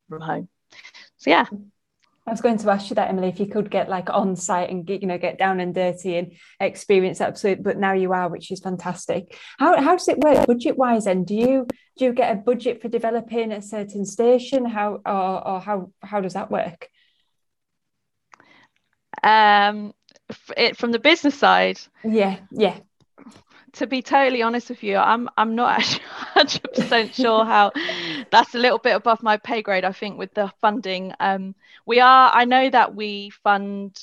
from 0.09 0.21
home 0.21 0.49
so 1.17 1.31
yeah 1.31 1.47
I 2.29 2.31
was 2.33 2.41
going 2.41 2.59
to 2.59 2.71
ask 2.71 2.91
you 2.91 2.95
that, 2.97 3.09
Emily, 3.09 3.29
if 3.29 3.41
you 3.41 3.47
could 3.47 3.71
get 3.71 3.89
like 3.89 4.11
on 4.11 4.37
site 4.37 4.71
and 4.71 4.85
get, 4.85 5.01
you 5.01 5.09
know, 5.09 5.19
get 5.19 5.39
down 5.39 5.61
and 5.61 5.75
dirty 5.75 6.17
and 6.17 6.33
experience 6.61 7.21
absolute, 7.21 7.63
but 7.63 7.79
now 7.79 7.93
you 7.93 8.13
are, 8.13 8.29
which 8.29 8.51
is 8.51 8.61
fantastic. 8.61 9.37
How, 9.59 9.81
how 9.81 9.97
does 9.97 10.09
it 10.09 10.19
work 10.19 10.47
budget 10.47 10.77
wise? 10.77 11.07
And 11.07 11.27
do 11.27 11.35
you 11.35 11.67
do 11.97 12.05
you 12.05 12.13
get 12.13 12.33
a 12.33 12.37
budget 12.37 12.81
for 12.81 12.89
developing 12.89 13.51
a 13.51 13.63
certain 13.63 14.05
station? 14.05 14.65
How 14.65 15.01
or, 15.05 15.49
or 15.49 15.61
how 15.61 15.93
how 16.03 16.21
does 16.21 16.35
that 16.35 16.51
work? 16.51 16.89
Um, 19.23 19.95
it 20.57 20.77
from 20.77 20.93
the 20.93 20.99
business 20.99 21.35
side. 21.35 21.81
Yeah, 22.05 22.39
yeah 22.53 22.79
to 23.79 23.87
be 23.87 24.03
totally 24.03 24.43
honest 24.43 24.69
with 24.69 24.83
you, 24.83 24.97
I'm 24.97 25.29
I'm 25.37 25.55
not 25.55 25.81
actually 25.81 26.05
100 26.35 26.75
percent 26.75 27.15
sure 27.15 27.45
how. 27.45 27.73
That's 28.31 28.55
a 28.55 28.59
little 28.59 28.79
bit 28.79 28.95
above 28.95 29.23
my 29.23 29.37
pay 29.37 29.63
grade. 29.63 29.85
I 29.85 29.93
think 29.93 30.19
with 30.19 30.35
the 30.35 30.53
funding, 30.61 31.13
um, 31.21 31.55
we 31.87 32.01
are. 32.01 32.31
I 32.33 32.45
know 32.45 32.69
that 32.71 32.95
we 32.95 33.31
fund 33.31 33.99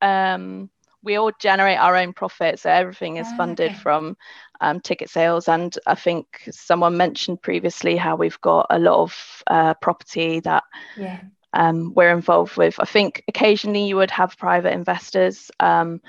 um, 0.00 0.70
we 1.02 1.16
all 1.16 1.32
generate 1.38 1.78
our 1.78 1.96
own 1.96 2.12
profit, 2.12 2.58
so 2.58 2.70
everything 2.70 3.16
is 3.16 3.32
funded 3.36 3.72
okay. 3.72 3.80
from 3.80 4.16
um, 4.60 4.80
ticket 4.80 5.10
sales. 5.10 5.48
And 5.48 5.76
I 5.86 5.94
think 5.94 6.48
someone 6.50 6.96
mentioned 6.96 7.42
previously 7.42 7.96
how 7.96 8.16
we've 8.16 8.40
got 8.40 8.66
a 8.70 8.78
lot 8.78 9.02
of 9.02 9.42
uh, 9.48 9.74
property 9.74 10.40
that 10.40 10.64
yeah. 10.96 11.20
um, 11.52 11.92
we're 11.94 12.12
involved 12.12 12.56
with. 12.56 12.78
I 12.78 12.84
think 12.84 13.24
occasionally 13.28 13.86
you 13.86 13.96
would 13.96 14.12
have 14.12 14.38
private 14.38 14.72
investors. 14.72 15.50
Um, 15.58 16.00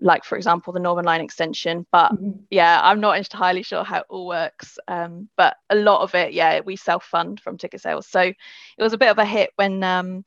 like 0.00 0.24
for 0.24 0.36
example 0.36 0.72
the 0.72 0.78
northern 0.78 1.04
line 1.04 1.20
extension 1.20 1.84
but 1.90 2.12
mm-hmm. 2.12 2.30
yeah 2.50 2.80
i'm 2.84 3.00
not 3.00 3.16
entirely 3.16 3.62
sure 3.62 3.82
how 3.82 3.98
it 3.98 4.06
all 4.08 4.26
works 4.26 4.78
um, 4.86 5.28
but 5.36 5.56
a 5.70 5.74
lot 5.74 6.02
of 6.02 6.14
it 6.14 6.32
yeah 6.32 6.60
we 6.60 6.76
self-fund 6.76 7.40
from 7.40 7.58
ticket 7.58 7.80
sales 7.80 8.06
so 8.06 8.20
it 8.20 8.36
was 8.78 8.92
a 8.92 8.98
bit 8.98 9.10
of 9.10 9.18
a 9.18 9.24
hit 9.24 9.50
when 9.56 9.82
um, 9.82 10.24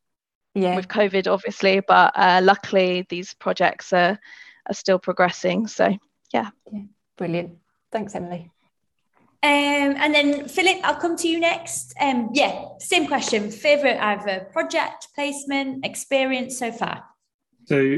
yeah. 0.53 0.75
with 0.75 0.87
COVID, 0.87 1.31
obviously, 1.31 1.79
but 1.79 2.11
uh, 2.15 2.41
luckily 2.43 3.05
these 3.09 3.33
projects 3.33 3.93
are, 3.93 4.19
are 4.67 4.73
still 4.73 4.99
progressing. 4.99 5.67
So, 5.67 5.97
yeah. 6.33 6.49
yeah. 6.71 6.81
Brilliant. 7.17 7.57
Thanks, 7.91 8.15
Emily. 8.15 8.51
Um, 9.43 9.49
and 9.97 10.13
then 10.13 10.47
Philip, 10.47 10.77
I'll 10.83 10.99
come 10.99 11.15
to 11.17 11.27
you 11.27 11.39
next. 11.39 11.95
Um, 11.99 12.29
yeah, 12.33 12.65
same 12.79 13.07
question. 13.07 13.49
Favorite 13.49 13.97
either 13.99 14.47
project, 14.51 15.07
placement, 15.15 15.83
experience 15.85 16.59
so 16.59 16.71
far? 16.71 17.03
So, 17.65 17.97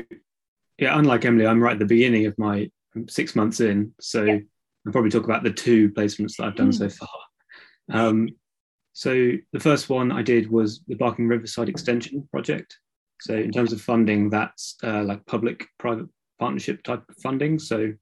yeah, 0.78 0.98
unlike 0.98 1.26
Emily, 1.26 1.46
I'm 1.46 1.62
right 1.62 1.74
at 1.74 1.80
the 1.80 1.86
beginning 1.86 2.26
of 2.26 2.38
my 2.38 2.70
six 3.08 3.36
months 3.36 3.60
in. 3.60 3.94
So, 4.00 4.24
yeah. 4.24 4.40
I'll 4.86 4.92
probably 4.92 5.12
talk 5.12 5.24
about 5.24 5.44
the 5.44 5.52
two 5.52 5.90
placements 5.92 6.36
that 6.38 6.48
I've 6.48 6.56
done 6.56 6.72
mm. 6.72 6.78
so 6.78 6.90
far. 6.90 7.10
Um, 7.90 8.30
so 8.94 9.32
the 9.52 9.60
first 9.60 9.90
one 9.90 10.12
I 10.12 10.22
did 10.22 10.50
was 10.50 10.82
the 10.88 10.96
Barking 10.96 11.28
Riverside 11.28 11.70
Extension 11.70 12.28
project. 12.32 12.78
So 13.22 13.36
in 13.36 13.52
terms 13.52 13.74
of 13.74 13.82
funding, 13.82 14.30
that's 14.30 14.76
uh, 14.84 15.04
like 15.04 15.26
public-private 15.26 16.08
partnership 16.40 16.84
type 16.84 17.04
of 17.10 17.16
funding. 17.18 17.58
So 17.58 17.94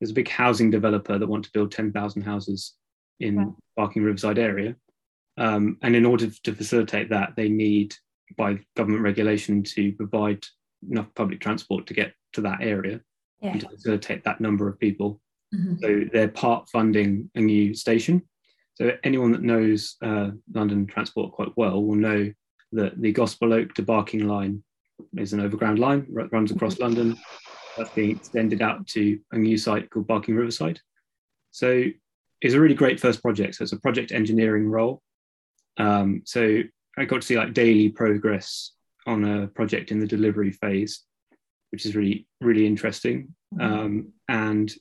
there's 0.00 0.10
a 0.10 0.14
big 0.14 0.28
housing 0.28 0.70
developer 0.70 1.18
that 1.18 1.26
want 1.26 1.44
to 1.46 1.50
build 1.52 1.72
10,000 1.72 2.22
houses 2.22 2.74
in 3.18 3.36
wow. 3.36 3.56
Barking 3.76 4.02
Riverside 4.02 4.38
area. 4.38 4.76
Um, 5.36 5.78
and 5.82 5.96
in 5.96 6.04
order 6.04 6.28
to 6.44 6.54
facilitate 6.54 7.10
that, 7.10 7.34
they 7.36 7.48
need, 7.48 7.94
by 8.36 8.58
government 8.76 9.02
regulation, 9.02 9.62
to 9.62 9.92
provide 9.92 10.44
enough 10.90 11.08
public 11.14 11.40
transport 11.40 11.86
to 11.86 11.94
get 11.94 12.12
to 12.34 12.40
that 12.42 12.62
area 12.62 13.00
yeah. 13.40 13.50
and 13.50 13.60
to 13.60 13.68
facilitate 13.68 14.24
that 14.24 14.40
number 14.40 14.68
of 14.68 14.78
people. 14.78 15.20
Mm-hmm. 15.54 15.76
So 15.80 16.08
they're 16.12 16.28
part 16.28 16.68
funding 16.68 17.30
a 17.34 17.40
new 17.40 17.74
station 17.74 18.22
so 18.78 18.92
anyone 19.02 19.32
that 19.32 19.42
knows 19.42 19.96
uh, 20.02 20.30
London 20.54 20.86
transport 20.86 21.32
quite 21.32 21.50
well 21.56 21.82
will 21.82 21.96
know 21.96 22.32
that 22.72 23.00
the 23.00 23.10
Gospel 23.10 23.52
Oak 23.52 23.74
to 23.74 23.82
Barking 23.82 24.28
line 24.28 24.62
is 25.16 25.32
an 25.32 25.40
overground 25.40 25.80
line 25.80 26.06
that 26.14 26.32
runs 26.32 26.52
across 26.52 26.74
mm-hmm. 26.74 26.84
London. 26.84 27.18
That's 27.76 27.90
being 27.90 28.12
extended 28.12 28.62
out 28.62 28.86
to 28.88 29.18
a 29.32 29.38
new 29.38 29.58
site 29.58 29.90
called 29.90 30.06
Barking 30.06 30.36
Riverside. 30.36 30.80
So 31.50 31.86
it's 32.40 32.54
a 32.54 32.60
really 32.60 32.76
great 32.76 33.00
first 33.00 33.20
project. 33.20 33.56
So 33.56 33.64
it's 33.64 33.72
a 33.72 33.80
project 33.80 34.12
engineering 34.12 34.68
role. 34.68 35.02
Um, 35.76 36.22
so 36.24 36.60
I 36.96 37.04
got 37.04 37.22
to 37.22 37.26
see 37.26 37.36
like 37.36 37.54
daily 37.54 37.88
progress 37.88 38.74
on 39.08 39.24
a 39.24 39.48
project 39.48 39.90
in 39.90 39.98
the 39.98 40.06
delivery 40.06 40.52
phase, 40.52 41.02
which 41.72 41.84
is 41.86 41.96
really 41.96 42.26
really 42.40 42.66
interesting. 42.66 43.34
Mm-hmm. 43.54 43.74
Um, 43.74 44.12
and 44.28 44.72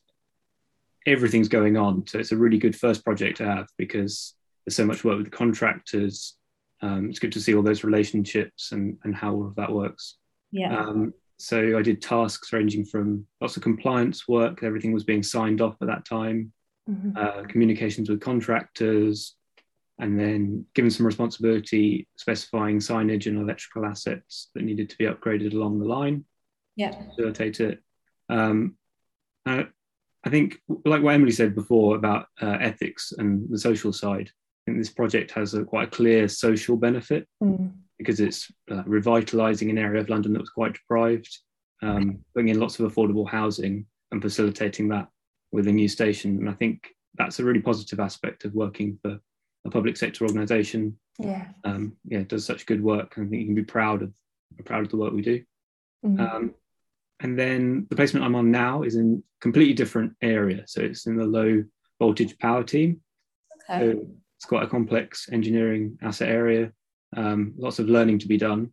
everything's 1.05 1.47
going 1.47 1.77
on. 1.77 2.05
So 2.05 2.19
it's 2.19 2.33
a 2.33 2.37
really 2.37 2.57
good 2.57 2.75
first 2.75 3.03
project 3.03 3.37
to 3.37 3.45
have 3.45 3.67
because 3.77 4.35
there's 4.65 4.75
so 4.75 4.85
much 4.85 5.03
work 5.03 5.15
with 5.15 5.25
the 5.25 5.31
contractors. 5.31 6.35
Um, 6.81 7.09
it's 7.09 7.19
good 7.19 7.31
to 7.31 7.41
see 7.41 7.55
all 7.55 7.63
those 7.63 7.85
relationships 7.85 8.73
and, 8.73 8.97
and 9.03 9.15
how 9.15 9.33
all 9.33 9.47
of 9.47 9.55
that 9.55 9.71
works. 9.71 10.17
Yeah. 10.51 10.77
Um, 10.77 11.13
so 11.39 11.77
I 11.77 11.81
did 11.81 12.01
tasks 12.01 12.51
ranging 12.51 12.83
from 12.83 13.25
lots 13.39 13.55
of 13.55 13.63
compliance 13.63 14.27
work. 14.27 14.63
Everything 14.63 14.91
was 14.91 15.05
being 15.05 15.23
signed 15.23 15.61
off 15.61 15.77
at 15.81 15.87
that 15.87 16.05
time. 16.05 16.51
Mm-hmm. 16.89 17.17
Uh, 17.17 17.43
communications 17.47 18.09
with 18.09 18.19
contractors, 18.19 19.35
and 19.99 20.19
then 20.19 20.65
given 20.75 20.91
some 20.91 21.05
responsibility 21.05 22.07
specifying 22.15 22.79
signage 22.79 23.25
and 23.25 23.37
electrical 23.37 23.85
assets 23.85 24.49
that 24.53 24.63
needed 24.63 24.89
to 24.89 24.97
be 24.97 25.05
upgraded 25.05 25.53
along 25.53 25.79
the 25.79 25.85
line. 25.85 26.23
Yeah. 26.75 26.91
To 26.91 27.03
Facilitate 27.05 27.59
it. 27.59 27.83
Um, 28.29 28.77
uh, 29.45 29.63
I 30.23 30.29
think, 30.29 30.59
like 30.85 31.01
what 31.01 31.13
Emily 31.13 31.31
said 31.31 31.55
before 31.55 31.95
about 31.95 32.27
uh, 32.41 32.57
ethics 32.59 33.13
and 33.17 33.49
the 33.49 33.57
social 33.57 33.93
side, 33.93 34.29
I 34.29 34.59
think 34.65 34.77
this 34.77 34.89
project 34.89 35.31
has 35.31 35.53
a 35.53 35.63
quite 35.63 35.87
a 35.87 35.91
clear 35.91 36.27
social 36.27 36.75
benefit 36.75 37.27
mm. 37.41 37.71
because 37.97 38.19
it's 38.19 38.51
uh, 38.69 38.83
revitalising 38.83 39.69
an 39.69 39.77
area 39.77 40.01
of 40.01 40.09
London 40.09 40.33
that 40.33 40.41
was 40.41 40.49
quite 40.49 40.73
deprived, 40.73 41.35
um, 41.81 42.19
bringing 42.33 42.55
in 42.55 42.59
lots 42.59 42.77
of 42.77 42.91
affordable 42.91 43.27
housing 43.27 43.85
and 44.11 44.21
facilitating 44.21 44.89
that 44.89 45.07
with 45.51 45.67
a 45.67 45.71
new 45.71 45.87
station. 45.87 46.37
And 46.37 46.49
I 46.49 46.53
think 46.53 46.89
that's 47.15 47.39
a 47.39 47.43
really 47.43 47.61
positive 47.61 47.99
aspect 47.99 48.43
of 48.43 48.53
working 48.53 48.99
for 49.01 49.19
a 49.65 49.69
public 49.69 49.97
sector 49.97 50.25
organisation. 50.25 50.97
Yeah, 51.19 51.47
um, 51.63 51.97
yeah, 52.05 52.23
does 52.23 52.45
such 52.45 52.65
good 52.65 52.83
work. 52.83 53.13
I 53.13 53.21
think 53.21 53.33
you 53.33 53.45
can 53.45 53.55
be 53.55 53.63
proud 53.63 54.01
of 54.01 54.13
proud 54.65 54.83
of 54.83 54.89
the 54.89 54.97
work 54.97 55.13
we 55.13 55.21
do. 55.21 55.43
Mm. 56.05 56.19
Um, 56.19 56.55
and 57.19 57.37
then 57.37 57.87
the 57.89 57.95
placement 57.95 58.25
I'm 58.25 58.35
on 58.35 58.51
now 58.51 58.83
is 58.83 58.95
in 58.95 59.23
completely 59.41 59.73
different 59.73 60.13
area. 60.21 60.63
So 60.67 60.81
it's 60.81 61.07
in 61.07 61.17
the 61.17 61.25
low 61.25 61.63
voltage 61.99 62.37
power 62.37 62.63
team. 62.63 63.01
Okay. 63.69 63.79
So 63.79 64.07
it's 64.37 64.45
quite 64.45 64.63
a 64.63 64.67
complex 64.67 65.29
engineering 65.31 65.97
asset 66.01 66.29
area. 66.29 66.71
Um, 67.15 67.53
lots 67.57 67.79
of 67.79 67.89
learning 67.89 68.19
to 68.19 68.27
be 68.27 68.37
done 68.37 68.71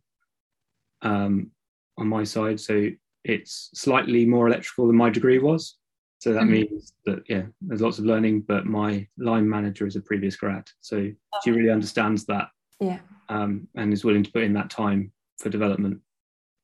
um, 1.03 1.51
on 1.97 2.07
my 2.07 2.25
side. 2.25 2.61
So 2.61 2.91
it's 3.25 3.71
slightly 3.75 4.27
more 4.27 4.47
electrical 4.47 4.87
than 4.87 4.97
my 4.97 5.09
degree 5.09 5.39
was. 5.39 5.77
So 6.25 6.33
that 6.33 6.45
mm-hmm. 6.45 6.53
means 6.53 6.95
that 7.05 7.23
yeah, 7.29 7.43
there's 7.61 7.83
lots 7.83 7.99
of 7.99 8.07
learning. 8.07 8.47
But 8.49 8.65
my 8.65 9.07
line 9.19 9.47
manager 9.47 9.87
is 9.87 9.97
a 9.97 10.01
previous 10.01 10.37
grad, 10.37 10.67
so 10.81 10.97
oh. 10.97 11.39
she 11.45 11.51
really 11.51 11.69
understands 11.69 12.25
that. 12.25 12.49
Yeah. 12.81 13.01
Um, 13.29 13.69
and 13.75 13.93
is 13.93 14.07
willing 14.07 14.23
to 14.23 14.33
put 14.33 14.43
in 14.43 14.55
that 14.55 14.71
time 14.71 15.13
for 15.39 15.51
development. 15.51 16.01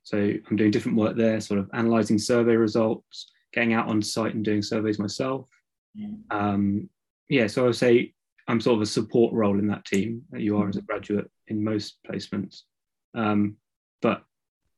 So 0.03 0.16
I'm 0.16 0.57
doing 0.57 0.70
different 0.70 0.96
work 0.96 1.14
there, 1.14 1.42
sort 1.42 1.61
of 1.61 1.68
analyzing 1.75 2.16
survey 2.16 2.57
results, 2.57 3.31
getting 3.53 3.75
out 3.75 3.87
on 3.87 4.01
site 4.01 4.35
and 4.35 4.42
doing 4.42 4.62
surveys 4.62 4.99
myself. 4.99 5.46
Yeah. 5.94 6.09
Um, 6.31 6.88
yeah, 7.29 7.46
so 7.46 7.64
I 7.64 7.66
would 7.66 7.77
say 7.77 8.14
I'm 8.49 8.62
sort 8.62 8.77
of 8.77 8.83
a 8.83 8.87
support 8.87 9.35
role 9.35 9.59
in 9.59 9.66
that 9.66 9.85
team 9.85 10.23
that 10.31 10.40
you 10.40 10.57
are 10.57 10.70
as 10.70 10.77
a 10.77 10.79
mm-hmm. 10.79 10.87
graduate 10.87 11.31
in 11.49 11.62
most 11.62 11.99
placements. 12.11 12.62
Um, 13.14 13.59
but 14.01 14.23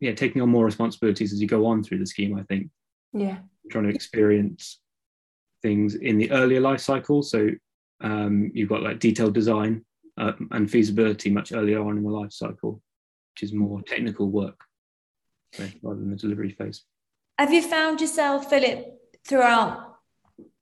yeah, 0.01 0.11
taking 0.11 0.43
on 0.43 0.49
more 0.49 0.65
responsibilities 0.65 1.33
as 1.33 1.41
you 1.41 1.47
go 1.47 1.67
on 1.67 1.85
through 1.85 2.01
the 2.01 2.07
scheme, 2.07 2.37
I 2.37 2.43
think. 2.43 2.69
Yeah. 3.13 3.39
Trying 3.73 3.85
to 3.85 3.95
experience 3.95 4.81
things 5.63 5.95
in 5.95 6.19
the 6.19 6.31
earlier 6.31 6.61
life 6.61 6.81
cycle. 6.81 7.23
So 7.23 7.49
um, 8.03 8.51
you've 8.53 8.69
got 8.69 8.83
like 8.83 8.99
detailed 8.99 9.33
design 9.33 9.85
uh, 10.19 10.33
and 10.51 10.71
feasibility 10.71 11.31
much 11.31 11.53
earlier 11.53 11.81
on 11.81 11.97
in 11.97 12.03
the 12.03 12.11
life 12.11 12.33
cycle, 12.33 12.83
which 13.33 13.43
is 13.43 13.55
more 13.55 13.81
technical 13.83 14.29
work 14.29 14.61
rather 15.83 16.01
than 16.01 16.11
the 16.11 16.17
delivery 16.17 16.51
phase. 16.51 16.83
Have 17.39 17.53
you 17.53 17.63
found 17.63 18.03
yourself, 18.03 18.51
Philip, 18.51 18.87
throughout 19.27 19.97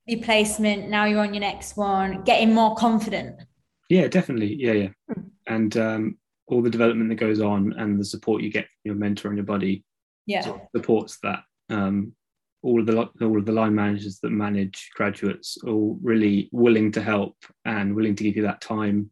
your 0.07 0.23
placement, 0.23 0.89
now 0.89 1.07
you're 1.07 1.21
on 1.21 1.35
your 1.35 1.41
next 1.41 1.77
one, 1.77 2.23
getting 2.23 2.55
more 2.55 2.77
confident? 2.77 3.41
Yeah, 3.89 4.07
definitely. 4.07 4.55
Yeah, 4.55 4.73
yeah. 4.73 4.89
Hmm. 5.13 5.21
And 5.49 5.77
um, 5.77 6.19
all 6.47 6.63
the 6.63 6.71
development 6.71 7.09
that 7.09 7.17
goes 7.17 7.41
on 7.41 7.73
and 7.77 7.99
the 7.99 8.05
support 8.05 8.43
you 8.43 8.53
get 8.53 8.67
from 8.67 8.81
your 8.85 8.95
mentor 8.95 9.29
and 9.29 9.37
your 9.37 9.47
buddy 9.47 9.85
yeah. 10.27 10.47
supports 10.75 11.19
that. 11.25 11.43
Um, 11.71 12.15
all 12.63 12.81
of 12.81 12.87
the 12.87 12.97
all 13.25 13.39
of 13.39 13.47
the 13.47 13.53
line 13.53 13.75
managers 13.75 14.21
that 14.21 14.31
manage 14.31 14.91
graduates 14.95 15.57
are 15.65 15.71
all 15.71 15.99
really 16.03 16.49
willing 16.53 16.93
to 16.93 17.03
help 17.03 17.37
and 17.65 17.95
willing 17.95 18.15
to 18.15 18.25
give 18.25 18.37
you 18.37 18.43
that 18.43 18.61
time 18.61 19.11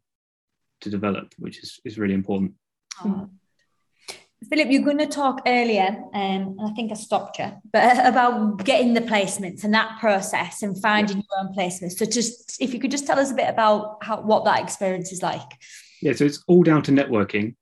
to 0.81 0.89
develop, 0.89 1.33
which 1.37 1.59
is, 1.63 1.79
is 1.83 1.97
really 1.97 2.13
important. 2.13 2.53
Oh, 3.03 3.29
Philip, 4.49 4.71
you're 4.71 4.83
going 4.83 4.99
to 4.99 5.05
talk 5.05 5.41
earlier, 5.45 5.87
um, 5.87 6.09
and 6.13 6.59
I 6.63 6.69
think 6.71 6.91
I 6.91 6.95
stopped 6.95 7.39
you, 7.39 7.51
but 7.73 8.05
about 8.05 8.63
getting 8.63 8.93
the 8.93 9.01
placements 9.01 9.63
and 9.63 9.73
that 9.73 9.99
process 9.99 10.63
and 10.63 10.79
finding 10.81 11.17
yeah. 11.17 11.23
your 11.29 11.47
own 11.47 11.55
placements. 11.55 11.97
So, 11.97 12.05
just 12.05 12.61
if 12.61 12.73
you 12.73 12.79
could 12.79 12.91
just 12.91 13.05
tell 13.05 13.19
us 13.19 13.31
a 13.31 13.35
bit 13.35 13.49
about 13.49 13.97
how 14.01 14.21
what 14.21 14.45
that 14.45 14.63
experience 14.63 15.11
is 15.11 15.21
like. 15.21 15.49
Yeah, 16.01 16.13
so 16.13 16.25
it's 16.25 16.43
all 16.47 16.63
down 16.63 16.83
to 16.83 16.91
networking. 16.91 17.55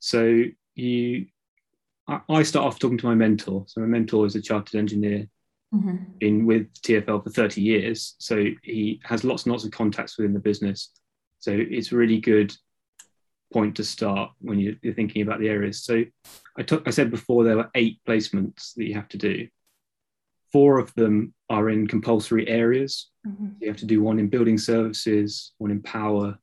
So 0.00 0.44
you, 0.74 1.26
I, 2.08 2.20
I 2.28 2.42
start 2.42 2.66
off 2.66 2.78
talking 2.78 2.98
to 2.98 3.06
my 3.06 3.14
mentor. 3.14 3.64
So 3.68 3.80
my 3.80 3.86
mentor 3.86 4.26
is 4.26 4.34
a 4.34 4.42
chartered 4.42 4.78
engineer, 4.78 5.28
mm-hmm. 5.74 5.96
been 6.18 6.46
with 6.46 6.72
TFL 6.82 7.22
for 7.22 7.30
30 7.30 7.60
years. 7.60 8.16
So 8.18 8.46
he 8.62 9.00
has 9.04 9.24
lots 9.24 9.44
and 9.44 9.52
lots 9.52 9.64
of 9.64 9.70
contacts 9.70 10.16
within 10.16 10.32
the 10.32 10.40
business. 10.40 10.90
So 11.38 11.52
it's 11.54 11.92
a 11.92 11.96
really 11.96 12.18
good 12.18 12.52
point 13.52 13.76
to 13.76 13.84
start 13.84 14.30
when 14.40 14.58
you're, 14.58 14.74
you're 14.82 14.94
thinking 14.94 15.22
about 15.22 15.40
the 15.40 15.48
areas. 15.48 15.84
So 15.84 16.04
I, 16.56 16.62
took, 16.62 16.86
I 16.86 16.90
said 16.90 17.10
before 17.10 17.44
there 17.44 17.56
were 17.56 17.70
eight 17.74 18.00
placements 18.06 18.74
that 18.74 18.84
you 18.84 18.94
have 18.94 19.08
to 19.08 19.18
do. 19.18 19.48
Four 20.50 20.78
of 20.78 20.94
them 20.94 21.34
are 21.50 21.68
in 21.68 21.86
compulsory 21.86 22.48
areas. 22.48 23.10
Mm-hmm. 23.26 23.48
You 23.60 23.68
have 23.68 23.76
to 23.78 23.86
do 23.86 24.02
one 24.02 24.18
in 24.18 24.28
building 24.28 24.58
services, 24.58 25.52
one 25.58 25.70
in 25.70 25.82
power, 25.82 26.38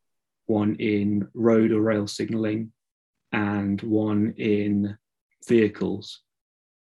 one 0.46 0.76
in 0.76 1.28
road 1.34 1.72
or 1.72 1.82
rail 1.82 2.08
signaling, 2.08 2.72
and 3.32 3.82
one 3.82 4.36
in 4.38 4.96
vehicles. 5.48 6.22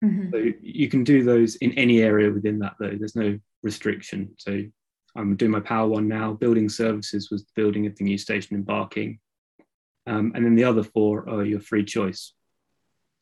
Mm-hmm. 0.04 0.30
So 0.32 0.52
you 0.60 0.88
can 0.88 1.04
do 1.04 1.22
those 1.22 1.56
in 1.56 1.72
any 1.72 2.02
area 2.02 2.30
within 2.30 2.58
that, 2.60 2.74
though. 2.80 2.96
There's 2.98 3.16
no 3.16 3.38
restriction. 3.62 4.34
So 4.38 4.62
I'm 5.16 5.36
doing 5.36 5.50
my 5.50 5.60
Power 5.60 5.88
One 5.88 6.08
now. 6.08 6.32
Building 6.32 6.68
services 6.68 7.30
was 7.30 7.44
the 7.44 7.52
building 7.54 7.86
of 7.86 7.96
the 7.96 8.04
new 8.04 8.18
station 8.18 8.56
in 8.56 8.62
Barking. 8.62 9.18
Um, 10.06 10.32
and 10.34 10.44
then 10.44 10.54
the 10.54 10.64
other 10.64 10.82
four 10.82 11.28
are 11.28 11.44
your 11.44 11.60
free 11.60 11.84
choice. 11.84 12.32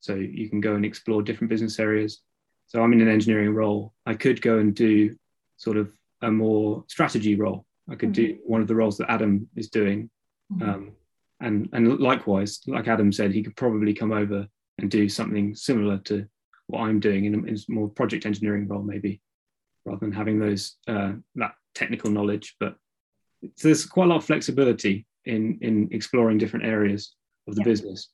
So 0.00 0.14
you 0.14 0.48
can 0.48 0.60
go 0.60 0.74
and 0.74 0.84
explore 0.84 1.22
different 1.22 1.50
business 1.50 1.78
areas. 1.78 2.22
So 2.68 2.82
I'm 2.82 2.92
in 2.92 3.00
an 3.00 3.08
engineering 3.08 3.54
role. 3.54 3.94
I 4.06 4.14
could 4.14 4.40
go 4.40 4.58
and 4.58 4.74
do 4.74 5.16
sort 5.56 5.76
of 5.76 5.90
a 6.22 6.30
more 6.30 6.84
strategy 6.88 7.34
role. 7.34 7.64
I 7.90 7.96
could 7.96 8.12
mm-hmm. 8.12 8.34
do 8.34 8.38
one 8.44 8.60
of 8.60 8.68
the 8.68 8.76
roles 8.76 8.98
that 8.98 9.10
Adam 9.10 9.48
is 9.56 9.68
doing. 9.68 10.10
Mm-hmm. 10.52 10.68
Um, 10.68 10.92
and, 11.40 11.68
and 11.72 11.98
likewise, 11.98 12.60
like 12.66 12.86
Adam 12.86 13.12
said, 13.12 13.32
he 13.32 13.42
could 13.42 13.56
probably 13.56 13.94
come 13.94 14.12
over 14.12 14.46
and 14.78 14.90
do 14.90 15.08
something 15.08 15.54
similar 15.54 15.98
to 15.98 16.26
what 16.66 16.82
I'm 16.82 17.00
doing 17.00 17.24
in 17.24 17.34
a, 17.34 17.38
in 17.38 17.56
a 17.56 17.72
more 17.72 17.88
project 17.88 18.26
engineering 18.26 18.68
role, 18.68 18.82
maybe, 18.82 19.20
rather 19.84 20.00
than 20.00 20.12
having 20.12 20.38
those 20.38 20.76
uh, 20.86 21.12
that 21.36 21.52
technical 21.74 22.10
knowledge. 22.10 22.56
But 22.60 22.76
so 23.56 23.68
there's 23.68 23.86
quite 23.86 24.04
a 24.04 24.08
lot 24.08 24.16
of 24.16 24.24
flexibility 24.24 25.06
in 25.24 25.58
in 25.62 25.88
exploring 25.92 26.38
different 26.38 26.66
areas 26.66 27.14
of 27.46 27.54
the 27.54 27.64
business. 27.64 28.10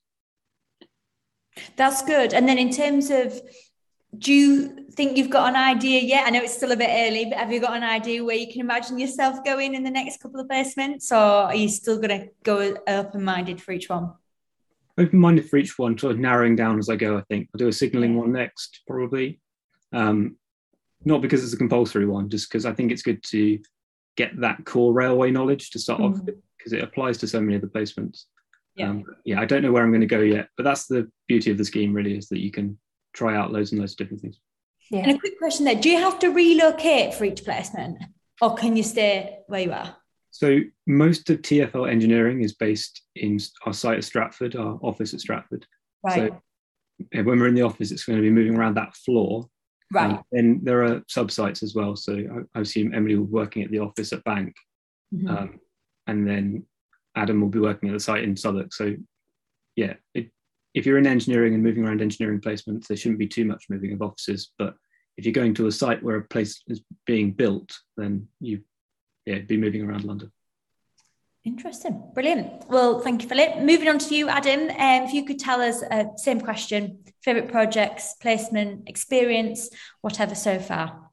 That's 1.77 2.03
good. 2.03 2.35
And 2.35 2.49
then 2.49 2.59
in 2.59 2.71
terms 2.71 3.11
of 3.11 3.41
do 4.19 4.33
you 4.33 4.87
think 4.93 5.17
you've 5.17 5.31
got 5.31 5.49
an 5.49 5.57
idea 5.57 6.01
yet? 6.01 6.27
I 6.27 6.31
know 6.31 6.43
it's 6.43 6.55
still 6.55 6.73
a 6.73 6.77
bit 6.77 6.91
early, 6.91 7.25
but 7.25 7.39
have 7.39 7.53
you 7.53 7.61
got 7.61 7.77
an 7.77 7.83
idea 7.83 8.25
where 8.25 8.37
you 8.37 8.47
can 8.47 8.61
imagine 8.61 8.99
yourself 8.99 9.45
going 9.45 9.75
in 9.75 9.83
the 9.83 9.91
next 9.91 10.21
couple 10.21 10.41
of 10.41 10.47
placements, 10.47 11.11
or 11.11 11.49
are 11.49 11.55
you 11.55 11.69
still 11.69 11.97
going 11.97 12.21
to 12.21 12.29
go 12.45 12.77
open 12.87 13.25
minded 13.25 13.61
for 13.61 13.73
each 13.73 13.89
one? 13.89 14.13
Open 14.97 15.19
minded 15.19 15.49
for 15.49 15.57
each 15.57 15.79
one, 15.79 15.99
sort 15.99 16.13
of 16.13 16.21
narrowing 16.21 16.55
down 16.55 16.79
as 16.79 16.89
I 16.89 16.97
go. 16.97 17.19
I 17.19 17.23
think 17.23 17.49
I'll 17.53 17.59
do 17.59 17.69
a 17.69 17.73
signalling 17.73 18.17
one 18.17 18.33
next, 18.33 18.83
probably. 18.87 19.41
Um, 19.93 20.37
not 21.05 21.21
because 21.21 21.43
it's 21.43 21.53
a 21.53 21.59
compulsory 21.59 22.07
one, 22.07 22.31
just 22.31 22.49
because 22.49 22.65
I 22.65 22.73
think 22.73 22.93
it's 22.93 23.03
good 23.03 23.23
to 23.25 23.59
get 24.17 24.41
that 24.41 24.65
core 24.65 24.93
railway 24.93 25.31
knowledge 25.31 25.71
to 25.71 25.79
start 25.79 26.01
mm-hmm. 26.01 26.21
off 26.21 26.25
with, 26.25 26.37
because 26.57 26.73
it 26.73 26.83
applies 26.83 27.19
to 27.19 27.27
so 27.27 27.41
many 27.41 27.57
of 27.57 27.61
the 27.61 27.69
placements. 27.69 28.25
Yeah. 28.77 28.91
Um, 28.91 29.05
yeah, 29.25 29.41
I 29.41 29.45
don't 29.45 29.63
know 29.63 29.73
where 29.73 29.83
I'm 29.83 29.91
going 29.91 30.01
to 30.01 30.07
go 30.07 30.21
yet, 30.21 30.49
but 30.57 30.65
that's 30.65 30.87
the 30.87 31.11
beauty 31.29 31.51
of 31.51 31.59
the 31.59 31.65
scheme, 31.65 31.93
really, 31.93 32.17
is 32.17 32.29
that 32.29 32.41
you 32.41 32.51
can 32.51 32.79
try 33.13 33.37
out 33.37 33.53
loads 33.53 33.73
and 33.73 33.81
loads 33.81 33.93
of 33.93 33.99
different 33.99 34.23
things. 34.23 34.39
Yeah. 34.91 35.01
And 35.01 35.17
a 35.17 35.19
quick 35.19 35.39
question 35.39 35.65
there: 35.65 35.77
Do 35.77 35.91
you 35.91 35.99
have 35.99 36.19
to 36.21 36.29
relocate 36.29 37.15
for 37.15 37.25
each 37.25 37.45
placement, 37.45 37.99
or 38.41 38.55
can 38.55 38.77
you 38.77 38.83
stay 38.83 39.39
where 39.47 39.61
you 39.61 39.73
are? 39.73 39.97
So 40.35 40.59
most 40.89 41.31
of 41.31 41.43
TFL 41.43 41.89
engineering 41.89 42.43
is 42.43 42.55
based 42.55 43.03
in 43.15 43.39
our 43.67 43.73
site 43.73 43.99
at 43.99 44.05
Stratford, 44.05 44.57
our 44.57 44.81
office 44.83 45.15
at 45.15 45.21
Stratford. 45.21 45.65
Right. 46.03 46.33
So 47.13 47.23
when 47.23 47.39
we're 47.39 47.47
in 47.47 47.55
the 47.55 47.63
office, 47.63 47.93
it's 47.93 48.03
going 48.03 48.19
to 48.19 48.23
be 48.23 48.31
moving 48.31 48.57
around 48.57 48.75
that 48.75 48.97
floor. 48.97 49.47
Right. 49.93 50.19
And 50.33 50.65
there 50.65 50.83
are 50.83 51.05
sub 51.09 51.31
sites 51.31 51.63
as 51.63 51.77
well. 51.77 51.95
So 51.95 52.15
I, 52.15 52.59
I, 52.59 52.63
assume 52.63 52.93
Emily 52.93 53.15
will 53.15 53.27
be 53.27 53.33
working 53.33 53.63
at 53.63 53.71
the 53.71 53.79
office 53.79 54.13
at 54.13 54.25
Bank, 54.25 54.57
mm-hmm. 55.15 55.29
um, 55.29 55.61
and 56.09 56.27
then 56.27 56.67
Adam 57.15 57.41
will 57.41 57.49
be 57.49 57.61
working 57.61 57.91
at 57.91 57.93
the 57.93 58.01
site 58.01 58.25
in 58.25 58.37
Southwark. 58.37 58.75
So 58.75 58.97
yeah, 59.77 59.95
it, 60.15 60.31
if 60.75 60.85
you're 60.85 60.99
in 60.99 61.07
engineering 61.07 61.55
and 61.55 61.63
moving 61.63 61.87
around 61.87 62.03
engineering 62.03 62.41
placements, 62.41 62.89
there 62.89 62.97
shouldn't 62.97 63.21
be 63.21 63.29
too 63.29 63.45
much 63.45 63.67
moving 63.71 63.93
of 63.93 64.03
offices. 64.03 64.51
But 64.59 64.75
if 65.17 65.25
you're 65.25 65.33
going 65.33 65.55
to 65.55 65.69
a 65.69 65.73
site 65.73 66.03
where 66.03 66.17
a 66.17 66.25
place 66.25 66.61
is 66.67 66.81
being 67.07 67.31
built, 67.31 67.73
then 67.97 68.27
you 68.41 68.63
yeah 69.27 69.39
be 69.39 69.57
moving 69.57 69.83
around 69.83 70.05
London. 70.05 70.31
Interesting, 71.45 72.03
brilliant. 72.15 72.67
Well, 72.71 73.01
thank 73.01 73.23
you, 73.23 73.29
Philip. 73.29 73.59
Moving 73.59 73.89
on 73.89 73.99
to 73.99 74.15
you, 74.15 74.31
Adam. 74.31 74.71
Um, 74.71 75.07
if 75.07 75.13
you 75.13 75.27
could 75.27 75.39
tell 75.39 75.61
us, 75.61 75.83
uh, 75.83 76.17
same 76.17 76.41
question: 76.41 77.05
favorite 77.23 77.51
projects, 77.51 78.15
placement, 78.21 78.89
experience, 78.89 79.69
whatever 80.01 80.35
so 80.35 80.59
far. 80.59 81.11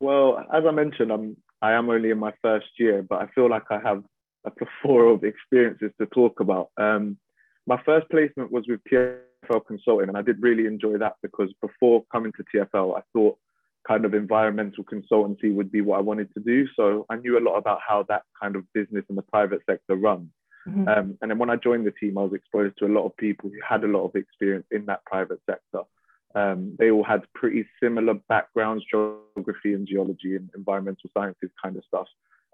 Well, 0.00 0.44
as 0.52 0.64
I 0.66 0.72
mentioned, 0.72 1.12
I'm 1.12 1.36
I 1.62 1.72
am 1.72 1.90
only 1.90 2.10
in 2.10 2.18
my 2.18 2.32
first 2.42 2.68
year, 2.78 3.02
but 3.02 3.20
I 3.22 3.26
feel 3.34 3.48
like 3.48 3.64
I 3.70 3.78
have 3.80 4.02
a 4.44 4.50
plethora 4.50 5.14
of 5.14 5.24
experiences 5.24 5.90
to 6.00 6.06
talk 6.06 6.40
about. 6.40 6.70
Um, 6.76 7.18
my 7.66 7.80
first 7.84 8.08
placement 8.10 8.50
was 8.50 8.64
with 8.66 8.80
TFL 8.90 9.66
Consulting, 9.66 10.08
and 10.08 10.16
I 10.16 10.22
did 10.22 10.40
really 10.40 10.66
enjoy 10.66 10.98
that 10.98 11.14
because 11.22 11.52
before 11.60 12.04
coming 12.10 12.32
to 12.32 12.44
TFL, 12.52 12.96
I 12.96 13.02
thought 13.12 13.38
kind 13.88 14.04
of 14.04 14.12
environmental 14.14 14.84
consultancy 14.84 15.52
would 15.52 15.72
be 15.72 15.80
what 15.80 15.98
I 15.98 16.02
wanted 16.02 16.32
to 16.34 16.40
do. 16.40 16.68
So 16.76 17.06
I 17.08 17.16
knew 17.16 17.38
a 17.38 17.40
lot 17.40 17.56
about 17.56 17.80
how 17.86 18.04
that 18.10 18.22
kind 18.40 18.54
of 18.54 18.70
business 18.74 19.04
in 19.08 19.16
the 19.16 19.22
private 19.22 19.62
sector 19.68 19.96
runs. 19.96 20.28
Mm-hmm. 20.68 20.88
Um, 20.88 21.18
and 21.22 21.30
then 21.30 21.38
when 21.38 21.48
I 21.48 21.56
joined 21.56 21.86
the 21.86 21.92
team, 21.92 22.18
I 22.18 22.22
was 22.22 22.34
exposed 22.34 22.76
to 22.78 22.86
a 22.86 22.94
lot 22.94 23.06
of 23.06 23.16
people 23.16 23.48
who 23.48 23.56
had 23.66 23.84
a 23.84 23.88
lot 23.88 24.04
of 24.04 24.14
experience 24.14 24.66
in 24.70 24.84
that 24.86 25.04
private 25.06 25.40
sector. 25.48 25.82
Um, 26.34 26.76
they 26.78 26.90
all 26.90 27.04
had 27.04 27.22
pretty 27.34 27.66
similar 27.82 28.14
backgrounds, 28.28 28.84
geography 28.90 29.72
and 29.72 29.88
geology 29.88 30.36
and 30.36 30.50
environmental 30.54 31.08
sciences 31.16 31.50
kind 31.62 31.76
of 31.76 31.84
stuff. 31.86 32.06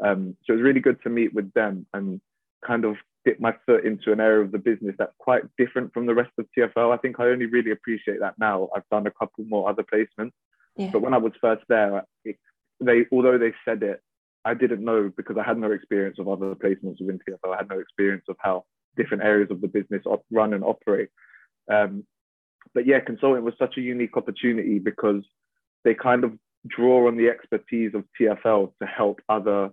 Um, 0.04 0.36
so 0.44 0.52
it 0.52 0.56
was 0.56 0.64
really 0.64 0.80
good 0.80 1.02
to 1.02 1.10
meet 1.10 1.34
with 1.34 1.52
them 1.54 1.86
and 1.92 2.20
kind 2.64 2.84
of 2.84 2.96
dip 3.24 3.40
my 3.40 3.54
foot 3.66 3.84
into 3.84 4.12
an 4.12 4.20
area 4.20 4.44
of 4.44 4.52
the 4.52 4.58
business 4.58 4.94
that's 4.98 5.14
quite 5.18 5.42
different 5.58 5.92
from 5.92 6.06
the 6.06 6.14
rest 6.14 6.30
of 6.38 6.46
TFL. 6.56 6.94
I 6.94 6.98
think 6.98 7.18
I 7.18 7.26
only 7.26 7.46
really 7.46 7.72
appreciate 7.72 8.20
that 8.20 8.38
now. 8.38 8.68
I've 8.74 8.88
done 8.90 9.06
a 9.06 9.10
couple 9.10 9.44
more 9.44 9.68
other 9.68 9.82
placements, 9.82 10.32
but 10.76 11.02
when 11.02 11.14
I 11.14 11.18
was 11.18 11.32
first 11.40 11.64
there, 11.68 12.04
it, 12.24 12.36
they 12.80 13.06
although 13.12 13.38
they 13.38 13.52
said 13.64 13.82
it, 13.82 14.00
I 14.44 14.54
didn't 14.54 14.84
know 14.84 15.10
because 15.16 15.36
I 15.38 15.44
had 15.44 15.58
no 15.58 15.72
experience 15.72 16.18
of 16.18 16.28
other 16.28 16.54
placements 16.54 17.00
within 17.00 17.18
TFL. 17.18 17.54
I 17.54 17.58
had 17.58 17.70
no 17.70 17.78
experience 17.78 18.24
of 18.28 18.36
how 18.40 18.64
different 18.96 19.22
areas 19.22 19.50
of 19.50 19.60
the 19.60 19.68
business 19.68 20.02
op- 20.06 20.26
run 20.30 20.54
and 20.54 20.64
operate. 20.64 21.08
Um, 21.72 22.04
but 22.74 22.86
yeah, 22.86 23.00
consulting 23.00 23.44
was 23.44 23.54
such 23.58 23.76
a 23.76 23.80
unique 23.80 24.16
opportunity 24.16 24.78
because 24.78 25.22
they 25.84 25.94
kind 25.94 26.24
of 26.24 26.32
draw 26.66 27.08
on 27.08 27.16
the 27.16 27.28
expertise 27.28 27.92
of 27.94 28.04
TFL 28.20 28.72
to 28.80 28.86
help 28.86 29.20
other 29.28 29.70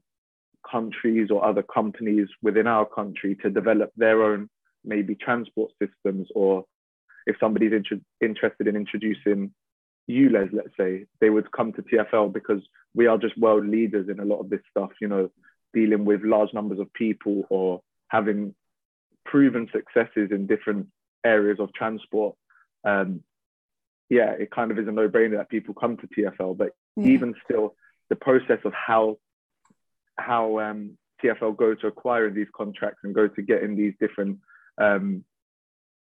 countries 0.70 1.30
or 1.32 1.44
other 1.44 1.64
companies 1.64 2.28
within 2.42 2.68
our 2.68 2.86
country 2.86 3.36
to 3.42 3.50
develop 3.50 3.92
their 3.96 4.24
own 4.24 4.50
maybe 4.84 5.16
transport 5.16 5.72
systems 5.82 6.28
or 6.36 6.66
if 7.26 7.36
somebody's 7.40 7.72
inter- 7.72 8.02
interested 8.22 8.68
in 8.68 8.76
introducing 8.76 9.52
ULEZ, 10.10 10.50
let's 10.54 10.76
say, 10.78 11.06
they 11.20 11.30
would 11.30 11.52
come 11.52 11.74
to 11.74 11.82
TFL 11.82 12.34
because 12.34 12.62
we 12.94 13.08
are 13.08 13.18
just 13.18 13.38
world 13.38 13.68
leaders 13.68 14.10
in 14.10 14.20
a 14.20 14.26
lot 14.26 14.40
of 14.40 14.50
this 14.50 14.62
stuff, 14.70 14.92
you 15.00 15.08
know, 15.08 15.30
dealing 15.74 16.06
with 16.06 16.22
large 16.24 16.54
numbers 16.54 16.80
of 16.80 16.92
people 16.94 17.46
or 17.50 17.82
having 18.10 18.54
proven 19.26 19.70
successes 19.72 20.30
in 20.32 20.48
different 20.48 20.88
areas 21.24 21.60
of 21.60 21.74
transport. 21.74 22.36
Um, 22.84 23.24
yeah, 24.10 24.32
it 24.32 24.52
kind 24.52 24.72
of 24.72 24.80
is 24.80 24.88
a 24.88 24.92
no 24.92 25.08
brainer 25.08 25.38
that 25.38 25.50
people 25.50 25.74
come 25.74 25.98
to 25.98 26.08
TFL, 26.08 26.58
but 26.58 26.72
yeah. 26.98 27.08
even 27.08 27.34
still, 27.46 27.76
the 28.10 28.16
process 28.16 28.60
of 28.66 28.74
how 28.74 29.18
how 30.18 30.60
um, 30.60 30.98
TFL 31.24 31.56
go 31.56 31.74
to 31.76 31.88
acquiring 31.88 32.34
these 32.34 32.48
contracts 32.56 33.00
and 33.04 33.16
go 33.16 33.28
to 33.28 33.42
getting 33.42 33.76
these 33.76 33.94
different, 34.00 34.40
um, 34.78 35.24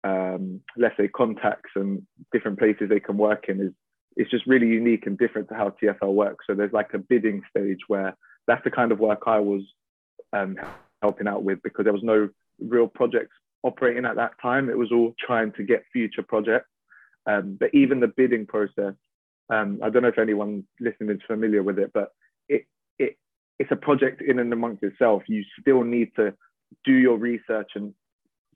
um, 0.05 0.61
let's 0.77 0.97
say, 0.99 1.09
contacts 1.09 1.71
and 1.77 2.03
different 2.33 2.59
places 2.59 2.89
they 2.89 3.01
can 3.01 3.17
work 3.17 3.47
in 3.49 3.61
is 3.61 3.73
it's 4.17 4.31
just 4.31 4.47
really 4.47 4.69
unique 4.69 5.07
and 5.07 5.19
different 5.19 5.49
to 5.49 5.55
how 5.55 5.75
TFL 5.83 6.15
works. 6.15 6.45
So 6.47 6.55
there's 6.55 6.73
like 6.73 6.95
a 6.95 6.99
bidding 6.99 7.43
stage 7.51 7.81
where 7.89 8.17
that's 8.47 8.65
the 8.65 8.71
kind 8.71 8.93
of 8.93 8.99
work 8.99 9.23
I 9.27 9.41
was 9.41 9.63
um, 10.33 10.57
helping 11.03 11.29
out 11.29 11.43
with 11.43 11.63
because 11.63 11.85
there 11.85 11.93
was 11.93 12.03
no 12.03 12.29
real 12.61 12.87
projects 12.87 13.35
operating 13.63 14.05
at 14.05 14.17
that 14.17 14.33
time. 14.41 14.69
It 14.69 14.79
was 14.79 14.93
all 14.93 15.15
trying 15.19 15.53
to 15.53 15.63
get 15.63 15.85
future 15.93 16.23
projects. 16.23 16.69
Um, 17.27 17.57
but 17.59 17.71
even 17.73 18.01
the 18.01 18.09
bidding 18.09 18.47
process, 18.47 18.95
um, 19.51 19.81
I 19.83 19.91
don't 19.91 20.03
know 20.03 20.09
if 20.09 20.19
anyone 20.19 20.65
listening 20.81 21.11
is 21.11 21.23
familiar 21.27 21.63
with 21.63 21.79
it, 21.79 21.91
but 21.93 22.13
it 22.49 22.67
it 22.99 23.17
it's 23.59 23.73
a 23.73 23.77
project 23.77 24.23
in 24.23 24.39
and 24.39 24.53
amongst 24.53 24.83
itself. 24.83 25.23
You 25.27 25.43
still 25.61 25.83
need 25.85 26.11
to 26.17 26.35
do 26.85 26.93
your 26.93 27.17
research 27.17 27.71
and 27.75 27.95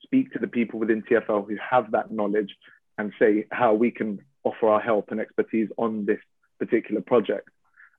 speak 0.03 0.33
to 0.33 0.39
the 0.39 0.47
people 0.47 0.79
within 0.79 1.03
TFL 1.03 1.49
who 1.49 1.57
have 1.71 1.91
that 1.93 2.11
knowledge 2.11 2.55
and 2.99 3.13
say 3.19 3.47
how 3.51 3.75
we 3.75 3.91
can 3.91 4.19
offer 4.45 4.69
our 4.69 4.81
help 4.81 5.11
and 5.11 5.21
expertise 5.21 5.69
on 5.77 6.07
this 6.07 6.21
particular 6.59 7.01
project. 7.01 7.49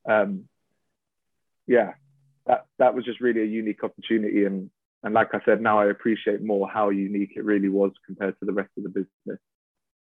Um, 0.08 0.44
yeah, 1.66 1.92
that 2.46 2.66
that 2.78 2.94
was 2.94 3.04
just 3.04 3.20
really 3.20 3.42
a 3.42 3.46
unique 3.46 3.84
opportunity, 3.84 4.44
and 4.44 4.70
and 5.02 5.14
like 5.14 5.34
I 5.34 5.40
said, 5.44 5.60
now 5.60 5.78
I 5.78 5.86
appreciate 5.86 6.42
more 6.42 6.68
how 6.68 6.90
unique 6.90 7.32
it 7.36 7.44
really 7.44 7.68
was 7.68 7.92
compared 8.06 8.38
to 8.40 8.46
the 8.46 8.52
rest 8.52 8.70
of 8.76 8.82
the 8.82 8.88
business. 8.88 9.40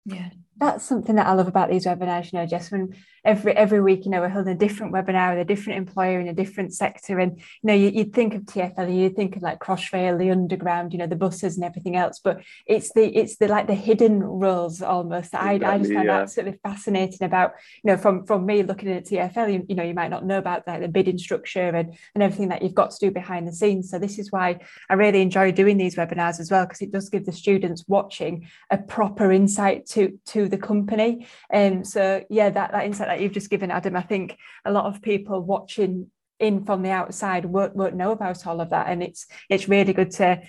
Yeah, 0.04 0.30
that's 0.62 0.84
something 0.84 1.16
that 1.16 1.26
I 1.26 1.32
love 1.32 1.48
about 1.48 1.70
these 1.70 1.86
webinars. 1.86 2.32
You 2.32 2.38
know, 2.38 2.46
just 2.46 2.70
when 2.70 2.94
every 3.24 3.52
every 3.56 3.80
week, 3.80 4.04
you 4.04 4.10
know, 4.10 4.20
we're 4.20 4.28
holding 4.28 4.54
a 4.54 4.58
different 4.58 4.92
webinar 4.92 5.30
with 5.30 5.40
a 5.40 5.44
different 5.44 5.78
employer 5.78 6.20
in 6.20 6.28
a 6.28 6.32
different 6.32 6.72
sector, 6.72 7.18
and 7.18 7.38
you 7.38 7.44
know, 7.64 7.74
you, 7.74 7.90
would 7.96 8.12
think 8.12 8.34
of 8.34 8.42
TFL, 8.42 8.94
you'd 8.94 9.16
think 9.16 9.36
of 9.36 9.42
like 9.42 9.58
Crossrail, 9.58 10.18
the 10.18 10.30
underground, 10.30 10.92
you 10.92 10.98
know, 10.98 11.06
the 11.06 11.16
buses 11.16 11.56
and 11.56 11.64
everything 11.64 11.96
else, 11.96 12.20
but 12.22 12.42
it's 12.66 12.92
the 12.92 13.04
it's 13.16 13.36
the 13.36 13.48
like 13.48 13.66
the 13.66 13.74
hidden 13.74 14.22
roles 14.22 14.82
almost 14.82 15.32
that 15.32 15.42
exactly, 15.54 15.66
I, 15.66 15.74
I 15.74 15.78
just 15.78 15.92
find 15.92 16.06
yeah. 16.06 16.20
absolutely 16.20 16.58
fascinating 16.62 17.26
about. 17.26 17.54
You 17.82 17.92
know, 17.92 17.96
from 17.96 18.24
from 18.24 18.46
me 18.46 18.62
looking 18.62 18.90
at 18.92 19.06
TFL, 19.06 19.52
you, 19.52 19.66
you 19.68 19.74
know, 19.74 19.82
you 19.82 19.94
might 19.94 20.10
not 20.10 20.24
know 20.24 20.38
about 20.38 20.66
like 20.66 20.80
the 20.80 20.88
bidding 20.88 21.18
structure 21.18 21.70
and 21.70 21.96
and 22.14 22.22
everything 22.22 22.48
that 22.48 22.62
you've 22.62 22.74
got 22.74 22.92
to 22.92 22.98
do 23.00 23.10
behind 23.10 23.48
the 23.48 23.52
scenes. 23.52 23.90
So 23.90 23.98
this 23.98 24.18
is 24.18 24.30
why 24.30 24.60
I 24.88 24.94
really 24.94 25.22
enjoy 25.22 25.50
doing 25.50 25.76
these 25.76 25.96
webinars 25.96 26.38
as 26.38 26.50
well 26.50 26.66
because 26.66 26.82
it 26.82 26.92
does 26.92 27.08
give 27.08 27.26
the 27.26 27.32
students 27.32 27.84
watching 27.88 28.48
a 28.70 28.78
proper 28.78 29.32
insight 29.32 29.86
to 29.86 30.18
to 30.26 30.51
the 30.52 30.58
company. 30.58 31.26
And 31.50 31.78
um, 31.78 31.84
so 31.84 32.24
yeah, 32.30 32.50
that 32.50 32.70
that 32.70 32.84
insight 32.86 33.08
that 33.08 33.20
you've 33.20 33.32
just 33.32 33.50
given, 33.50 33.72
Adam, 33.72 33.96
I 33.96 34.02
think 34.02 34.38
a 34.64 34.70
lot 34.70 34.86
of 34.86 35.02
people 35.02 35.40
watching 35.40 36.12
in 36.38 36.64
from 36.64 36.82
the 36.82 36.90
outside 36.90 37.44
won't, 37.44 37.74
won't 37.74 37.96
know 37.96 38.12
about 38.12 38.46
all 38.46 38.60
of 38.60 38.70
that, 38.70 38.86
and 38.88 39.02
it's 39.02 39.26
it's 39.48 39.68
really 39.68 39.92
good 39.92 40.12
to 40.12 40.40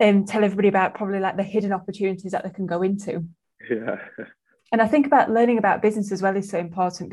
um, 0.00 0.24
tell 0.24 0.44
everybody 0.44 0.68
about 0.68 0.94
probably 0.94 1.18
like 1.18 1.36
the 1.36 1.42
hidden 1.42 1.72
opportunities 1.72 2.32
that 2.32 2.44
they 2.44 2.50
can 2.50 2.66
go 2.66 2.82
into. 2.82 3.24
Yeah. 3.68 3.98
And 4.72 4.82
I 4.82 4.88
think 4.88 5.06
about 5.06 5.30
learning 5.30 5.58
about 5.58 5.80
business 5.80 6.10
as 6.10 6.20
well 6.20 6.36
is 6.36 6.50
so 6.50 6.58
important 6.58 7.10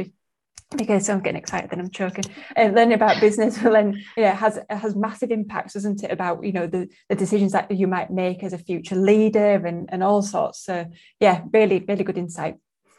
because 0.76 1.09
I'm 1.09 1.22
getting 1.22 1.39
excited 1.39 1.70
then 1.70 1.80
I'm 1.80 1.89
choking. 1.89 2.26
Uh, 2.57 2.66
learning 2.66 2.93
about 2.93 3.22
business 3.22 3.59
will 3.64 3.74
then 3.74 4.03
know 4.18 4.32
has 4.32 4.59
has 4.70 4.95
massive 4.95 5.32
impacts, 5.32 5.74
doesn't 5.74 6.03
it? 6.03 6.11
About 6.11 6.43
you 6.43 6.51
know 6.51 6.68
the 6.68 6.88
the 7.09 7.16
decisions 7.16 7.51
that 7.51 7.72
you 7.72 7.88
might 7.88 8.11
make 8.11 8.43
as 8.43 8.53
a 8.53 8.57
future 8.57 8.95
leader 8.95 9.66
and 9.66 9.89
and 9.91 10.03
all 10.03 10.22
sorts. 10.22 10.64
So 10.64 10.86
yeah, 11.20 11.43
really 11.51 11.84
really 11.88 12.03
good 12.03 12.18
insight. 12.18 12.55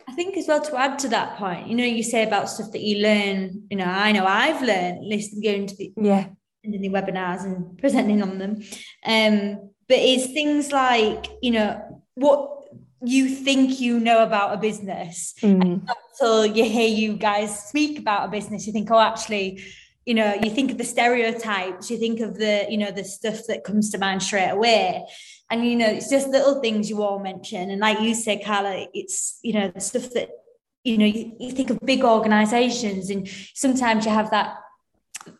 I 0.06 0.12
think 0.12 0.36
as 0.36 0.46
well 0.46 0.60
to 0.60 0.76
add 0.76 0.98
to 1.00 1.08
that 1.08 1.38
point, 1.38 1.66
you 1.66 1.74
know, 1.74 1.84
you 1.84 2.02
say 2.02 2.24
about 2.24 2.50
stuff 2.50 2.72
that 2.72 2.82
you 2.82 3.02
learn. 3.02 3.64
You 3.70 3.78
know, 3.78 3.86
I 3.86 4.12
know 4.12 4.26
I've 4.26 4.62
learned 4.62 5.06
listening, 5.06 5.42
going 5.42 5.66
to 5.66 5.76
the 5.76 5.92
yeah, 5.96 6.26
in 6.62 6.72
the 6.72 6.90
webinars 6.90 7.44
and 7.44 7.78
presenting 7.84 8.22
on 8.22 8.38
them. 8.38 8.62
Um, 9.04 9.70
but 9.88 9.98
it's 9.98 10.32
things 10.32 10.72
like 10.72 11.26
you 11.42 11.52
know 11.52 12.02
what 12.14 12.50
you 13.04 13.28
think 13.28 13.80
you 13.80 14.00
know 14.00 14.22
about 14.22 14.54
a 14.54 14.56
business 14.56 15.34
mm. 15.40 15.86
Until 16.20 16.46
you 16.46 16.64
hear 16.64 16.88
you 16.88 17.14
guys 17.14 17.68
speak 17.68 17.98
about 17.98 18.28
a 18.28 18.30
business 18.30 18.66
you 18.66 18.72
think 18.72 18.90
oh 18.90 18.98
actually 18.98 19.62
you 20.06 20.14
know 20.14 20.34
you 20.42 20.50
think 20.50 20.70
of 20.70 20.78
the 20.78 20.84
stereotypes 20.84 21.90
you 21.90 21.98
think 21.98 22.20
of 22.20 22.38
the 22.38 22.66
you 22.68 22.76
know 22.76 22.90
the 22.90 23.04
stuff 23.04 23.40
that 23.48 23.64
comes 23.64 23.90
to 23.90 23.98
mind 23.98 24.22
straight 24.22 24.50
away. 24.50 25.06
And 25.50 25.64
you 25.64 25.76
know 25.76 25.86
it's 25.86 26.10
just 26.10 26.28
little 26.28 26.60
things 26.60 26.90
you 26.90 27.02
all 27.02 27.18
mention. 27.18 27.70
And 27.70 27.80
like 27.80 28.00
you 28.00 28.14
said 28.14 28.44
carla 28.44 28.86
it's 28.92 29.38
you 29.42 29.52
know 29.52 29.68
the 29.68 29.80
stuff 29.80 30.10
that 30.10 30.30
you 30.82 30.98
know 30.98 31.06
you, 31.06 31.32
you 31.38 31.52
think 31.52 31.70
of 31.70 31.78
big 31.80 32.04
organizations 32.04 33.10
and 33.10 33.28
sometimes 33.54 34.04
you 34.04 34.10
have 34.12 34.30
that 34.30 34.56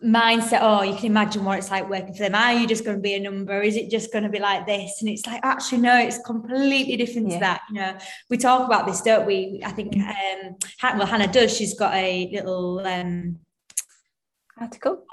mindset 0.02 0.58
oh 0.62 0.82
you 0.82 0.94
can 0.94 1.06
imagine 1.06 1.44
what 1.44 1.58
it's 1.58 1.70
like 1.70 1.88
working 1.88 2.14
for 2.14 2.22
them. 2.22 2.34
Are 2.34 2.52
you 2.52 2.66
just 2.66 2.84
going 2.84 2.96
to 2.96 3.02
be 3.02 3.14
a 3.14 3.20
number? 3.20 3.60
Is 3.62 3.76
it 3.76 3.90
just 3.90 4.12
going 4.12 4.24
to 4.24 4.30
be 4.30 4.38
like 4.38 4.66
this? 4.66 5.00
And 5.00 5.08
it's 5.08 5.26
like 5.26 5.40
actually 5.42 5.78
no 5.78 5.96
it's 5.98 6.18
completely 6.18 6.96
different 6.96 7.28
yeah. 7.28 7.34
to 7.34 7.40
that 7.40 7.60
you 7.68 7.74
know. 7.76 7.96
We 8.30 8.36
talk 8.36 8.66
about 8.66 8.86
this 8.86 9.02
don't 9.02 9.26
we? 9.26 9.62
I 9.64 9.70
think 9.70 9.96
um 9.96 10.56
well 10.98 11.06
hannah 11.06 11.32
does. 11.32 11.56
She's 11.56 11.74
got 11.74 11.94
a 11.94 12.30
little 12.32 12.80
um 12.80 13.38
article. 14.58 15.04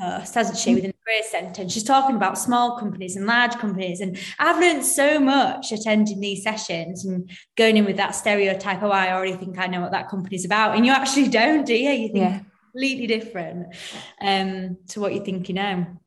post 0.00 0.34
hasn't 0.34 0.58
she 0.58 0.74
within 0.74 0.92
the 0.92 1.04
career 1.04 1.22
centre 1.24 1.62
and 1.62 1.72
she's 1.72 1.82
talking 1.82 2.14
about 2.14 2.38
small 2.38 2.78
companies 2.78 3.16
and 3.16 3.26
large 3.26 3.52
companies. 3.52 4.00
And 4.00 4.18
i've 4.38 4.60
learned 4.60 4.84
so 4.84 5.18
much 5.20 5.72
attending 5.72 6.20
these 6.20 6.42
sessions 6.42 7.04
and 7.04 7.30
going 7.56 7.76
in 7.76 7.84
with 7.84 7.96
that 7.96 8.14
stereotype 8.14 8.82
oh 8.82 8.90
i 8.90 9.12
already 9.12 9.34
think 9.34 9.58
i 9.58 9.66
know 9.66 9.80
what 9.80 9.92
that 9.92 10.08
company's 10.08 10.44
about. 10.44 10.76
And 10.76 10.84
you 10.84 10.92
actually 10.92 11.28
don't 11.40 11.66
do 11.66 11.74
you? 11.74 11.90
You 11.90 12.08
think 12.08 12.30
yeah 12.30 12.40
completely 12.72 13.06
different 13.06 13.74
um, 14.20 14.76
to 14.88 15.00
what 15.00 15.14
you're 15.14 15.24
thinking 15.24 15.56
now. 15.56 15.98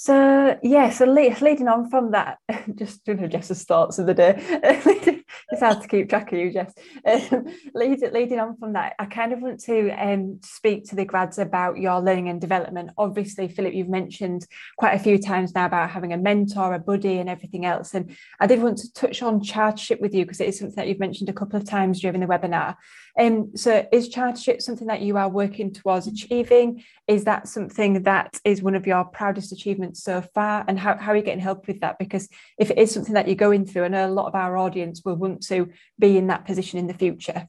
So 0.00 0.56
yeah, 0.62 0.90
so 0.90 1.06
leading 1.06 1.66
on 1.66 1.90
from 1.90 2.12
that, 2.12 2.38
just 2.76 3.00
you 3.08 3.14
know 3.14 3.26
Jess's 3.26 3.64
thoughts 3.64 3.98
of 3.98 4.06
the 4.06 4.14
day. 4.14 4.34
it's 5.50 5.60
hard 5.60 5.82
to 5.82 5.88
keep 5.88 6.08
track 6.08 6.32
of 6.32 6.38
you, 6.38 6.52
Jess. 6.52 6.72
Um, 7.04 7.46
leading, 7.74 8.12
leading 8.12 8.38
on 8.38 8.56
from 8.58 8.74
that, 8.74 8.94
I 9.00 9.06
kind 9.06 9.32
of 9.32 9.40
want 9.40 9.58
to 9.64 9.90
um, 9.90 10.38
speak 10.44 10.88
to 10.90 10.94
the 10.94 11.04
grads 11.04 11.38
about 11.38 11.78
your 11.78 12.00
learning 12.00 12.28
and 12.28 12.40
development. 12.40 12.90
Obviously, 12.96 13.48
Philip, 13.48 13.74
you've 13.74 13.88
mentioned 13.88 14.46
quite 14.76 14.94
a 14.94 15.00
few 15.00 15.18
times 15.18 15.52
now 15.52 15.66
about 15.66 15.90
having 15.90 16.12
a 16.12 16.16
mentor, 16.16 16.74
a 16.74 16.78
buddy, 16.78 17.18
and 17.18 17.28
everything 17.28 17.66
else. 17.66 17.92
And 17.92 18.16
I 18.38 18.46
did 18.46 18.62
want 18.62 18.78
to 18.78 18.92
touch 18.92 19.20
on 19.20 19.40
chartership 19.40 20.00
with 20.00 20.14
you 20.14 20.24
because 20.24 20.40
it 20.40 20.48
is 20.48 20.60
something 20.60 20.76
that 20.76 20.86
you've 20.86 21.00
mentioned 21.00 21.28
a 21.28 21.32
couple 21.32 21.58
of 21.58 21.68
times 21.68 22.00
during 22.00 22.20
the 22.20 22.26
webinar. 22.26 22.76
Um, 23.18 23.56
so 23.56 23.86
is 23.90 24.08
chartership 24.08 24.62
something 24.62 24.86
that 24.86 25.02
you 25.02 25.16
are 25.16 25.28
working 25.28 25.72
towards 25.72 26.06
achieving? 26.06 26.84
Is 27.08 27.24
that 27.24 27.48
something 27.48 28.04
that 28.04 28.38
is 28.44 28.62
one 28.62 28.76
of 28.76 28.86
your 28.86 29.04
proudest 29.04 29.50
achievements 29.50 30.04
so 30.04 30.22
far? 30.22 30.64
And 30.68 30.78
how, 30.78 30.96
how 30.96 31.12
are 31.12 31.16
you 31.16 31.22
getting 31.22 31.40
help 31.40 31.66
with 31.66 31.80
that? 31.80 31.98
Because 31.98 32.28
if 32.58 32.70
it 32.70 32.78
is 32.78 32.92
something 32.92 33.14
that 33.14 33.26
you're 33.26 33.34
going 33.34 33.66
through, 33.66 33.84
I 33.84 33.88
know 33.88 34.06
a 34.06 34.12
lot 34.12 34.28
of 34.28 34.36
our 34.36 34.56
audience 34.56 35.02
will 35.04 35.16
want 35.16 35.42
to 35.48 35.68
be 35.98 36.16
in 36.16 36.28
that 36.28 36.44
position 36.44 36.78
in 36.78 36.86
the 36.86 36.94
future. 36.94 37.48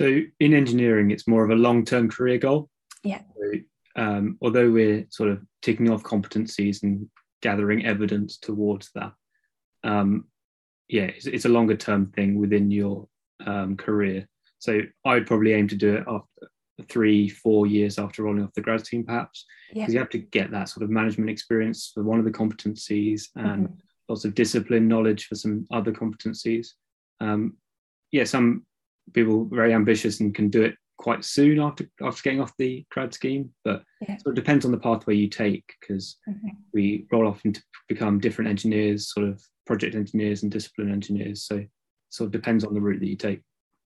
So 0.00 0.20
in 0.40 0.52
engineering, 0.52 1.10
it's 1.10 1.28
more 1.28 1.44
of 1.44 1.50
a 1.50 1.54
long-term 1.54 2.10
career 2.10 2.38
goal. 2.38 2.68
Yeah. 3.02 3.22
So, 3.36 3.52
um, 3.96 4.38
although 4.42 4.70
we're 4.70 5.06
sort 5.10 5.30
of 5.30 5.40
ticking 5.62 5.90
off 5.90 6.02
competencies 6.02 6.82
and 6.82 7.08
gathering 7.40 7.86
evidence 7.86 8.36
towards 8.36 8.90
that, 8.94 9.12
um, 9.84 10.26
yeah, 10.88 11.04
it's, 11.04 11.26
it's, 11.26 11.44
a 11.44 11.50
longer 11.50 11.76
term 11.76 12.06
thing 12.06 12.38
within 12.38 12.70
your 12.70 13.08
um, 13.46 13.76
career. 13.76 14.28
So 14.62 14.80
I 15.04 15.14
would 15.14 15.26
probably 15.26 15.54
aim 15.54 15.66
to 15.66 15.74
do 15.74 15.96
it 15.96 16.04
after 16.06 16.48
three, 16.88 17.28
four 17.28 17.66
years 17.66 17.98
after 17.98 18.22
rolling 18.22 18.44
off 18.44 18.54
the 18.54 18.60
grad 18.60 18.84
team, 18.84 19.02
perhaps, 19.04 19.44
because 19.74 19.88
yeah. 19.88 19.92
you 19.92 19.98
have 19.98 20.10
to 20.10 20.18
get 20.18 20.52
that 20.52 20.68
sort 20.68 20.84
of 20.84 20.90
management 20.90 21.30
experience 21.30 21.90
for 21.92 22.04
one 22.04 22.20
of 22.20 22.24
the 22.24 22.30
competencies 22.30 23.24
and 23.34 23.66
mm-hmm. 23.66 23.74
lots 24.08 24.24
of 24.24 24.36
discipline 24.36 24.86
knowledge 24.86 25.26
for 25.26 25.34
some 25.34 25.66
other 25.72 25.90
competencies. 25.90 26.68
Um, 27.18 27.56
yeah, 28.12 28.22
some 28.22 28.64
people 29.12 29.46
very 29.46 29.74
ambitious 29.74 30.20
and 30.20 30.32
can 30.32 30.48
do 30.48 30.62
it 30.62 30.76
quite 30.96 31.24
soon 31.24 31.58
after 31.58 31.90
after 32.00 32.22
getting 32.22 32.40
off 32.40 32.56
the 32.56 32.86
grad 32.92 33.12
scheme, 33.12 33.50
but 33.64 33.82
yeah. 34.08 34.16
so 34.18 34.30
it 34.30 34.36
depends 34.36 34.64
on 34.64 34.70
the 34.70 34.78
pathway 34.78 35.16
you 35.16 35.28
take 35.28 35.74
because 35.80 36.18
mm-hmm. 36.28 36.50
we 36.72 37.08
roll 37.10 37.26
off 37.26 37.44
into 37.44 37.60
become 37.88 38.20
different 38.20 38.48
engineers, 38.48 39.12
sort 39.12 39.26
of 39.26 39.42
project 39.66 39.96
engineers 39.96 40.44
and 40.44 40.52
discipline 40.52 40.92
engineers. 40.92 41.42
So 41.42 41.56
it 41.56 41.70
sort 42.10 42.26
of 42.26 42.32
depends 42.32 42.62
on 42.62 42.74
the 42.74 42.80
route 42.80 43.00
that 43.00 43.08
you 43.08 43.16
take 43.16 43.40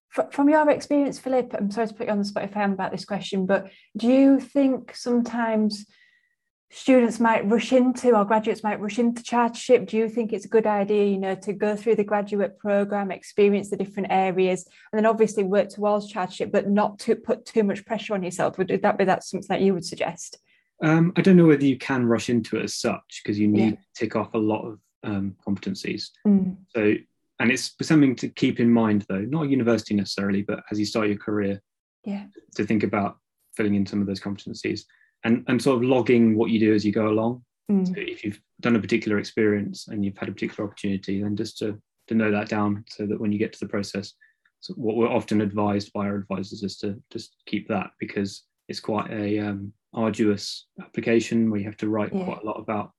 from 0.09 0.49
your 0.49 0.69
experience, 0.69 1.19
Philip, 1.19 1.53
I'm 1.53 1.71
sorry 1.71 1.87
to 1.87 1.93
put 1.93 2.07
you 2.07 2.11
on 2.11 2.19
the 2.19 2.25
spot 2.25 2.43
if 2.43 2.57
I 2.57 2.63
am 2.63 2.73
about 2.73 2.91
this 2.91 3.05
question, 3.05 3.45
but 3.45 3.69
do 3.95 4.07
you 4.07 4.39
think 4.39 4.95
sometimes 4.95 5.85
students 6.69 7.19
might 7.19 7.47
rush 7.47 7.71
into 7.71 8.15
or 8.15 8.25
graduates 8.25 8.63
might 8.63 8.79
rush 8.79 8.99
into 8.99 9.21
chartership? 9.21 9.87
Do 9.87 9.97
you 9.97 10.09
think 10.09 10.33
it's 10.33 10.45
a 10.45 10.49
good 10.49 10.67
idea, 10.67 11.05
you 11.05 11.17
know, 11.17 11.35
to 11.35 11.53
go 11.53 11.75
through 11.75 11.95
the 11.95 12.03
graduate 12.03 12.57
program, 12.57 13.11
experience 13.11 13.69
the 13.69 13.77
different 13.77 14.09
areas, 14.11 14.67
and 14.91 14.97
then 14.97 15.05
obviously 15.05 15.43
work 15.43 15.69
towards 15.69 16.11
chartership, 16.11 16.51
but 16.51 16.69
not 16.69 16.99
to 16.99 17.15
put 17.15 17.45
too 17.45 17.63
much 17.63 17.85
pressure 17.85 18.13
on 18.13 18.23
yourself? 18.23 18.57
Would 18.57 18.81
that 18.81 18.97
be 18.97 19.05
that 19.05 19.23
something 19.23 19.47
that 19.49 19.61
you 19.61 19.73
would 19.73 19.85
suggest? 19.85 20.39
Um, 20.83 21.13
I 21.15 21.21
don't 21.21 21.37
know 21.37 21.47
whether 21.47 21.65
you 21.65 21.77
can 21.77 22.05
rush 22.05 22.29
into 22.29 22.57
it 22.57 22.63
as 22.63 22.75
such 22.75 23.21
because 23.23 23.39
you 23.39 23.47
need 23.47 23.63
yeah. 23.63 23.71
to 23.71 23.77
tick 23.95 24.15
off 24.15 24.33
a 24.33 24.39
lot 24.39 24.65
of 24.65 24.79
um, 25.03 25.35
competencies. 25.45 26.09
Mm. 26.27 26.57
So 26.75 26.95
and 27.39 27.51
it's 27.51 27.73
something 27.81 28.15
to 28.15 28.29
keep 28.29 28.59
in 28.59 28.71
mind 28.71 29.05
though. 29.09 29.21
Not 29.21 29.45
a 29.45 29.49
university 29.49 29.95
necessarily 29.95 30.41
but 30.41 30.63
as 30.71 30.79
you 30.79 30.85
start 30.85 31.07
your 31.07 31.17
career 31.17 31.61
yeah. 32.03 32.25
to 32.55 32.65
think 32.65 32.83
about 32.83 33.17
filling 33.55 33.75
in 33.75 33.85
some 33.85 34.01
of 34.01 34.07
those 34.07 34.19
competencies 34.19 34.81
and 35.23 35.43
and 35.47 35.61
sort 35.61 35.77
of 35.77 35.83
logging 35.83 36.37
what 36.37 36.51
you 36.51 36.59
do 36.59 36.73
as 36.73 36.85
you 36.85 36.91
go 36.91 37.09
along. 37.09 37.43
Mm. 37.69 37.85
so 37.85 37.93
if 37.97 38.23
you've 38.23 38.39
done 38.61 38.77
a 38.77 38.79
particular 38.79 39.19
experience 39.19 39.89
and 39.89 40.05
you've 40.05 40.17
had 40.17 40.29
a 40.29 40.31
particular 40.31 40.65
opportunity 40.65 41.21
then 41.21 41.35
just 41.35 41.57
to 41.57 41.77
to 42.07 42.15
know 42.15 42.31
that 42.31 42.47
down 42.47 42.85
so 42.87 43.05
that 43.05 43.19
when 43.19 43.33
you 43.33 43.37
get 43.37 43.51
to 43.51 43.59
the 43.59 43.67
process 43.67 44.13
so 44.61 44.73
what 44.75 44.95
we're 44.95 45.09
often 45.09 45.41
advised 45.41 45.91
by 45.91 46.05
our 46.05 46.15
advisors 46.15 46.63
is 46.63 46.77
to 46.77 47.01
just 47.11 47.35
keep 47.45 47.67
that 47.67 47.91
because 47.99 48.43
it's 48.69 48.79
quite 48.79 49.11
a 49.11 49.39
um, 49.39 49.73
arduous 49.93 50.67
application 50.81 51.49
where 51.51 51.59
you 51.59 51.65
have 51.65 51.77
to 51.77 51.89
write 51.89 52.13
yeah. 52.13 52.23
quite 52.23 52.41
a 52.41 52.45
lot 52.45 52.59
about 52.59 52.91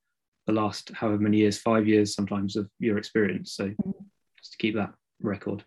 the 0.45 0.53
last 0.53 0.91
however 0.93 1.17
many 1.17 1.37
years 1.37 1.57
five 1.57 1.87
years 1.87 2.13
sometimes 2.13 2.55
of 2.55 2.69
your 2.79 2.97
experience. 2.97 3.53
So 3.53 3.69
mm 3.69 3.93
just 4.39 4.53
to 4.53 4.57
keep 4.57 4.75
that 4.75 4.93
record. 5.21 5.63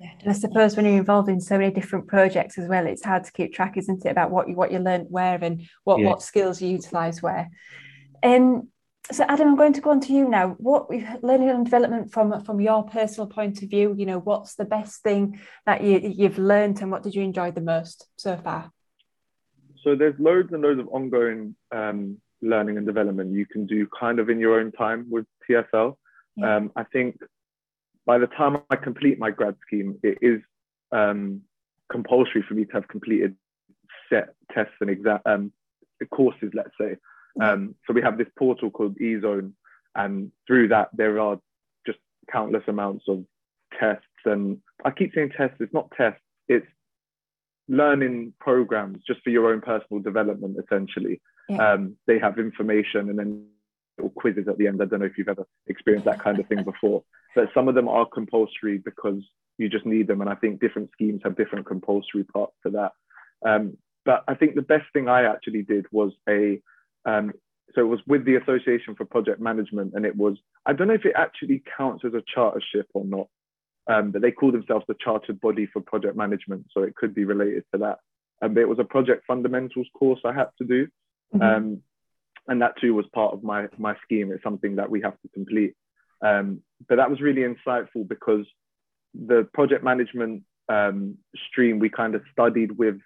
Yeah, 0.00 0.12
and 0.20 0.30
I 0.30 0.32
suppose 0.32 0.76
when 0.76 0.86
you're 0.86 0.96
involved 0.96 1.28
in 1.28 1.40
so 1.40 1.58
many 1.58 1.70
different 1.72 2.06
projects 2.06 2.56
as 2.56 2.68
well, 2.68 2.86
it's 2.86 3.04
hard 3.04 3.24
to 3.24 3.32
keep 3.32 3.52
track, 3.52 3.76
isn't 3.76 4.06
it, 4.06 4.10
about 4.10 4.30
what 4.30 4.48
you 4.48 4.54
what 4.54 4.72
you 4.72 4.78
learned 4.78 5.06
where 5.10 5.38
and 5.42 5.68
what 5.84 6.00
yeah. 6.00 6.06
what 6.06 6.22
skills 6.22 6.62
you 6.62 6.70
utilise 6.70 7.22
where. 7.22 7.50
Um, 8.22 8.68
so 9.12 9.24
Adam, 9.28 9.48
I'm 9.48 9.56
going 9.56 9.72
to 9.74 9.80
go 9.80 9.90
on 9.90 10.00
to 10.00 10.12
you 10.12 10.28
now. 10.28 10.50
What 10.58 10.88
we've 10.88 11.06
learning 11.22 11.50
and 11.50 11.64
development 11.64 12.12
from 12.12 12.42
from 12.44 12.60
your 12.60 12.84
personal 12.84 13.26
point 13.26 13.62
of 13.62 13.68
view, 13.68 13.94
you 13.96 14.06
know, 14.06 14.18
what's 14.18 14.54
the 14.54 14.64
best 14.64 15.02
thing 15.02 15.38
that 15.66 15.82
you 15.82 15.98
you've 15.98 16.38
learned 16.38 16.80
and 16.80 16.90
what 16.90 17.02
did 17.02 17.14
you 17.14 17.22
enjoy 17.22 17.50
the 17.50 17.60
most 17.60 18.06
so 18.16 18.36
far? 18.36 18.70
So 19.82 19.94
there's 19.96 20.18
loads 20.18 20.52
and 20.52 20.62
loads 20.62 20.80
of 20.80 20.88
ongoing 20.88 21.56
um, 21.72 22.18
learning 22.42 22.76
and 22.76 22.86
development 22.86 23.32
you 23.32 23.46
can 23.46 23.66
do 23.66 23.86
kind 23.98 24.18
of 24.18 24.30
in 24.30 24.38
your 24.38 24.60
own 24.60 24.72
time 24.72 25.06
with 25.10 25.26
TFL. 25.48 25.96
Yeah. 26.36 26.56
Um, 26.56 26.72
I 26.76 26.84
think 26.84 27.18
by 28.10 28.18
the 28.18 28.26
time 28.26 28.56
I 28.70 28.74
complete 28.74 29.20
my 29.20 29.30
grad 29.30 29.54
scheme, 29.64 29.96
it 30.02 30.18
is 30.20 30.40
um, 30.90 31.42
compulsory 31.92 32.42
for 32.42 32.54
me 32.54 32.64
to 32.64 32.72
have 32.72 32.88
completed 32.88 33.36
set 34.08 34.30
tests 34.52 34.74
and 34.80 34.90
exam 34.90 35.20
um, 35.26 35.52
courses, 36.10 36.50
let's 36.52 36.76
say. 36.76 36.96
Um, 37.40 37.76
so 37.86 37.92
we 37.94 38.02
have 38.02 38.18
this 38.18 38.26
portal 38.36 38.68
called 38.68 38.98
eZone, 38.98 39.52
and 39.94 40.32
through 40.44 40.66
that 40.74 40.88
there 40.92 41.20
are 41.20 41.38
just 41.86 42.00
countless 42.32 42.64
amounts 42.66 43.04
of 43.06 43.24
tests. 43.78 44.22
And 44.24 44.58
I 44.84 44.90
keep 44.90 45.14
saying 45.14 45.30
tests; 45.36 45.58
it's 45.60 45.72
not 45.72 45.92
tests; 45.96 46.20
it's 46.48 46.66
learning 47.68 48.32
programs 48.40 49.04
just 49.06 49.22
for 49.22 49.30
your 49.30 49.52
own 49.52 49.60
personal 49.60 50.02
development. 50.02 50.56
Essentially, 50.64 51.20
yeah. 51.48 51.74
um, 51.74 51.96
they 52.08 52.18
have 52.18 52.40
information 52.40 53.08
and 53.08 53.16
then 53.20 53.46
quizzes 54.08 54.48
at 54.48 54.56
the 54.56 54.66
end. 54.66 54.80
I 54.82 54.86
don't 54.86 55.00
know 55.00 55.06
if 55.06 55.18
you've 55.18 55.28
ever 55.28 55.46
experienced 55.66 56.06
that 56.06 56.22
kind 56.22 56.40
of 56.40 56.46
thing 56.46 56.64
before. 56.64 57.04
but 57.36 57.50
some 57.52 57.68
of 57.68 57.74
them 57.74 57.88
are 57.88 58.06
compulsory 58.06 58.78
because 58.78 59.22
you 59.58 59.68
just 59.68 59.84
need 59.84 60.06
them. 60.06 60.22
And 60.22 60.30
I 60.30 60.34
think 60.34 60.60
different 60.60 60.90
schemes 60.92 61.20
have 61.22 61.36
different 61.36 61.66
compulsory 61.66 62.24
parts 62.24 62.54
to 62.64 62.70
that. 62.70 62.92
Um, 63.46 63.76
but 64.04 64.24
I 64.26 64.34
think 64.34 64.54
the 64.54 64.62
best 64.62 64.86
thing 64.92 65.08
I 65.08 65.24
actually 65.24 65.62
did 65.62 65.86
was 65.92 66.12
a 66.28 66.60
um, 67.04 67.32
so 67.74 67.82
it 67.82 67.84
was 67.84 68.00
with 68.06 68.24
the 68.24 68.36
Association 68.36 68.94
for 68.96 69.04
Project 69.04 69.40
Management, 69.40 69.92
and 69.94 70.04
it 70.04 70.16
was 70.16 70.36
I 70.66 70.72
don't 70.72 70.88
know 70.88 70.94
if 70.94 71.04
it 71.04 71.14
actually 71.16 71.62
counts 71.76 72.04
as 72.04 72.12
a 72.14 72.22
chartership 72.36 72.86
or 72.94 73.04
not, 73.04 73.28
um, 73.88 74.10
but 74.10 74.22
they 74.22 74.32
call 74.32 74.52
themselves 74.52 74.84
the 74.88 74.96
Chartered 75.02 75.40
Body 75.40 75.66
for 75.72 75.80
Project 75.80 76.16
Management, 76.16 76.66
so 76.72 76.82
it 76.82 76.96
could 76.96 77.14
be 77.14 77.24
related 77.24 77.64
to 77.72 77.78
that. 77.78 77.98
Um, 78.42 78.54
but 78.54 78.60
it 78.60 78.68
was 78.68 78.78
a 78.78 78.84
project 78.84 79.24
fundamentals 79.26 79.86
course 79.94 80.20
I 80.24 80.32
had 80.32 80.48
to 80.58 80.64
do, 80.64 80.86
mm-hmm. 81.34 81.42
um, 81.42 81.82
and 82.50 82.60
that 82.60 82.78
too 82.80 82.92
was 82.92 83.06
part 83.14 83.32
of 83.32 83.42
my 83.42 83.68
my 83.78 83.94
scheme. 84.02 84.30
It's 84.30 84.42
something 84.42 84.76
that 84.76 84.90
we 84.90 85.00
have 85.00 85.18
to 85.22 85.28
complete. 85.32 85.74
Um, 86.22 86.60
but 86.88 86.96
that 86.96 87.08
was 87.08 87.20
really 87.22 87.42
insightful 87.42 88.06
because 88.06 88.44
the 89.14 89.48
project 89.54 89.82
management 89.82 90.42
um, 90.68 91.16
stream 91.48 91.78
we 91.78 91.88
kind 91.88 92.14
of 92.14 92.22
studied 92.32 92.72
with 92.76 92.96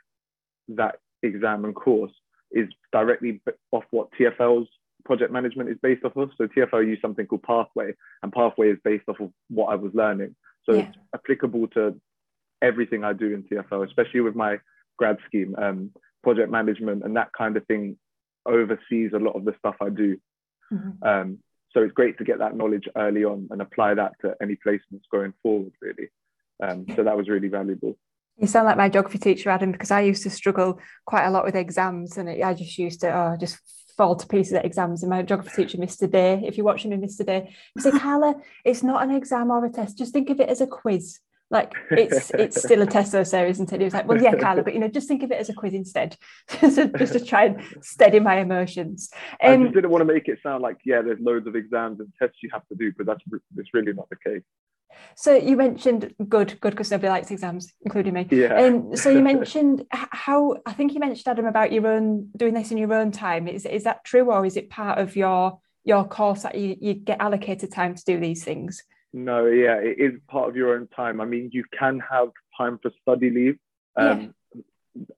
that 0.69 0.97
exam 1.23 1.65
and 1.65 1.75
course 1.75 2.13
is 2.51 2.69
directly 2.91 3.41
off 3.71 3.85
what 3.91 4.09
TFL's 4.19 4.69
project 5.05 5.31
management 5.31 5.69
is 5.69 5.77
based 5.83 6.05
off 6.05 6.17
of. 6.17 6.31
So 6.39 6.47
TFL 6.47 6.87
used 6.87 7.03
something 7.03 7.27
called 7.27 7.43
Pathway, 7.43 7.95
and 8.23 8.33
Pathway 8.33 8.71
is 8.71 8.79
based 8.83 9.05
off 9.09 9.21
of 9.21 9.31
what 9.51 9.67
I 9.67 9.75
was 9.75 9.93
learning. 9.95 10.35
So 10.65 10.75
yeah. 10.75 10.89
it's 10.89 10.99
applicable 11.15 11.69
to 11.69 12.01
everything 12.63 13.05
I 13.05 13.13
do 13.13 13.35
in 13.35 13.43
TFL, 13.43 13.87
especially 13.87 14.21
with 14.21 14.35
my 14.35 14.59
grad 14.97 15.19
scheme, 15.27 15.55
um, 15.59 15.91
project 16.23 16.51
management, 16.51 17.05
and 17.05 17.17
that 17.17 17.33
kind 17.37 17.59
of 17.59 17.67
thing 17.67 17.99
oversees 18.47 19.13
a 19.15 19.19
lot 19.19 19.37
of 19.37 19.45
the 19.45 19.55
stuff 19.59 19.77
I 19.81 19.89
do. 19.91 20.19
Mm-hmm. 20.73 21.07
Um, 21.07 21.39
so 21.73 21.83
it's 21.83 21.93
great 21.93 22.19
to 22.19 22.25
get 22.25 22.39
that 22.39 22.57
knowledge 22.57 22.89
early 22.97 23.25
on 23.25 23.49
and 23.51 23.61
apply 23.61 23.95
that 23.95 24.13
to 24.21 24.35
any 24.41 24.57
placements 24.65 25.03
going 25.11 25.35
forward, 25.43 25.73
really. 25.81 26.09
Um, 26.63 26.87
so 26.95 27.03
that 27.03 27.17
was 27.17 27.29
really 27.29 27.49
valuable. 27.49 27.99
You 28.37 28.47
sound 28.47 28.67
like 28.67 28.77
my 28.77 28.89
geography 28.89 29.19
teacher, 29.19 29.51
Adam, 29.51 29.73
because 29.73 29.91
I 29.91 30.03
used 30.03 30.23
to 30.25 30.31
struggle 30.31 30.79
quite 31.05 31.27
a 31.27 31.31
lot 31.31 31.45
with 31.45 31.55
exams, 31.55 32.17
and 32.17 32.29
it, 32.29 32.43
I 32.43 32.55
just 32.55 32.79
used 32.79 33.01
to 33.01 33.13
oh, 33.13 33.37
just 33.39 33.59
fall 33.97 34.17
to 34.17 34.27
pieces 34.27 34.55
at 34.55 34.65
exams. 34.65 35.03
And 35.03 35.11
my 35.11 35.23
geography 35.23 35.65
teacher, 35.65 35.79
Mr. 35.79 36.11
Day, 36.11 36.43
if 36.45 36.57
you're 36.57 36.67
watching 36.67 36.91
me, 36.91 36.97
Mr. 36.97 37.25
Day, 37.25 37.55
he 37.75 37.81
said, 37.81 37.95
Carla, 37.95 38.35
it's 38.65 38.83
not 38.83 39.03
an 39.03 39.13
exam 39.13 39.51
or 39.51 39.65
a 39.65 39.71
test. 39.71 39.99
Just 39.99 40.13
think 40.13 40.31
of 40.31 40.41
it 40.41 40.49
as 40.49 40.61
a 40.61 40.67
quiz. 40.67 41.21
Like 41.55 41.73
it's 41.93 42.31
it's 42.31 42.61
still 42.61 42.83
a 42.83 42.87
test 42.87 43.13
though, 43.13 43.23
Sarah, 43.23 43.49
isn't 43.49 43.73
it? 43.73 43.79
He 43.79 43.85
was 43.85 43.95
like, 43.95 44.09
well, 44.09 44.21
yeah, 44.21 44.35
Carla, 44.35 44.65
but 44.65 44.75
you 44.75 44.81
know, 44.81 44.89
just 44.89 45.07
think 45.07 45.23
of 45.23 45.31
it 45.31 45.39
as 45.39 45.49
a 45.49 45.55
quiz 45.55 45.73
instead. 45.73 46.17
so 46.61 46.89
just 46.89 47.13
to 47.13 47.25
try 47.25 47.45
and 47.45 47.63
steady 47.81 48.19
my 48.19 48.41
emotions. 48.41 49.09
Um, 49.41 49.53
I 49.53 49.57
just 49.57 49.69
um, 49.69 49.73
didn't 49.73 49.91
want 49.91 50.01
to 50.01 50.13
make 50.13 50.27
it 50.27 50.41
sound 50.43 50.65
like, 50.65 50.79
yeah, 50.85 51.01
there's 51.01 51.21
loads 51.21 51.47
of 51.47 51.55
exams 51.55 52.01
and 52.01 52.13
tests 52.21 52.39
you 52.43 52.51
have 52.53 52.67
to 52.67 52.75
do, 52.75 52.93
but 52.99 53.07
that's 53.07 53.23
that's 53.55 53.73
really 53.73 53.93
not 53.93 54.09
the 54.11 54.17
case. 54.17 54.43
So 55.15 55.37
you 55.37 55.57
mentioned 55.57 56.13
good, 56.29 56.59
good 56.61 56.71
because 56.71 56.91
nobody 56.91 57.09
likes 57.09 57.31
exams, 57.31 57.73
including 57.83 58.15
me. 58.15 58.27
Yeah. 58.33 58.55
Um, 58.55 58.97
so 58.97 59.11
you 59.11 59.21
mentioned 59.33 59.85
how 59.93 60.57
I 60.67 60.73
think 60.73 60.93
you 60.93 60.99
mentioned 60.99 61.29
Adam 61.29 61.47
about 61.47 61.71
your 61.71 61.87
own 61.87 62.31
doing 62.37 62.55
this 62.55 62.73
in 62.73 62.79
your 62.79 62.93
own 62.93 63.13
time. 63.13 63.47
Is 63.47 63.65
is 63.65 63.85
that 63.85 64.05
true, 64.05 64.33
or 64.33 64.45
is 64.45 64.57
it 64.57 64.71
part 64.71 64.99
of 64.99 65.15
your 65.15 65.61
your 65.85 66.05
course 66.05 66.43
that 66.43 66.57
you, 66.57 66.77
you 66.81 66.95
get 66.95 67.21
allocated 67.21 67.71
time 67.71 67.95
to 67.95 68.05
do 68.05 68.19
these 68.19 68.43
things? 68.43 68.83
No, 69.17 69.47
yeah, 69.47 69.77
it 69.77 69.99
is 69.99 70.21
part 70.29 70.49
of 70.49 70.57
your 70.57 70.75
own 70.75 70.89
time. 70.89 71.21
I 71.21 71.25
mean, 71.25 71.49
you 71.53 71.65
can 71.79 72.01
have 72.01 72.29
time 72.59 72.79
for 72.83 72.91
study 73.03 73.31
leave. 73.31 73.59
Um, 73.97 74.21
yeah 74.21 74.27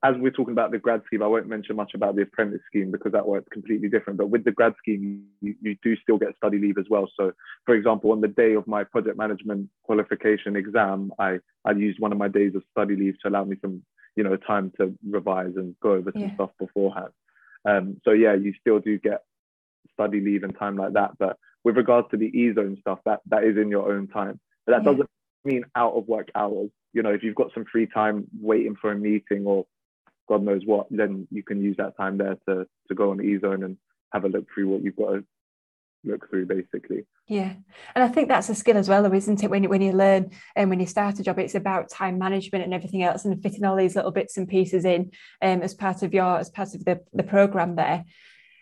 as 0.03 0.15
we're 0.17 0.31
talking 0.31 0.53
about 0.53 0.71
the 0.71 0.79
grad 0.79 1.03
scheme, 1.07 1.23
I 1.23 1.27
won't 1.27 1.49
mention 1.49 1.77
much 1.77 1.93
about 1.95 2.17
the 2.17 2.23
apprentice 2.23 2.61
scheme 2.67 2.91
because 2.91 3.13
that 3.13 3.27
works 3.27 3.47
completely 3.53 3.89
different. 3.89 4.19
But 4.19 4.31
with 4.31 4.45
the 4.45 4.51
grad 4.51 4.75
scheme, 4.79 5.27
you, 5.41 5.55
you 5.61 5.77
do 5.83 5.97
still 5.97 6.17
get 6.17 6.37
study 6.37 6.59
leave 6.59 6.79
as 6.79 6.87
well. 6.89 7.09
So, 7.19 7.33
for 7.67 7.75
example, 7.75 8.13
on 8.13 8.21
the 8.21 8.29
day 8.29 8.55
of 8.55 8.67
my 8.67 8.85
project 8.85 9.19
management 9.19 9.69
qualification 9.83 10.57
exam, 10.57 11.13
I, 11.19 11.39
I 11.65 11.73
used 11.73 12.01
one 12.01 12.13
of 12.13 12.19
my 12.19 12.29
days 12.29 12.55
of 12.55 12.63
study 12.71 12.97
leave 12.97 13.21
to 13.21 13.29
allow 13.29 13.45
me 13.45 13.57
some, 13.61 13.83
you 14.17 14.25
know, 14.25 14.37
time 14.37 14.73
to 14.81 14.95
revise 15.09 15.53
and 15.57 15.75
go 15.83 15.93
over 15.93 16.11
some 16.13 16.23
yeah. 16.23 16.35
stuff 16.35 16.51
beforehand. 16.59 17.13
Um, 17.69 18.01
so 18.05 18.13
yeah, 18.13 18.35
you 18.35 18.55
still 18.61 18.79
do 18.79 18.99
get 18.99 19.25
study 19.93 20.20
leave 20.20 20.43
and 20.43 20.57
time 20.59 20.76
like 20.76 20.95
that. 20.95 21.12
But 21.18 21.37
with 21.64 21.76
regards 21.76 22.09
to 22.11 22.16
the 22.16 22.26
e-zone 22.26 22.76
stuff, 22.80 23.01
that 23.05 23.20
that 23.26 23.45
is 23.45 23.57
in 23.57 23.70
your 23.70 23.93
own 23.93 24.09
time. 24.09 24.41
But 24.66 24.72
that 24.72 24.84
yeah. 24.84 24.93
doesn't 24.93 25.11
mean 25.45 25.64
out 25.76 25.95
of 25.95 26.09
work 26.09 26.30
hours 26.34 26.70
you 26.97 27.03
know, 27.03 27.11
if 27.11 27.22
you've 27.22 27.34
got 27.34 27.53
some 27.53 27.66
free 27.70 27.87
time 27.87 28.26
waiting 28.41 28.74
for 28.74 28.91
a 28.91 28.97
meeting 28.97 29.45
or 29.45 29.66
God 30.30 30.43
knows 30.43 30.62
what, 30.64 30.87
then 30.91 31.28
you 31.30 31.43
can 31.43 31.62
use 31.62 31.76
that 31.76 31.95
time 31.95 32.16
there 32.16 32.39
to 32.49 32.66
to 32.89 32.95
go 32.95 33.11
on 33.11 33.22
e-zone 33.22 33.62
and 33.62 33.76
have 34.14 34.24
a 34.24 34.28
look 34.28 34.47
through 34.53 34.68
what 34.68 34.82
you've 34.82 34.97
got 34.97 35.11
to 35.11 35.24
look 36.05 36.30
through 36.30 36.47
basically 36.47 37.05
yeah 37.26 37.53
and 37.97 38.05
i 38.05 38.07
think 38.07 38.28
that's 38.28 38.49
a 38.49 38.55
skill 38.55 38.76
as 38.76 38.89
well 38.89 39.03
though 39.03 39.12
isn't 39.12 39.43
it 39.43 39.51
when 39.51 39.64
you 39.64 39.68
when 39.68 39.80
you 39.80 39.91
learn 39.91 40.30
and 40.55 40.70
when 40.70 40.78
you 40.78 40.87
start 40.87 41.18
a 41.18 41.22
job 41.22 41.37
it's 41.37 41.57
about 41.57 41.91
time 41.91 42.16
management 42.16 42.62
and 42.62 42.72
everything 42.72 43.03
else 43.03 43.24
and 43.24 43.43
fitting 43.43 43.64
all 43.64 43.74
these 43.74 43.97
little 43.97 44.12
bits 44.12 44.37
and 44.37 44.47
pieces 44.47 44.84
in 44.84 45.11
um, 45.43 45.62
as 45.62 45.74
part 45.74 46.05
of 46.05 46.14
your 46.14 46.39
as 46.39 46.49
part 46.49 46.76
of 46.76 46.84
the, 46.84 47.01
the 47.12 47.24
program 47.24 47.74
there 47.74 48.05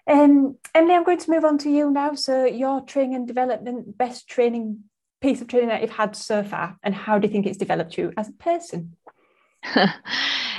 um, 0.07 0.57
Emily, 0.75 0.95
I'm 0.95 1.05
going 1.05 1.19
to 1.19 1.31
move 1.31 1.45
on 1.45 1.59
to 1.59 1.71
you 1.71 1.91
now. 1.91 2.15
So, 2.15 2.45
your 2.45 2.81
training 2.83 3.15
and 3.15 3.27
development, 3.27 3.97
best 3.97 4.29
training 4.29 4.85
piece 5.21 5.41
of 5.41 5.49
training 5.49 5.69
that 5.69 5.81
you've 5.81 5.91
had 5.91 6.17
so 6.17 6.43
far, 6.43 6.77
and 6.83 6.95
how 6.95 7.19
do 7.19 7.27
you 7.27 7.33
think 7.33 7.47
it's 7.47 7.57
developed 7.57 7.97
you 7.97 8.13
as 8.17 8.29
a 8.29 8.33
person? 8.33 8.97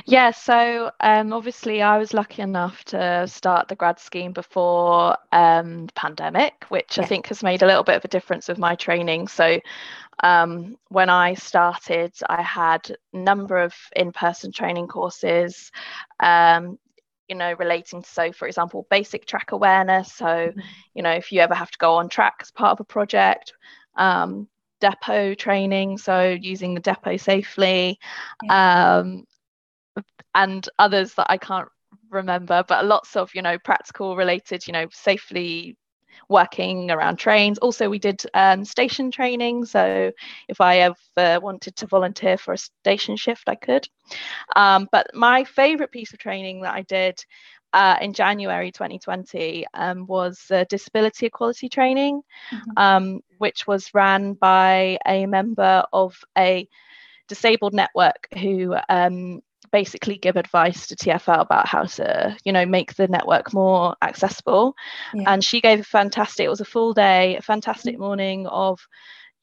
yeah, 0.05 0.31
so 0.31 0.91
um, 0.99 1.33
obviously 1.33 1.81
I 1.81 1.97
was 1.97 2.13
lucky 2.13 2.41
enough 2.41 2.83
to 2.85 3.27
start 3.27 3.67
the 3.67 3.75
grad 3.75 3.99
scheme 3.99 4.33
before 4.33 5.17
um, 5.31 5.87
the 5.87 5.93
pandemic, 5.93 6.65
which 6.69 6.97
yeah. 6.97 7.03
I 7.03 7.07
think 7.07 7.27
has 7.27 7.43
made 7.43 7.61
a 7.61 7.67
little 7.67 7.83
bit 7.83 7.95
of 7.95 8.05
a 8.05 8.09
difference 8.09 8.47
with 8.47 8.57
my 8.57 8.75
training. 8.75 9.27
So 9.27 9.59
um, 10.23 10.77
when 10.89 11.09
I 11.09 11.33
started, 11.35 12.13
I 12.27 12.41
had 12.41 12.95
a 13.13 13.17
number 13.17 13.57
of 13.57 13.75
in-person 13.95 14.51
training 14.51 14.87
courses, 14.87 15.71
um, 16.19 16.79
you 17.27 17.35
know, 17.35 17.53
relating 17.53 18.01
to, 18.01 18.09
so 18.09 18.31
for 18.31 18.47
example, 18.47 18.87
basic 18.89 19.25
track 19.25 19.51
awareness. 19.51 20.13
So, 20.13 20.51
you 20.93 21.03
know, 21.03 21.11
if 21.11 21.31
you 21.31 21.41
ever 21.41 21.55
have 21.55 21.71
to 21.71 21.77
go 21.77 21.95
on 21.95 22.09
track 22.09 22.35
as 22.41 22.51
part 22.51 22.71
of 22.71 22.79
a 22.79 22.85
project, 22.85 23.53
um, 23.97 24.47
depot 24.81 25.33
training, 25.33 25.97
so 25.97 26.29
using 26.29 26.73
the 26.73 26.81
depot 26.81 27.17
safely, 27.17 27.99
yeah. 28.43 28.97
um, 28.99 29.23
and 30.33 30.67
others 30.77 31.13
that 31.15 31.27
I 31.29 31.37
can't 31.37 31.69
remember, 32.09 32.63
but 32.67 32.85
lots 32.85 33.15
of 33.15 33.33
you 33.33 33.41
know 33.41 33.57
practical 33.57 34.15
related, 34.15 34.67
you 34.67 34.73
know, 34.73 34.87
safely 34.91 35.77
working 36.29 36.91
around 36.91 37.17
trains. 37.17 37.57
Also, 37.59 37.89
we 37.89 37.99
did 37.99 38.23
um, 38.33 38.65
station 38.65 39.11
training, 39.11 39.65
so 39.65 40.11
if 40.47 40.61
I 40.61 40.79
ever 40.79 41.39
wanted 41.39 41.75
to 41.77 41.87
volunteer 41.87 42.37
for 42.37 42.53
a 42.53 42.57
station 42.57 43.15
shift, 43.15 43.47
I 43.47 43.55
could. 43.55 43.87
Um, 44.55 44.87
but 44.91 45.07
my 45.13 45.43
favourite 45.43 45.91
piece 45.91 46.13
of 46.13 46.19
training 46.19 46.61
that 46.61 46.73
I 46.73 46.83
did 46.83 47.23
uh, 47.73 47.97
in 48.01 48.13
January 48.13 48.71
2020 48.71 49.65
um, 49.73 50.05
was 50.07 50.49
disability 50.69 51.25
equality 51.25 51.67
training, 51.67 52.21
mm-hmm. 52.51 52.71
um, 52.77 53.19
which 53.37 53.67
was 53.67 53.93
ran 53.93 54.33
by 54.33 54.97
a 55.05 55.25
member 55.25 55.83
of 55.91 56.17
a 56.37 56.67
disabled 57.27 57.73
network 57.73 58.27
who 58.39 58.75
um, 58.87 59.41
basically 59.75 60.17
give 60.17 60.37
advice 60.37 60.87
to 60.87 60.95
TFL 60.95 61.41
about 61.41 61.67
how 61.67 61.83
to, 61.83 62.37
you 62.45 62.53
know, 62.53 62.65
make 62.65 62.95
the 62.95 63.09
network 63.09 63.53
more 63.53 63.93
accessible. 64.01 64.73
Yeah. 65.13 65.33
And 65.33 65.43
she 65.43 65.59
gave 65.59 65.81
a 65.81 65.83
fantastic, 65.83 66.45
it 66.45 66.49
was 66.49 66.61
a 66.61 66.71
full 66.75 66.93
day, 66.93 67.35
a 67.35 67.41
fantastic 67.41 67.99
morning 67.99 68.47
of 68.47 68.79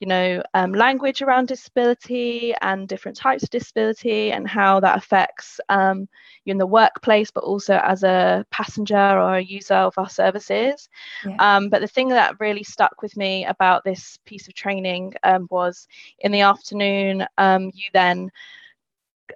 you 0.01 0.09
know, 0.09 0.43
um, 0.55 0.72
language 0.72 1.22
around 1.22 1.47
disability 1.47 2.53
and 2.61 2.89
different 2.89 3.16
types 3.16 3.45
of 3.45 3.51
disability 3.51 4.33
and 4.33 4.49
how 4.49 4.80
that 4.80 4.99
affects 4.99 5.61
um, 5.68 6.09
you 6.45 6.51
in 6.51 6.59
the 6.59 6.66
workplace, 6.66 7.30
but 7.30 7.45
also 7.45 7.76
as 7.76 8.03
a 8.03 8.45
passenger 8.51 8.97
or 8.97 9.37
a 9.37 9.45
user 9.45 9.74
of 9.74 9.95
our 9.99 10.09
services. 10.09 10.89
Yeah. 11.24 11.37
Um, 11.39 11.68
but 11.68 11.83
the 11.83 11.87
thing 11.87 12.09
that 12.09 12.41
really 12.41 12.64
stuck 12.64 13.01
with 13.01 13.16
me 13.16 13.45
about 13.45 13.85
this 13.85 14.18
piece 14.26 14.49
of 14.49 14.55
training 14.55 15.14
um, 15.22 15.47
was 15.51 15.87
in 16.18 16.33
the 16.33 16.41
afternoon, 16.41 17.24
um, 17.39 17.70
you 17.72 17.85
then 17.93 18.28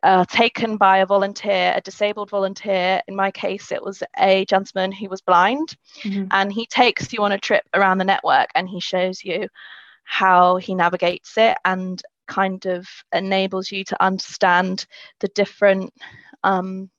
uh, 0.03 0.25
taken 0.27 0.77
by 0.77 0.99
a 0.99 1.07
volunteer, 1.07 1.73
a 1.75 1.81
disabled 1.81 2.31
volunteer. 2.31 3.03
In 3.09 3.17
my 3.17 3.31
case, 3.31 3.73
it 3.73 3.83
was 3.83 4.03
a 4.19 4.45
gentleman 4.47 4.93
who 4.93 5.09
was 5.09 5.21
blind, 5.21 5.77
mm-hmm. 6.03 6.27
and 6.31 6.53
he 6.53 6.67
takes 6.67 7.13
you 7.13 7.23
on 7.23 7.33
a 7.33 7.39
trip 7.39 7.65
around 7.75 7.99
the 7.99 8.05
network 8.05 8.49
and 8.55 8.69
he 8.69 8.81
shows 8.81 9.25
you 9.25 9.49
how 10.05 10.57
he 10.57 10.75
navigates 10.75 11.37
it 11.37 11.59
and 11.65 12.03
kind 12.27 12.67
of 12.67 12.87
enables 13.13 13.71
you 13.71 13.85
to 13.85 14.03
understand 14.03 14.87
the 15.21 15.29
different 15.29 15.93
um, 16.45 16.91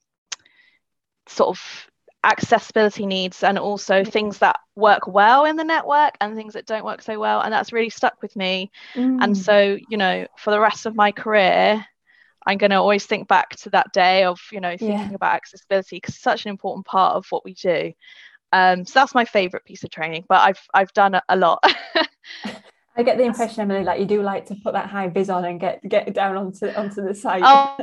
sort 1.27 1.49
of 1.49 1.87
accessibility 2.23 3.05
needs 3.05 3.43
and 3.43 3.57
also 3.57 4.03
things 4.03 4.39
that 4.39 4.57
work 4.75 5.07
well 5.07 5.45
in 5.45 5.55
the 5.55 5.63
network 5.63 6.15
and 6.19 6.35
things 6.35 6.53
that 6.53 6.65
don't 6.65 6.83
work 6.83 7.01
so 7.01 7.17
well 7.19 7.41
and 7.41 7.53
that's 7.53 7.71
really 7.71 7.89
stuck 7.89 8.21
with 8.21 8.35
me 8.35 8.69
mm. 8.95 9.17
and 9.21 9.37
so 9.37 9.77
you 9.87 9.97
know 9.97 10.27
for 10.37 10.51
the 10.51 10.59
rest 10.59 10.85
of 10.85 10.95
my 10.95 11.11
career 11.11 11.85
i'm 12.47 12.57
going 12.57 12.71
to 12.71 12.77
always 12.77 13.05
think 13.05 13.27
back 13.27 13.51
to 13.51 13.69
that 13.69 13.91
day 13.93 14.23
of 14.23 14.39
you 14.51 14.59
know 14.59 14.75
thinking 14.77 15.09
yeah. 15.09 15.13
about 15.13 15.35
accessibility 15.35 15.97
because 15.97 16.15
it's 16.15 16.23
such 16.23 16.45
an 16.45 16.49
important 16.49 16.85
part 16.85 17.15
of 17.15 17.25
what 17.29 17.45
we 17.45 17.53
do 17.53 17.91
um, 18.53 18.85
so 18.85 18.93
that's 18.97 19.13
my 19.13 19.25
favorite 19.25 19.65
piece 19.65 19.83
of 19.83 19.89
training 19.89 20.23
but 20.27 20.39
i've 20.39 20.61
i've 20.73 20.93
done 20.93 21.13
a, 21.13 21.21
a 21.29 21.35
lot 21.35 21.61
I 22.97 23.03
get 23.03 23.19
the 23.19 23.25
impression, 23.25 23.61
Emily, 23.61 23.83
like 23.83 23.99
you 23.99 24.07
do 24.07 24.23
like 24.23 24.47
to 24.47 24.55
put 24.55 24.73
that 24.73 24.87
high 24.87 25.07
vis 25.07 25.29
on 25.29 25.45
and 25.45 25.59
get 25.59 25.87
get 25.87 26.11
down 26.15 26.35
onto 26.35 26.67
onto 26.69 27.03
the 27.03 27.13
side. 27.13 27.43
Oh, 27.45 27.77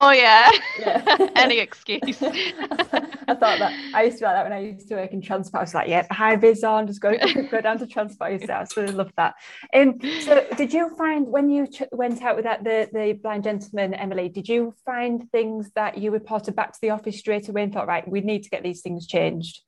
oh 0.00 0.10
yeah. 0.10 0.50
yeah. 0.78 1.28
Any 1.36 1.58
excuse. 1.58 2.00
I 2.22 3.34
thought 3.34 3.58
that 3.58 3.90
I 3.94 4.04
used 4.04 4.18
to 4.18 4.24
like 4.24 4.34
that 4.34 4.44
when 4.44 4.52
I 4.52 4.60
used 4.60 4.88
to 4.88 4.96
work 4.96 5.12
in 5.12 5.20
transport. 5.20 5.60
I 5.60 5.62
was 5.62 5.74
like, 5.74 5.88
yeah, 5.88 6.06
high 6.10 6.36
vis 6.36 6.64
on, 6.64 6.86
just 6.86 7.00
go 7.00 7.16
go 7.50 7.60
down 7.60 7.78
to 7.78 7.86
transport 7.86 8.32
yourself. 8.32 8.72
So 8.72 8.82
I 8.82 8.86
love 8.86 9.12
that. 9.16 9.34
Um, 9.74 9.98
so 10.22 10.46
did 10.56 10.72
you 10.72 10.94
find 10.96 11.26
when 11.26 11.50
you 11.50 11.66
ch- 11.66 11.82
went 11.92 12.22
out 12.22 12.36
with 12.36 12.44
that 12.44 12.64
the 12.64 12.88
the 12.92 13.12
blind 13.14 13.44
gentleman, 13.44 13.94
Emily? 13.94 14.28
Did 14.28 14.48
you 14.48 14.74
find 14.84 15.30
things 15.30 15.70
that 15.74 15.98
you 15.98 16.10
reported 16.10 16.56
back 16.56 16.72
to 16.72 16.78
the 16.80 16.90
office 16.90 17.18
straight 17.18 17.48
away 17.48 17.64
and 17.64 17.72
thought, 17.72 17.86
right, 17.86 18.08
we 18.08 18.20
need 18.20 18.42
to 18.44 18.50
get 18.50 18.62
these 18.62 18.80
things 18.82 19.06
changed? 19.06 19.60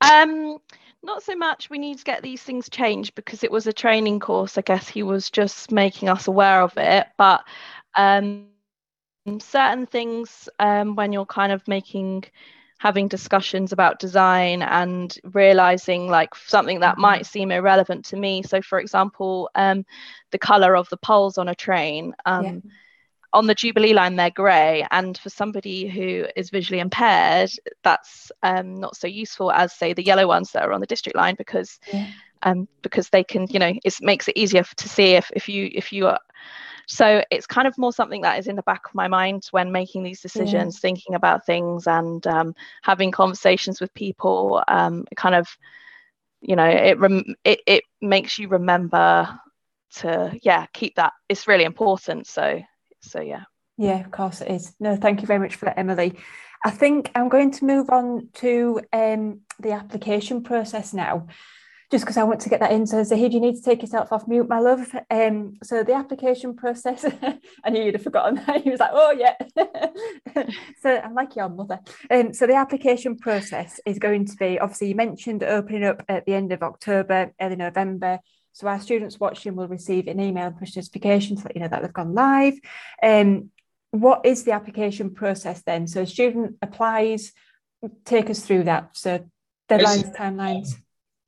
Um 0.00 0.58
not 1.04 1.20
so 1.20 1.34
much 1.34 1.68
we 1.68 1.78
need 1.78 1.98
to 1.98 2.04
get 2.04 2.22
these 2.22 2.40
things 2.40 2.68
changed 2.68 3.16
because 3.16 3.42
it 3.42 3.50
was 3.50 3.66
a 3.66 3.72
training 3.72 4.20
course 4.20 4.56
i 4.56 4.60
guess 4.60 4.86
he 4.86 5.02
was 5.02 5.30
just 5.30 5.72
making 5.72 6.08
us 6.08 6.28
aware 6.28 6.62
of 6.62 6.72
it 6.76 7.08
but 7.18 7.42
um, 7.94 8.46
certain 9.40 9.86
things 9.86 10.48
um, 10.58 10.96
when 10.96 11.12
you're 11.12 11.26
kind 11.26 11.52
of 11.52 11.66
making 11.68 12.24
having 12.78 13.06
discussions 13.06 13.72
about 13.72 14.00
design 14.00 14.60
and 14.60 15.16
realizing 15.22 16.08
like 16.08 16.34
something 16.34 16.80
that 16.80 16.94
mm-hmm. 16.94 17.02
might 17.02 17.26
seem 17.26 17.52
irrelevant 17.52 18.04
to 18.04 18.16
me 18.16 18.42
so 18.42 18.60
for 18.60 18.80
example 18.80 19.48
um, 19.54 19.84
the 20.32 20.38
color 20.38 20.74
of 20.76 20.88
the 20.88 20.96
poles 20.96 21.38
on 21.38 21.48
a 21.48 21.54
train 21.54 22.12
um, 22.26 22.44
yeah 22.44 22.70
on 23.32 23.46
the 23.46 23.54
Jubilee 23.54 23.94
line, 23.94 24.16
they're 24.16 24.30
grey. 24.30 24.86
And 24.90 25.16
for 25.16 25.30
somebody 25.30 25.88
who 25.88 26.26
is 26.36 26.50
visually 26.50 26.80
impaired, 26.80 27.50
that's 27.82 28.30
um, 28.42 28.74
not 28.74 28.96
so 28.96 29.06
useful 29.06 29.50
as, 29.50 29.72
say, 29.72 29.92
the 29.92 30.04
yellow 30.04 30.26
ones 30.26 30.52
that 30.52 30.64
are 30.64 30.72
on 30.72 30.80
the 30.80 30.86
district 30.86 31.16
line 31.16 31.34
because 31.36 31.78
yeah. 31.92 32.08
um, 32.42 32.68
because 32.82 33.08
they 33.08 33.24
can, 33.24 33.46
you 33.48 33.58
know, 33.58 33.72
it 33.84 33.94
makes 34.00 34.28
it 34.28 34.36
easier 34.36 34.64
to 34.76 34.88
see 34.88 35.14
if, 35.14 35.30
if 35.34 35.48
you 35.48 35.70
if 35.72 35.92
you 35.92 36.08
are. 36.08 36.20
So 36.86 37.22
it's 37.30 37.46
kind 37.46 37.68
of 37.68 37.78
more 37.78 37.92
something 37.92 38.22
that 38.22 38.38
is 38.38 38.48
in 38.48 38.56
the 38.56 38.62
back 38.62 38.86
of 38.86 38.94
my 38.94 39.08
mind 39.08 39.46
when 39.50 39.72
making 39.72 40.02
these 40.02 40.20
decisions, 40.20 40.76
yeah. 40.76 40.80
thinking 40.80 41.14
about 41.14 41.46
things 41.46 41.86
and 41.86 42.26
um, 42.26 42.54
having 42.82 43.10
conversations 43.10 43.80
with 43.80 43.94
people. 43.94 44.62
Um, 44.68 45.06
kind 45.16 45.34
of, 45.34 45.48
you 46.40 46.56
know, 46.56 46.68
it, 46.68 46.98
rem- 46.98 47.36
it 47.44 47.60
it 47.66 47.84
makes 48.00 48.38
you 48.38 48.48
remember 48.48 49.38
to 49.96 50.38
yeah 50.42 50.66
keep 50.72 50.96
that. 50.96 51.12
It's 51.28 51.48
really 51.48 51.64
important. 51.64 52.26
So 52.26 52.62
so 53.00 53.20
yeah. 53.20 53.44
Yeah, 53.78 54.00
of 54.00 54.10
course 54.10 54.40
it 54.40 54.50
is. 54.50 54.74
No, 54.78 54.96
thank 54.96 55.22
you 55.22 55.26
very 55.26 55.40
much 55.40 55.56
for 55.56 55.64
that, 55.66 55.78
Emily. 55.78 56.18
I 56.64 56.70
think 56.70 57.10
I'm 57.14 57.28
going 57.28 57.50
to 57.52 57.64
move 57.64 57.90
on 57.90 58.28
to 58.34 58.80
um, 58.92 59.40
the 59.58 59.72
application 59.72 60.42
process 60.42 60.92
now, 60.92 61.26
just 61.92 62.04
because 62.04 62.16
I 62.16 62.24
want 62.24 62.40
to 62.40 62.48
get 62.48 62.60
that 62.60 62.72
in. 62.72 62.86
So, 62.86 63.04
Zahid, 63.04 63.34
you 63.34 63.40
need 63.40 63.54
to 63.56 63.62
take 63.62 63.82
yourself 63.82 64.12
off 64.12 64.26
mute, 64.26 64.48
my 64.48 64.58
love. 64.58 64.90
Um, 65.10 65.58
so, 65.62 65.84
the 65.84 65.92
application 65.92 66.56
process, 66.56 67.04
I 67.64 67.70
knew 67.70 67.84
you'd 67.84 67.94
have 67.94 68.02
forgotten 68.02 68.36
that. 68.46 68.62
He 68.64 68.70
was 68.70 68.80
like, 68.80 68.92
oh, 68.94 69.12
yeah. 69.12 69.34
so, 70.82 70.96
I'm 70.96 71.14
like 71.14 71.36
your 71.36 71.50
mother. 71.50 71.80
Um, 72.10 72.32
so, 72.32 72.46
the 72.46 72.54
application 72.54 73.18
process 73.18 73.78
is 73.84 73.98
going 73.98 74.24
to 74.24 74.36
be 74.36 74.58
obviously, 74.58 74.88
you 74.88 74.94
mentioned 74.94 75.44
opening 75.44 75.84
up 75.84 76.02
at 76.08 76.24
the 76.24 76.34
end 76.34 76.50
of 76.52 76.62
October, 76.62 77.32
early 77.40 77.56
November. 77.56 78.18
So 78.54 78.66
our 78.66 78.80
students 78.80 79.18
watching 79.18 79.56
will 79.56 79.68
receive 79.68 80.08
an 80.08 80.20
email 80.20 80.48
and 80.48 80.58
push 80.58 80.76
notification 80.76 81.36
to 81.36 81.42
let 81.44 81.56
you 81.56 81.62
know 81.62 81.68
that 81.68 81.80
they've 81.80 81.92
gone 81.92 82.12
live. 82.12 82.58
Um, 83.02 83.50
what 83.92 84.26
is 84.26 84.44
the 84.44 84.52
application 84.52 85.14
process 85.14 85.62
then? 85.62 85.86
So 85.86 86.02
a 86.02 86.06
student 86.06 86.56
applies, 86.60 87.32
take 88.04 88.28
us 88.28 88.40
through 88.40 88.64
that. 88.64 88.90
So 88.92 89.24
deadlines, 89.70 90.14
timelines. 90.14 90.74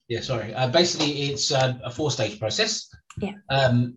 Yeah, 0.08 0.20
sorry. 0.20 0.54
Uh, 0.54 0.68
basically, 0.68 1.30
it's 1.30 1.50
uh, 1.52 1.78
a 1.84 1.90
four-stage 1.90 2.38
process. 2.38 2.88
Yeah. 3.18 3.32
Um, 3.50 3.96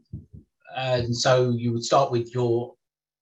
and 0.75 1.15
so 1.15 1.51
you 1.51 1.73
would 1.73 1.83
start 1.83 2.11
with 2.11 2.33
your 2.33 2.75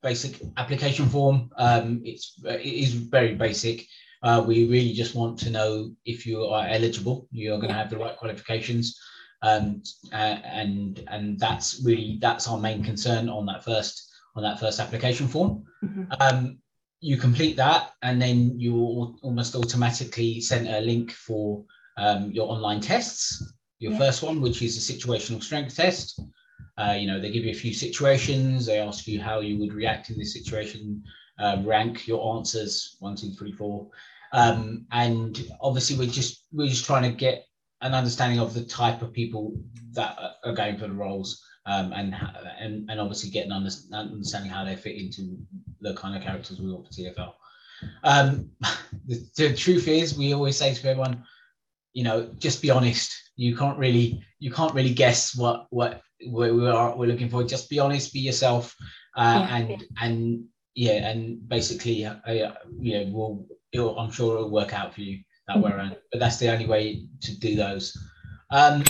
basic 0.04 0.42
application 0.58 1.08
form. 1.08 1.50
Um, 1.58 2.02
it's 2.04 2.40
it 2.44 2.62
is 2.62 2.94
very 2.94 3.34
basic. 3.36 3.88
Uh, 4.22 4.44
we 4.46 4.68
really 4.68 4.94
just 4.94 5.16
want 5.16 5.40
to 5.40 5.50
know 5.50 5.92
if 6.06 6.26
you 6.26 6.46
are 6.46 6.68
eligible. 6.68 7.28
You're 7.32 7.58
going 7.58 7.70
to 7.70 7.78
have 7.78 7.90
the 7.90 7.98
right 7.98 8.18
qualifications 8.18 9.00
um, 9.46 9.84
and 10.12 11.04
and 11.08 11.40
that's 11.40 11.82
really 11.84 12.18
that's 12.20 12.48
our 12.48 12.58
main 12.58 12.84
concern 12.84 13.30
on 13.30 13.46
that 13.46 13.64
first 13.64 14.12
on 14.36 14.44
that 14.44 14.60
first 14.60 14.80
application 14.80 15.28
form. 15.28 15.64
Mm-hmm. 15.84 16.04
Um, 16.20 16.58
you 17.02 17.18
complete 17.18 17.56
that, 17.58 17.92
and 18.02 18.22
then 18.22 18.60
you 18.60 18.74
will 18.74 19.20
almost 19.22 19.56
automatically 19.56 20.42
send 20.42 20.68
a 20.68 20.82
link 20.82 21.12
for 21.12 21.64
um, 21.98 22.32
your 22.32 22.50
online 22.50 22.82
tests. 22.82 23.54
Your 23.80 23.94
yeah. 23.94 23.98
first 23.98 24.24
one, 24.24 24.42
which 24.42 24.62
is 24.62 24.78
a 24.78 24.94
situational 24.94 25.44
strength 25.44 25.76
test. 25.76 26.20
Uh, 26.78 26.96
you 26.98 27.08
know, 27.08 27.20
they 27.20 27.32
give 27.32 27.44
you 27.44 27.52
a 27.52 27.56
few 27.56 27.74
situations. 27.74 28.66
They 28.66 28.80
ask 28.80 29.08
you 29.08 29.22
how 29.22 29.40
you 29.40 29.60
would 29.60 29.74
react 29.74 30.10
in 30.10 30.18
this 30.18 30.34
situation. 30.34 31.04
Uh, 31.40 31.62
rank 31.66 32.08
your 32.08 32.38
answers 32.38 32.96
one, 33.00 33.16
two, 33.16 33.32
three, 33.32 33.52
four. 33.52 33.88
Um, 34.34 34.86
and 34.92 35.46
obviously, 35.62 35.98
we're 35.98 36.12
just 36.12 36.46
we're 36.52 36.68
just 36.68 36.86
trying 36.86 37.04
to 37.04 37.12
get 37.12 37.46
an 37.82 37.94
understanding 37.94 38.40
of 38.40 38.54
the 38.54 38.64
type 38.64 39.02
of 39.02 39.14
people 39.14 39.54
that 39.92 40.18
are 40.44 40.54
going 40.54 40.78
for 40.78 40.88
the 40.88 40.94
roles 40.94 41.46
um, 41.66 41.94
and, 41.94 42.16
and 42.60 42.90
and 42.90 43.00
obviously 43.00 43.30
getting 43.30 43.52
an 43.52 43.68
understanding 43.94 44.52
how 44.52 44.64
they 44.64 44.76
fit 44.76 44.96
into 44.96 45.38
the 45.82 45.94
kind 45.96 46.16
of 46.16 46.24
characters 46.24 46.60
we 46.60 46.72
want 46.72 46.86
for 46.86 46.94
TFL. 46.94 47.34
Um, 48.04 48.50
the, 49.08 49.26
the, 49.36 49.56
truth 49.56 49.88
is, 49.88 50.18
we 50.18 50.34
always 50.34 50.58
say 50.58 50.74
to 50.74 50.90
everyone, 50.90 51.24
you 51.96 52.04
know, 52.04 52.30
just 52.38 52.62
be 52.62 52.70
honest. 52.70 53.10
You 53.38 53.56
can't 53.56 53.80
really 53.80 54.22
you 54.38 54.52
can't 54.52 54.76
really 54.76 54.94
guess 54.94 55.36
what 55.36 55.66
what 55.72 56.02
we 56.28 56.68
are 56.68 56.96
we're 56.96 57.08
looking 57.08 57.30
for. 57.30 57.44
Just 57.44 57.70
be 57.70 57.80
honest, 57.80 58.14
be 58.14 58.20
yourself, 58.20 58.76
uh, 59.16 59.48
yeah, 59.48 59.56
and 59.56 59.84
and 60.02 60.44
yeah, 60.76 61.10
and 61.10 61.48
basically, 61.48 62.06
uh, 62.06 62.20
yeah, 62.26 63.06
we'll 63.08 63.46
I'm 63.98 64.12
sure 64.12 64.36
it'll 64.36 64.52
work 64.52 64.74
out 64.74 64.94
for 64.94 65.02
you 65.02 65.22
that 65.48 65.60
way 65.60 65.72
around. 65.72 65.96
But 66.12 66.20
that's 66.20 66.38
the 66.38 66.52
only 66.52 66.66
way 66.66 67.06
to 67.22 67.40
do 67.40 67.56
those. 67.56 67.98
Um, 68.52 68.84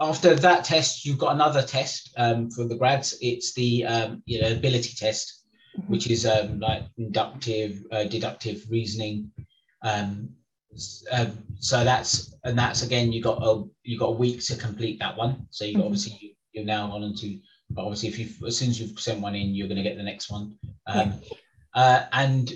after 0.00 0.34
that 0.36 0.64
test, 0.64 1.04
you've 1.04 1.18
got 1.18 1.34
another 1.34 1.62
test 1.62 2.14
um, 2.16 2.50
for 2.50 2.66
the 2.66 2.76
grads. 2.76 3.18
It's 3.20 3.52
the 3.54 3.84
um, 3.84 4.22
you 4.26 4.40
know 4.40 4.52
ability 4.52 4.94
test, 4.96 5.42
mm-hmm. 5.76 5.90
which 5.90 6.08
is 6.08 6.24
um, 6.24 6.60
like 6.60 6.84
inductive, 6.98 7.82
uh, 7.90 8.04
deductive 8.04 8.64
reasoning. 8.70 9.32
Um, 9.82 10.30
uh, 11.12 11.26
so 11.58 11.84
that's 11.84 12.34
and 12.44 12.58
that's 12.58 12.82
again 12.82 13.12
you 13.12 13.22
got 13.22 13.38
a 13.42 13.64
you 13.82 13.98
got 13.98 14.06
a 14.06 14.18
week 14.18 14.44
to 14.44 14.56
complete 14.56 14.98
that 14.98 15.16
one. 15.16 15.46
So 15.50 15.64
you 15.64 15.74
mm-hmm. 15.74 15.82
obviously 15.82 16.18
you, 16.20 16.30
you're 16.52 16.64
now 16.64 16.90
on 16.90 17.02
into 17.02 17.40
but 17.70 17.82
obviously 17.82 18.08
if 18.08 18.18
you 18.18 18.46
as 18.46 18.56
soon 18.56 18.70
as 18.70 18.80
you've 18.80 18.98
sent 18.98 19.20
one 19.20 19.34
in, 19.34 19.54
you're 19.54 19.68
going 19.68 19.82
to 19.82 19.82
get 19.82 19.96
the 19.96 20.02
next 20.02 20.30
one. 20.30 20.56
Um, 20.86 21.14
yeah. 21.22 21.36
uh, 21.74 22.04
and 22.12 22.52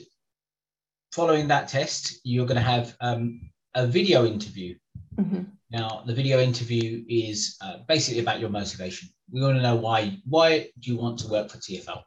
following 1.12 1.49
that 1.49 1.69
test, 1.69 2.21
you're 2.25 2.47
going 2.47 2.57
to 2.57 2.62
have 2.62 2.97
um, 3.01 3.51
a 3.75 3.87
video 3.87 4.27
interview. 4.27 4.77
Mm-hmm. 5.16 5.43
Now, 5.71 6.03
the 6.07 6.14
video 6.14 6.41
interview 6.41 7.05
is 7.09 7.57
uh, 7.61 7.79
basically 7.87 8.21
about 8.21 8.41
your 8.41 8.51
motivation. 8.51 9.09
We 9.31 9.43
want 9.43 9.57
to 9.57 9.62
know 9.62 9.77
why. 9.77 10.19
Why 10.25 10.71
do 10.79 10.91
you 10.91 10.97
want 10.97 11.19
to 11.21 11.29
work 11.29 11.51
for 11.51 11.59
TFL? 11.59 12.03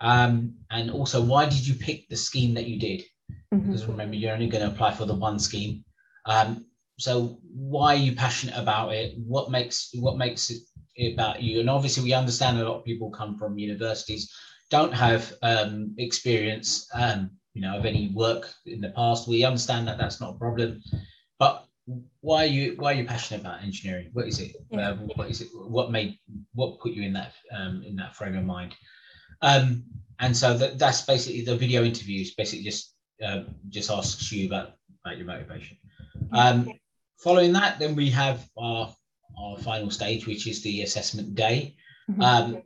Um, 0.00 0.54
and 0.70 0.90
also, 0.90 1.22
why 1.22 1.46
did 1.46 1.66
you 1.66 1.74
pick 1.74 2.08
the 2.08 2.16
scheme 2.16 2.54
that 2.54 2.66
you 2.66 2.78
did? 2.78 3.02
Mm-hmm. 3.54 3.72
Because 3.72 3.86
remember, 3.86 4.16
you're 4.16 4.32
only 4.32 4.48
going 4.48 4.64
to 4.64 4.74
apply 4.74 4.92
for 4.92 5.04
the 5.04 5.14
one 5.14 5.38
scheme. 5.38 5.84
Um, 6.26 6.66
so, 6.98 7.38
why 7.52 7.94
are 7.94 7.98
you 7.98 8.14
passionate 8.14 8.56
about 8.56 8.92
it? 8.92 9.14
What 9.18 9.50
makes 9.50 9.90
what 9.94 10.16
makes 10.16 10.50
it 10.96 11.14
about 11.14 11.42
you? 11.42 11.60
And 11.60 11.70
obviously, 11.70 12.04
we 12.04 12.12
understand 12.12 12.58
a 12.58 12.68
lot 12.68 12.78
of 12.78 12.84
people 12.84 13.10
come 13.10 13.36
from 13.36 13.58
universities, 13.58 14.32
don't 14.70 14.92
have 14.92 15.32
um, 15.42 15.94
experience 15.98 16.88
um, 16.94 17.30
you 17.54 17.62
know 17.62 17.78
of 17.78 17.86
any 17.86 18.10
work 18.14 18.52
in 18.66 18.80
the 18.80 18.90
past 18.90 19.28
we 19.28 19.44
understand 19.44 19.86
that 19.86 19.98
that's 19.98 20.20
not 20.20 20.34
a 20.34 20.38
problem 20.38 20.82
but 21.38 21.66
why 22.20 22.42
are 22.42 22.46
you 22.46 22.74
why 22.78 22.92
are 22.92 22.96
you 22.96 23.04
passionate 23.04 23.40
about 23.40 23.62
engineering 23.62 24.10
what 24.12 24.26
is 24.26 24.40
it 24.40 24.56
yeah. 24.70 24.90
uh, 24.90 24.96
what 25.14 25.30
is 25.30 25.40
it 25.40 25.48
what 25.54 25.90
made 25.90 26.18
what 26.54 26.80
put 26.80 26.92
you 26.92 27.02
in 27.02 27.12
that 27.12 27.32
um, 27.52 27.82
in 27.86 27.96
that 27.96 28.14
frame 28.14 28.36
of 28.36 28.44
mind 28.44 28.74
um, 29.42 29.84
and 30.20 30.36
so 30.36 30.56
that, 30.56 30.78
that's 30.78 31.02
basically 31.02 31.44
the 31.44 31.56
video 31.56 31.84
interviews 31.84 32.34
basically 32.34 32.64
just 32.64 32.93
uh, 33.24 33.42
just 33.68 33.90
asks 33.90 34.30
you 34.32 34.46
about 34.46 34.72
about 35.04 35.16
your 35.18 35.26
motivation 35.26 35.76
um, 36.32 36.70
following 37.18 37.52
that 37.52 37.78
then 37.78 37.94
we 37.94 38.10
have 38.10 38.48
our 38.56 38.94
our 39.38 39.58
final 39.58 39.90
stage 39.90 40.26
which 40.26 40.46
is 40.46 40.62
the 40.62 40.82
assessment 40.82 41.34
day 41.34 41.74
mm-hmm. 42.10 42.22
um, 42.22 42.62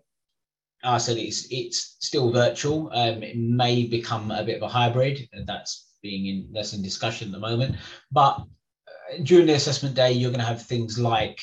I 0.85 0.99
said 0.99 1.17
it's 1.17 1.47
it's 1.51 1.97
still 2.01 2.31
virtual. 2.31 2.91
Um, 2.93 3.23
it 3.23 3.37
may 3.37 3.85
become 3.85 4.31
a 4.31 4.45
bit 4.45 4.57
of 4.57 4.63
a 4.63 4.69
hybrid. 4.69 5.29
That's 5.45 5.89
being 6.03 6.27
in 6.27 6.49
that's 6.53 6.73
in 6.73 6.83
discussion 6.83 7.29
at 7.29 7.33
the 7.33 7.41
moment. 7.41 7.77
But 8.13 8.39
uh, 8.39 9.23
during 9.25 9.47
the 9.47 9.55
assessment 9.55 9.95
day, 9.95 10.13
you're 10.13 10.31
going 10.31 10.41
to 10.41 10.47
have 10.47 10.63
things 10.63 10.99
like 10.99 11.41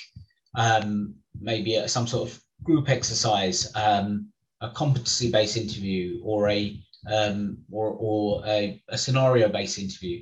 um, 0.55 1.15
maybe 1.39 1.85
some 1.87 2.07
sort 2.07 2.29
of 2.29 2.41
group 2.63 2.89
exercise, 2.89 3.71
um, 3.75 4.31
a 4.61 4.69
competency-based 4.69 5.57
interview, 5.57 6.21
or 6.23 6.49
a 6.49 6.79
um, 7.11 7.57
or 7.71 7.95
or 7.99 8.43
a, 8.45 8.81
a 8.89 8.97
scenario-based 8.97 9.79
interview. 9.79 10.21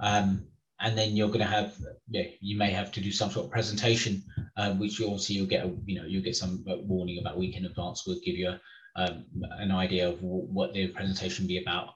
Um, 0.00 0.46
and 0.82 0.98
then 0.98 1.16
you're 1.16 1.28
going 1.28 1.40
to 1.40 1.46
have 1.46 1.74
yeah, 2.08 2.24
you 2.40 2.58
may 2.58 2.70
have 2.70 2.90
to 2.92 3.00
do 3.00 3.12
some 3.12 3.30
sort 3.30 3.46
of 3.46 3.52
presentation, 3.52 4.22
um, 4.56 4.78
which 4.78 5.00
obviously 5.00 5.36
you'll 5.36 5.46
get 5.46 5.64
a, 5.64 5.72
you 5.86 6.00
know 6.00 6.06
you'll 6.06 6.24
get 6.24 6.36
some 6.36 6.64
warning 6.66 7.18
about 7.18 7.38
week 7.38 7.56
in 7.56 7.64
advance. 7.64 8.04
We'll 8.06 8.20
give 8.24 8.36
you 8.36 8.48
a, 8.48 8.60
um, 8.96 9.24
an 9.58 9.70
idea 9.70 10.08
of 10.08 10.22
what 10.22 10.74
the 10.74 10.88
presentation 10.88 11.46
be 11.46 11.62
about, 11.62 11.90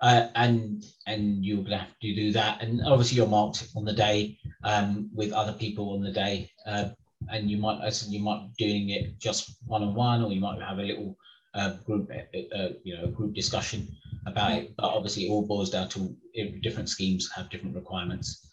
uh, 0.00 0.28
and 0.34 0.84
and 1.06 1.44
you're 1.44 1.58
going 1.58 1.70
to 1.70 1.78
have 1.78 1.98
to 2.00 2.14
do 2.14 2.32
that. 2.32 2.62
And 2.62 2.80
obviously 2.84 3.16
you're 3.16 3.26
marked 3.26 3.68
on 3.76 3.84
the 3.84 3.92
day 3.92 4.36
um, 4.64 5.08
with 5.14 5.32
other 5.32 5.52
people 5.52 5.94
on 5.94 6.02
the 6.02 6.12
day, 6.12 6.50
uh, 6.66 6.88
and 7.30 7.48
you 7.48 7.58
might 7.58 7.80
as 7.84 8.08
you 8.08 8.20
might 8.20 8.48
be 8.56 8.66
doing 8.66 8.88
it 8.90 9.18
just 9.18 9.56
one 9.66 9.84
on 9.84 9.94
one, 9.94 10.22
or 10.22 10.32
you 10.32 10.40
might 10.40 10.60
have 10.60 10.78
a 10.78 10.82
little 10.82 11.16
uh, 11.54 11.74
group 11.86 12.10
uh, 12.10 12.68
you 12.84 12.96
know 12.96 13.06
group 13.08 13.34
discussion 13.34 13.88
about 14.26 14.52
it. 14.52 14.76
But 14.76 14.86
obviously 14.86 15.26
it 15.26 15.30
all 15.30 15.46
boils 15.46 15.70
down 15.70 15.88
to 15.90 16.14
different 16.62 16.88
schemes 16.88 17.30
have 17.34 17.50
different 17.50 17.74
requirements. 17.74 18.48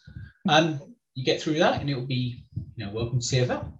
Um, 0.48 0.80
you 1.14 1.24
get 1.24 1.40
through 1.40 1.58
that, 1.58 1.80
and 1.80 1.90
it 1.90 1.94
will 1.94 2.06
be 2.06 2.44
you 2.76 2.86
know 2.86 2.92
welcome 2.92 3.20
to 3.20 3.26
TFL. 3.26 3.72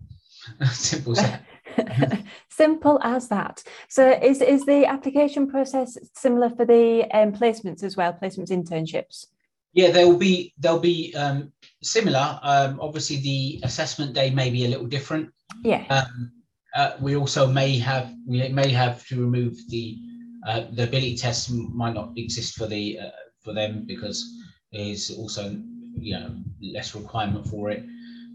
Simple. 0.73 1.18
As 1.18 1.39
simple 2.49 2.99
as 3.03 3.29
that. 3.29 3.62
So, 3.89 4.11
is 4.11 4.41
is 4.41 4.64
the 4.66 4.87
application 4.87 5.49
process 5.49 5.97
similar 6.14 6.51
for 6.51 6.64
the 6.64 7.05
um, 7.12 7.33
placements 7.33 7.83
as 7.83 7.97
well? 7.97 8.12
Placements, 8.12 8.51
internships. 8.51 9.27
Yeah, 9.73 9.91
they'll 9.91 10.16
be 10.16 10.53
they'll 10.59 10.81
be 10.81 11.14
um, 11.14 11.53
similar. 11.83 12.41
Um, 12.43 12.81
obviously, 12.81 13.18
the 13.18 13.61
assessment 13.62 14.14
day 14.14 14.31
may 14.31 14.51
be 14.51 14.64
a 14.64 14.68
little 14.68 14.87
different. 14.87 15.31
Yeah. 15.62 15.85
Um, 15.91 16.33
uh, 16.75 16.93
we 17.01 17.16
also 17.16 17.47
may 17.47 17.79
have 17.79 18.12
we 18.27 18.49
may 18.49 18.71
have 18.71 19.07
to 19.09 19.21
remove 19.21 19.57
the 19.68 19.99
uh, 20.47 20.64
the 20.73 20.85
ability 20.85 21.16
test 21.16 21.51
might 21.51 21.95
not 21.95 22.12
exist 22.16 22.55
for 22.55 22.66
the 22.66 22.99
uh, 22.99 23.11
for 23.43 23.53
them 23.53 23.85
because 23.87 24.25
there's 24.73 25.11
also 25.11 25.57
you 25.97 26.18
know 26.18 26.37
less 26.62 26.95
requirement 26.95 27.47
for 27.47 27.71
it. 27.71 27.85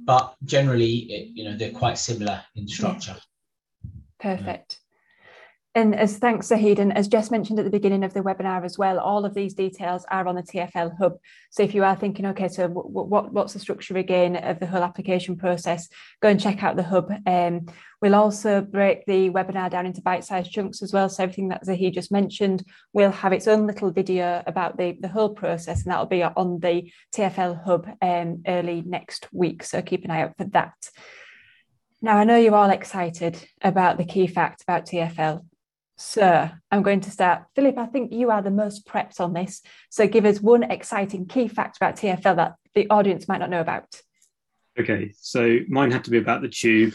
But 0.05 0.35
generally, 0.43 1.07
it, 1.09 1.29
you 1.33 1.45
know, 1.45 1.57
they're 1.57 1.71
quite 1.71 1.97
similar 1.97 2.43
in 2.55 2.67
structure. 2.67 3.15
Perfect. 4.19 4.79
And 5.75 5.93
as 5.93 6.17
thanks, 6.19 6.47
Zahid, 6.47 6.79
and 6.79 6.95
as 6.97 7.09
Jess 7.09 7.29
mentioned 7.29 7.59
at 7.59 7.65
the 7.65 7.71
beginning 7.71 8.05
of 8.05 8.13
the 8.13 8.21
webinar 8.21 8.63
as 8.63 8.77
well, 8.77 8.97
all 8.97 9.25
of 9.25 9.33
these 9.33 9.53
details 9.53 10.05
are 10.09 10.25
on 10.25 10.35
the 10.35 10.41
TFL 10.41 10.97
Hub. 10.97 11.17
So 11.51 11.63
if 11.63 11.75
you 11.75 11.83
are 11.83 11.97
thinking, 11.97 12.25
okay, 12.27 12.47
so 12.47 12.69
what, 12.69 13.33
what's 13.33 13.51
the 13.51 13.59
structure 13.59 13.97
again 13.97 14.37
of 14.37 14.61
the 14.61 14.67
whole 14.67 14.83
application 14.83 15.35
process, 15.35 15.89
go 16.21 16.29
and 16.29 16.39
check 16.39 16.63
out 16.63 16.77
the 16.77 16.83
Hub. 16.83 17.11
Um, 17.25 17.65
we'll 18.01 18.15
also 18.15 18.61
break 18.61 19.05
the 19.05 19.29
webinar 19.31 19.69
down 19.69 19.85
into 19.85 20.01
bite-sized 20.01 20.49
chunks 20.49 20.81
as 20.81 20.93
well. 20.93 21.09
So 21.09 21.23
everything 21.23 21.49
that 21.49 21.65
Zahid 21.65 21.93
just 21.93 22.09
mentioned 22.09 22.63
will 22.93 23.11
have 23.11 23.33
its 23.33 23.45
own 23.45 23.67
little 23.67 23.91
video 23.91 24.43
about 24.47 24.77
the, 24.77 24.95
the 25.01 25.09
whole 25.09 25.33
process, 25.33 25.83
and 25.83 25.91
that'll 25.91 26.05
be 26.05 26.23
on 26.23 26.59
the 26.61 26.89
TFL 27.13 27.65
Hub 27.65 27.85
um, 28.01 28.43
early 28.47 28.81
next 28.85 29.27
week. 29.33 29.61
So 29.61 29.81
keep 29.81 30.05
an 30.05 30.11
eye 30.11 30.21
out 30.21 30.37
for 30.37 30.45
that. 30.45 30.89
Now, 32.01 32.15
I 32.15 32.23
know 32.23 32.37
you're 32.37 32.55
all 32.55 32.69
excited 32.69 33.45
about 33.61 33.97
the 33.97 34.05
key 34.05 34.27
fact 34.27 34.61
about 34.61 34.85
TFL. 34.85 35.41
So 35.97 36.49
I'm 36.71 36.83
going 36.83 37.01
to 37.01 37.11
start. 37.11 37.43
Philip, 37.55 37.77
I 37.77 37.85
think 37.85 38.11
you 38.11 38.31
are 38.31 38.41
the 38.41 38.51
most 38.51 38.85
prepped 38.85 39.19
on 39.19 39.33
this. 39.33 39.61
So 39.89 40.07
give 40.07 40.25
us 40.25 40.41
one 40.41 40.63
exciting 40.63 41.25
key 41.25 41.47
fact 41.47 41.77
about 41.77 41.95
TFL 41.95 42.35
that 42.35 42.55
the 42.73 42.89
audience 42.89 43.27
might 43.27 43.39
not 43.39 43.49
know 43.49 43.61
about. 43.61 44.01
Okay, 44.77 45.13
so 45.17 45.59
mine 45.69 45.91
had 45.91 46.03
to 46.03 46.11
be 46.11 46.17
about 46.17 46.41
the 46.41 46.49
tube 46.49 46.93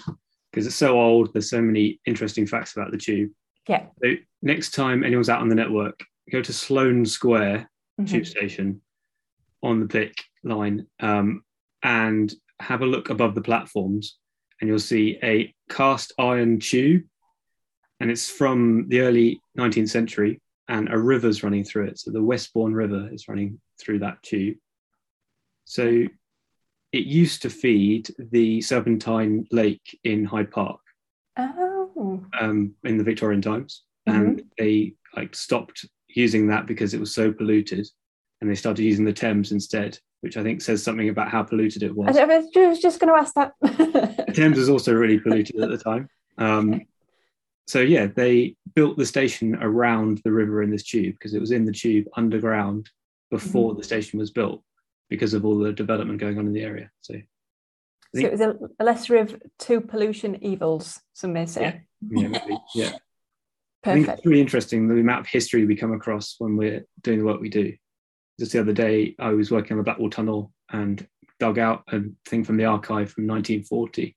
because 0.50 0.66
it's 0.66 0.76
so 0.76 1.00
old. 1.00 1.32
There's 1.32 1.48
so 1.48 1.62
many 1.62 1.98
interesting 2.04 2.46
facts 2.46 2.76
about 2.76 2.90
the 2.90 2.98
tube. 2.98 3.30
Yeah. 3.66 3.86
So 4.02 4.14
next 4.42 4.72
time 4.72 5.02
anyone's 5.02 5.30
out 5.30 5.40
on 5.40 5.48
the 5.48 5.54
network, 5.54 6.00
go 6.30 6.42
to 6.42 6.52
Sloane 6.52 7.06
Square 7.06 7.70
mm-hmm. 7.98 8.04
tube 8.04 8.26
station 8.26 8.82
on 9.62 9.80
the 9.80 9.86
Pick 9.86 10.14
line 10.44 10.86
um, 11.00 11.42
and 11.82 12.32
have 12.60 12.82
a 12.82 12.86
look 12.86 13.08
above 13.08 13.34
the 13.34 13.40
platforms, 13.40 14.18
and 14.60 14.68
you'll 14.68 14.78
see 14.78 15.18
a 15.22 15.54
cast 15.70 16.12
iron 16.18 16.60
tube 16.60 17.04
and 18.00 18.10
it's 18.10 18.28
from 18.28 18.88
the 18.88 19.00
early 19.00 19.40
19th 19.58 19.90
century, 19.90 20.40
and 20.68 20.92
a 20.92 20.98
river's 20.98 21.42
running 21.42 21.64
through 21.64 21.86
it. 21.86 21.98
So 21.98 22.10
the 22.10 22.22
Westbourne 22.22 22.74
River 22.74 23.08
is 23.12 23.28
running 23.28 23.60
through 23.80 23.98
that 24.00 24.22
tube. 24.22 24.56
So 25.64 26.04
it 26.92 27.06
used 27.06 27.42
to 27.42 27.50
feed 27.50 28.10
the 28.18 28.60
Serpentine 28.60 29.46
Lake 29.52 29.98
in 30.04 30.24
Hyde 30.24 30.50
Park. 30.50 30.80
Oh. 31.36 32.22
Um, 32.40 32.74
in 32.84 32.96
the 32.98 33.04
Victorian 33.04 33.42
times, 33.42 33.82
mm-hmm. 34.08 34.20
and 34.20 34.42
they 34.58 34.94
like 35.14 35.34
stopped 35.34 35.84
using 36.08 36.46
that 36.48 36.66
because 36.66 36.94
it 36.94 37.00
was 37.00 37.14
so 37.14 37.32
polluted, 37.32 37.86
and 38.40 38.50
they 38.50 38.54
started 38.54 38.82
using 38.82 39.04
the 39.04 39.12
Thames 39.12 39.52
instead, 39.52 39.98
which 40.22 40.36
I 40.36 40.42
think 40.42 40.62
says 40.62 40.82
something 40.82 41.08
about 41.08 41.30
how 41.30 41.42
polluted 41.42 41.82
it 41.82 41.94
was. 41.94 42.16
I 42.16 42.24
was 42.24 42.80
just 42.80 43.00
going 43.00 43.12
to 43.12 43.20
ask 43.20 43.34
that. 43.34 43.52
the 43.60 44.32
Thames 44.34 44.56
was 44.56 44.70
also 44.70 44.94
really 44.94 45.18
polluted 45.20 45.60
at 45.60 45.68
the 45.68 45.78
time. 45.78 46.08
Um, 46.38 46.82
so 47.66 47.80
yeah, 47.80 48.06
they 48.06 48.56
built 48.74 48.96
the 48.96 49.06
station 49.06 49.54
around 49.54 50.20
the 50.24 50.32
river 50.32 50.62
in 50.62 50.70
this 50.70 50.82
tube 50.82 51.14
because 51.14 51.34
it 51.34 51.40
was 51.40 51.52
in 51.52 51.64
the 51.64 51.72
tube 51.72 52.06
underground 52.16 52.90
before 53.30 53.70
mm-hmm. 53.70 53.78
the 53.78 53.84
station 53.84 54.18
was 54.18 54.30
built 54.30 54.62
because 55.08 55.34
of 55.34 55.44
all 55.44 55.58
the 55.58 55.72
development 55.72 56.20
going 56.20 56.38
on 56.38 56.46
in 56.46 56.52
the 56.52 56.62
area. 56.62 56.90
So, 57.00 57.14
so 58.14 58.26
it 58.26 58.32
was 58.32 58.40
a, 58.40 58.56
a, 58.80 58.84
lesser 58.84 59.16
of 59.18 59.40
two 59.58 59.80
pollution 59.80 60.42
evils, 60.42 61.00
some 61.12 61.32
may 61.32 61.46
say. 61.46 61.82
Yeah, 62.10 62.22
yeah, 62.22 62.28
maybe, 62.28 62.58
yeah. 62.74 62.92
Perfect. 63.82 63.86
I 63.86 63.94
think 63.94 64.08
it's 64.08 64.26
really 64.26 64.40
interesting 64.40 64.88
the 64.88 64.94
amount 64.94 65.20
of 65.20 65.26
history 65.28 65.64
we 65.64 65.76
come 65.76 65.92
across 65.92 66.34
when 66.38 66.56
we're 66.56 66.84
doing 67.02 67.20
the 67.20 67.24
work 67.24 67.40
we 67.40 67.50
do. 67.50 67.74
Just 68.38 68.52
the 68.52 68.60
other 68.60 68.72
day, 68.72 69.14
I 69.18 69.30
was 69.30 69.50
working 69.50 69.72
on 69.72 69.78
the 69.78 69.84
Blackwall 69.84 70.10
Tunnel 70.10 70.52
and 70.70 71.06
dug 71.38 71.58
out 71.58 71.84
a 71.92 72.00
thing 72.26 72.44
from 72.44 72.56
the 72.56 72.64
archive 72.64 73.10
from 73.10 73.26
1940. 73.26 74.16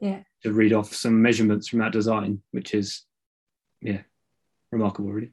Yeah 0.00 0.22
to 0.42 0.52
read 0.52 0.72
off 0.72 0.94
some 0.94 1.20
measurements 1.22 1.68
from 1.68 1.80
that 1.80 1.92
design, 1.92 2.42
which 2.52 2.74
is, 2.74 3.04
yeah, 3.80 4.02
remarkable, 4.70 5.10
really. 5.10 5.32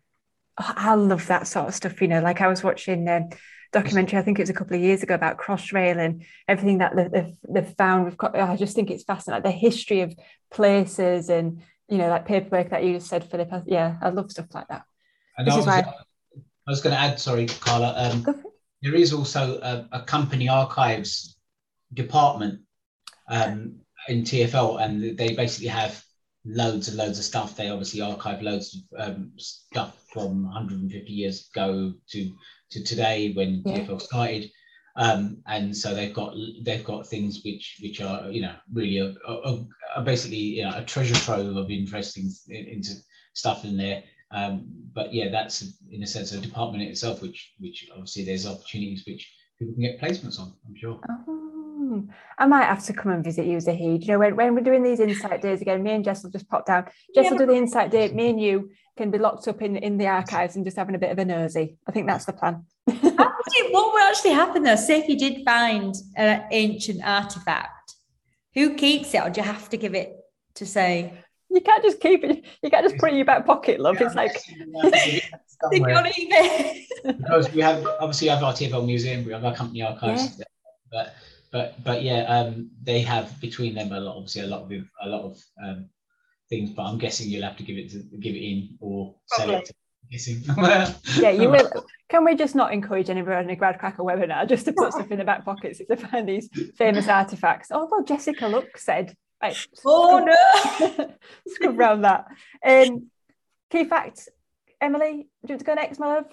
Oh, 0.60 0.74
I 0.76 0.96
love 0.96 1.28
that 1.28 1.48
sort 1.48 1.68
of 1.68 1.76
stuff. 1.76 2.02
You 2.02 2.08
know, 2.08 2.22
like 2.22 2.42
I 2.42 2.48
was 2.48 2.64
watching 2.64 3.08
a 3.08 3.28
documentary, 3.74 4.18
I 4.18 4.22
think 4.22 4.40
it 4.40 4.44
was 4.44 4.50
a 4.50 4.54
couple 4.54 4.76
of 4.76 4.82
years 4.82 5.04
ago 5.04 5.14
about 5.14 5.38
Crossrail 5.38 5.98
and 5.98 6.24
everything 6.48 6.78
that 6.78 6.96
they've, 6.96 7.36
they've 7.48 7.76
found. 7.76 8.06
We've 8.06 8.18
got, 8.18 8.36
I 8.38 8.56
just 8.56 8.76
think 8.76 8.90
it's 8.90 9.04
fascinating, 9.04 9.44
like 9.44 9.54
the 9.54 9.60
history 9.60 10.02
of 10.02 10.16
places 10.50 11.30
and, 11.30 11.62
you 11.90 11.98
know, 11.98 12.08
like 12.08 12.26
paperwork 12.26 12.70
that 12.70 12.84
you 12.84 12.94
just 12.94 13.08
said, 13.08 13.30
Philip. 13.30 13.52
Yeah, 13.68 13.98
I 14.02 14.10
love 14.10 14.32
stuff 14.32 14.48
like 14.54 14.68
that. 14.70 14.84
And 15.38 15.46
this 15.46 15.54
I 15.54 15.58
was, 15.58 15.66
is 15.66 15.68
why 15.68 15.80
I 16.68 16.72
was 16.72 16.82
going 16.82 16.96
to 16.96 17.02
add, 17.02 17.20
sorry, 17.20 17.48
Carla. 17.48 17.94
Um, 17.98 18.44
there 18.82 18.96
is 18.96 19.14
also 19.14 19.60
a, 19.62 19.88
a 19.92 20.02
company 20.04 20.48
archives 20.48 21.38
department 21.94 22.62
um, 23.30 23.82
in 24.08 24.24
TFL, 24.24 24.82
and 24.82 25.18
they 25.18 25.34
basically 25.34 25.68
have 25.68 26.04
loads 26.46 26.88
and 26.88 26.98
loads 26.98 27.18
of 27.18 27.26
stuff. 27.26 27.56
They 27.56 27.70
obviously 27.70 28.02
archive 28.02 28.42
loads 28.42 28.86
of 28.98 29.10
um, 29.10 29.32
stuff 29.38 30.04
from 30.14 30.44
150 30.46 31.12
years 31.12 31.50
ago 31.54 31.94
to 32.12 32.36
to 32.72 32.84
today 32.84 33.34
when 33.34 33.64
yeah. 33.66 33.80
TFL 33.80 34.02
started. 34.02 34.52
Um, 34.98 35.42
and 35.48 35.76
so 35.76 35.94
they've 35.94 36.14
got 36.14 36.34
they've 36.64 36.84
got 36.84 37.08
things 37.08 37.42
which 37.44 37.78
which 37.82 38.00
are 38.00 38.30
you 38.32 38.42
know 38.42 38.56
really 38.74 39.00
a, 39.00 39.14
a, 39.28 39.66
a 39.98 40.02
basically 40.02 40.38
you 40.38 40.64
know, 40.64 40.78
a 40.78 40.84
treasure 40.84 41.16
trove 41.16 41.58
of 41.58 41.70
interesting 41.70 42.32
into 42.50 42.92
stuff 43.34 43.66
in 43.66 43.78
there. 43.78 44.04
Um, 44.32 44.66
but 44.94 45.14
yeah, 45.14 45.30
that's 45.30 45.74
in 45.92 46.04
a 46.04 46.08
sense 46.08 46.32
a 46.32 46.40
department 46.40 46.84
itself, 46.84 47.22
which 47.22 47.54
which 47.60 47.88
obviously 47.92 48.24
there's 48.24 48.48
opportunities 48.48 49.04
which 49.06 49.30
people 49.60 49.74
can 49.74 49.84
get 49.84 50.00
placements 50.00 50.40
on. 50.40 50.54
I'm 50.68 50.76
sure. 50.76 51.00
Oh 51.96 52.14
I 52.38 52.46
might 52.48 52.66
have 52.66 52.84
to 52.86 52.94
come 52.94 53.12
and 53.12 53.24
visit 53.24 53.46
you, 53.46 53.60
Zahid. 53.60 54.04
You 54.04 54.14
know, 54.14 54.20
when, 54.20 54.36
when 54.36 54.56
we're 54.56 54.62
doing 54.62 54.84
these 54.84 55.00
insight 55.00 55.42
days 55.42 55.62
again, 55.62 55.82
me 55.84 55.92
and 55.92 56.04
Jess 56.04 56.24
will 56.24 56.32
just 56.32 56.50
pop 56.50 56.66
down. 56.66 56.86
Jess 57.14 57.26
yeah. 57.26 57.32
will 57.32 57.38
do 57.38 57.46
the 57.46 57.56
insight 57.56 57.92
day. 57.92 58.08
Me 58.14 58.30
and 58.30 58.42
you 58.42 58.72
can 58.98 59.12
be 59.12 59.18
locked 59.18 59.48
up 59.48 59.62
in, 59.62 59.78
in 59.78 59.98
the 59.98 60.08
archives 60.08 60.56
and 60.56 60.66
just 60.66 60.78
having 60.78 60.96
a 60.96 61.00
bit 61.00 61.12
of 61.12 61.20
a 61.20 61.26
nosy. 61.26 61.78
I 61.88 61.92
think 61.92 62.08
that's 62.08 62.26
the 62.26 62.34
plan. 62.34 62.66
what 62.86 63.94
would 63.94 64.04
actually 64.04 64.32
happen 64.32 64.64
though? 64.64 64.76
Say 64.76 65.00
if 65.00 65.10
you 65.10 65.18
did 65.18 65.46
find 65.46 65.96
an 66.16 66.46
ancient 66.52 67.02
artifact, 67.04 67.96
who 68.54 68.76
keeps 68.76 69.14
it, 69.14 69.22
or 69.22 69.30
do 69.30 69.42
you 69.42 69.48
have 69.48 69.70
to 69.70 69.78
give 69.78 69.96
it 69.96 70.16
to 70.56 70.66
say? 70.66 71.14
You 71.50 71.62
can't 71.62 71.84
just 71.84 72.00
keep 72.00 72.24
it. 72.24 72.46
You 72.62 72.70
can't 72.70 72.84
just 72.84 72.98
put 72.98 73.10
it 73.10 73.12
in 73.14 73.18
your 73.18 73.26
back 73.26 73.46
pocket, 73.46 73.80
love. 73.80 73.98
Yeah, 74.00 74.08
it's 74.08 74.16
like 74.16 74.34
because 77.06 77.52
we 77.54 77.62
have 77.62 77.86
obviously 78.00 78.28
have 78.28 78.44
our 78.44 78.54
TFL 78.54 78.86
museum, 78.86 79.26
we 79.26 79.32
have 79.32 79.46
our 79.46 79.56
company 79.56 79.82
archives, 79.82 80.38
yeah. 80.38 80.46
but 80.92 81.16
but 81.56 81.82
but 81.86 82.04
yeah, 82.04 82.24
um, 82.24 82.70
they 82.84 83.00
have 83.00 83.40
between 83.40 83.76
them 83.76 83.94
a 83.94 84.00
lot, 84.02 84.18
obviously 84.18 84.42
a 84.42 84.48
lot 84.48 84.64
of 84.64 84.72
a 84.72 85.08
lot 85.08 85.22
of 85.22 85.42
um, 85.64 85.90
things. 86.50 86.72
But 86.72 86.84
I'm 86.84 86.98
guessing 86.98 87.30
you'll 87.30 87.46
have 87.46 87.56
to 87.56 87.64
give 87.64 87.78
it 87.78 87.92
to 87.92 88.00
give 88.20 88.36
it 88.36 88.44
in 88.44 88.78
or 88.82 89.16
sell 89.28 89.52
it. 89.52 89.72
yeah, 90.12 91.30
you 91.30 91.50
will. 91.50 91.72
Can 92.10 92.26
we 92.26 92.36
just 92.36 92.56
not 92.56 92.74
encourage 92.74 93.10
anybody 93.10 93.38
on 93.38 93.50
a 93.50 93.56
Gradcracker 93.56 94.00
webinar 94.00 94.48
just 94.50 94.66
to 94.66 94.74
put 94.74 94.92
stuff 94.92 95.10
in 95.10 95.18
the 95.18 95.24
back 95.24 95.46
pockets 95.46 95.80
if 95.80 95.88
they 95.88 95.96
find 95.96 96.28
these 96.28 96.50
famous 96.76 97.08
artifacts? 97.08 97.70
Oh 97.72 97.88
well, 97.90 98.04
Jessica 98.04 98.48
Look 98.48 98.78
said, 98.78 99.16
right, 99.42 99.58
oh 99.86 100.26
no, 100.26 101.14
scrub 101.48 101.80
around 101.80 102.02
that. 102.02 102.26
Um, 102.66 103.10
key 103.70 103.86
facts, 103.86 104.28
Emily. 104.82 105.30
Do 105.46 105.54
you 105.54 105.54
want 105.54 105.60
to 105.60 105.66
go 105.66 105.74
next, 105.74 106.00
my 106.00 106.16
love? 106.16 106.26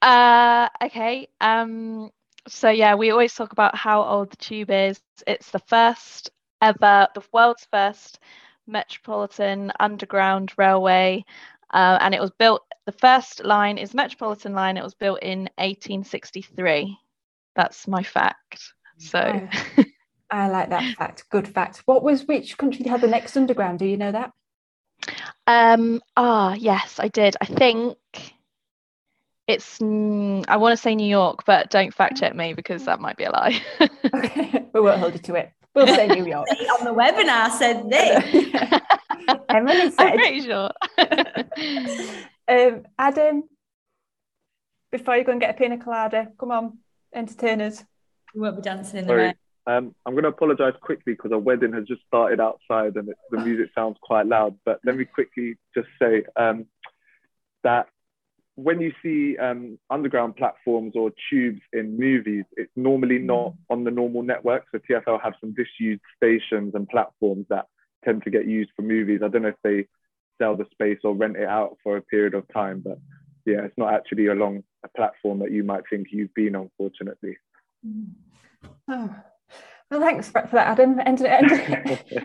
Uh, 0.00 0.68
okay. 0.84 1.26
Um, 1.40 2.12
So 2.48 2.70
yeah, 2.70 2.94
we 2.94 3.10
always 3.10 3.34
talk 3.34 3.52
about 3.52 3.74
how 3.74 4.02
old 4.02 4.30
the 4.30 4.36
tube 4.36 4.70
is. 4.70 5.00
It's 5.26 5.50
the 5.50 5.58
first 5.58 6.30
ever, 6.62 7.08
the 7.14 7.22
world's 7.32 7.66
first 7.70 8.18
metropolitan 8.66 9.72
underground 9.80 10.52
railway, 10.56 11.24
uh, 11.72 11.98
and 12.00 12.14
it 12.14 12.20
was 12.20 12.30
built. 12.38 12.62
The 12.86 12.92
first 12.92 13.44
line 13.44 13.78
is 13.78 13.94
Metropolitan 13.94 14.54
Line. 14.54 14.76
It 14.76 14.84
was 14.84 14.94
built 14.94 15.20
in 15.22 15.50
1863. 15.58 16.96
That's 17.56 17.88
my 17.88 18.02
fact. 18.02 18.62
So. 18.98 19.18
Oh, 19.18 19.84
I 20.30 20.48
like 20.48 20.70
that 20.70 20.96
fact. 20.96 21.24
Good 21.30 21.48
fact. 21.48 21.82
What 21.86 22.02
was 22.02 22.26
which 22.26 22.58
country 22.58 22.86
had 22.86 23.00
the 23.00 23.08
next 23.08 23.36
underground? 23.36 23.80
Do 23.80 23.86
you 23.86 23.96
know 23.96 24.12
that? 24.12 24.32
Um. 25.46 26.00
Ah, 26.16 26.54
yes, 26.54 26.98
I 27.00 27.08
did. 27.08 27.36
I 27.40 27.46
think 27.46 27.98
it's. 29.46 29.78
Mm, 29.78 30.44
I 30.48 30.56
want 30.56 30.72
to 30.72 30.76
say 30.76 30.94
New 30.94 31.08
York, 31.08 31.44
but 31.44 31.70
don't 31.70 31.92
fact 31.92 32.16
check 32.18 32.34
me 32.34 32.54
because 32.54 32.84
that 32.84 33.00
might 33.00 33.16
be 33.16 33.24
a 33.24 33.30
lie. 33.30 33.62
okay, 34.14 34.66
we 34.74 34.80
won't 34.80 35.00
hold 35.00 35.14
you 35.14 35.20
to 35.20 35.34
it. 35.34 35.52
We'll 35.74 35.86
say 35.88 36.08
New 36.08 36.26
York. 36.26 36.48
On 36.78 36.84
the 36.84 36.94
webinar 36.94 37.50
said 37.50 37.90
this. 37.90 38.80
Emily 39.50 39.90
said. 39.90 40.06
I'm 40.06 40.16
pretty 40.16 40.40
sure. 40.40 40.70
um, 42.48 42.84
Adam, 42.98 43.44
before 44.90 45.16
you 45.16 45.24
go 45.24 45.32
and 45.32 45.40
get 45.40 45.50
a 45.50 45.58
pina 45.58 45.76
colada, 45.76 46.28
come 46.40 46.50
on, 46.50 46.78
entertain 47.14 47.60
us. 47.60 47.84
We 48.34 48.40
won't 48.40 48.56
be 48.56 48.62
dancing 48.62 49.00
in 49.00 49.04
the 49.04 49.10
Sorry. 49.10 49.22
rain. 49.22 49.34
Um, 49.66 49.94
I'm 50.06 50.14
going 50.14 50.22
to 50.22 50.30
apologize 50.30 50.74
quickly 50.80 51.12
because 51.12 51.32
a 51.32 51.38
wedding 51.38 51.72
has 51.72 51.84
just 51.86 52.02
started 52.06 52.40
outside 52.40 52.96
and 52.96 53.08
it, 53.08 53.16
the 53.30 53.38
music 53.38 53.70
sounds 53.74 53.96
quite 54.00 54.26
loud. 54.26 54.56
But 54.64 54.80
let 54.84 54.96
me 54.96 55.04
quickly 55.04 55.56
just 55.74 55.88
say 56.00 56.24
um, 56.36 56.66
that 57.64 57.88
when 58.56 58.80
you 58.80 58.92
see 59.02 59.36
um, 59.38 59.78
underground 59.90 60.36
platforms 60.36 60.94
or 60.96 61.12
tubes 61.30 61.60
in 61.72 61.98
movies, 61.98 62.44
it's 62.56 62.72
normally 62.74 63.18
not 63.18 63.54
on 63.70 63.84
the 63.84 63.90
normal 63.90 64.22
network. 64.22 64.64
So 64.72 64.78
TFL 64.78 65.22
have 65.22 65.34
some 65.40 65.54
disused 65.54 66.00
stations 66.16 66.74
and 66.74 66.88
platforms 66.88 67.46
that 67.50 67.66
tend 68.04 68.22
to 68.24 68.30
get 68.30 68.46
used 68.46 68.70
for 68.74 68.82
movies. 68.82 69.20
I 69.22 69.28
don't 69.28 69.42
know 69.42 69.48
if 69.48 69.54
they 69.62 69.86
sell 70.38 70.56
the 70.56 70.66
space 70.72 70.98
or 71.04 71.14
rent 71.14 71.36
it 71.36 71.48
out 71.48 71.76
for 71.82 71.96
a 71.96 72.02
period 72.02 72.34
of 72.34 72.44
time, 72.52 72.80
but 72.84 72.98
yeah, 73.44 73.60
it's 73.62 73.76
not 73.76 73.92
actually 73.92 74.26
along 74.26 74.64
a 74.84 74.88
platform 74.88 75.38
that 75.40 75.52
you 75.52 75.62
might 75.62 75.82
think 75.88 76.08
you've 76.10 76.34
been, 76.34 76.56
unfortunately. 76.56 77.36
Oh. 78.88 79.14
Well, 79.90 80.00
thanks 80.00 80.28
for, 80.28 80.40
for 80.46 80.56
that, 80.56 80.66
Adam. 80.66 80.98
End, 80.98 81.22
end, 81.22 81.52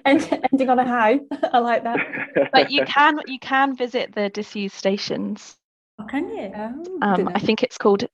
end, 0.05 0.39
ending 0.51 0.69
on 0.69 0.79
a 0.79 0.87
high. 0.87 1.19
I 1.53 1.59
like 1.59 1.83
that. 1.83 1.99
But 2.51 2.71
you 2.71 2.85
can 2.85 3.19
you 3.27 3.39
can 3.39 3.75
visit 3.75 4.15
the 4.15 4.29
disused 4.29 4.75
stations. 4.75 5.57
Oh, 6.01 6.07
can 6.07 6.29
you? 6.29 6.51
Oh, 6.55 6.97
Um, 7.01 7.15
dunno. 7.15 7.31
I 7.35 7.39
think 7.39 7.63
it's 7.63 7.77
called. 7.77 8.05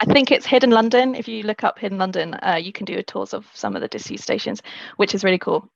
I 0.00 0.04
think 0.06 0.30
it's 0.30 0.46
Hidden 0.46 0.70
London. 0.70 1.14
If 1.14 1.28
you 1.28 1.42
look 1.42 1.64
up 1.64 1.78
Hidden 1.78 1.98
London, 1.98 2.34
uh, 2.34 2.58
you 2.60 2.72
can 2.72 2.84
do 2.84 3.02
tours 3.02 3.34
of 3.34 3.46
some 3.54 3.76
of 3.76 3.82
the 3.82 3.88
disused 3.88 4.22
stations, 4.22 4.62
which 4.96 5.14
is 5.14 5.24
really 5.24 5.38
cool. 5.38 5.68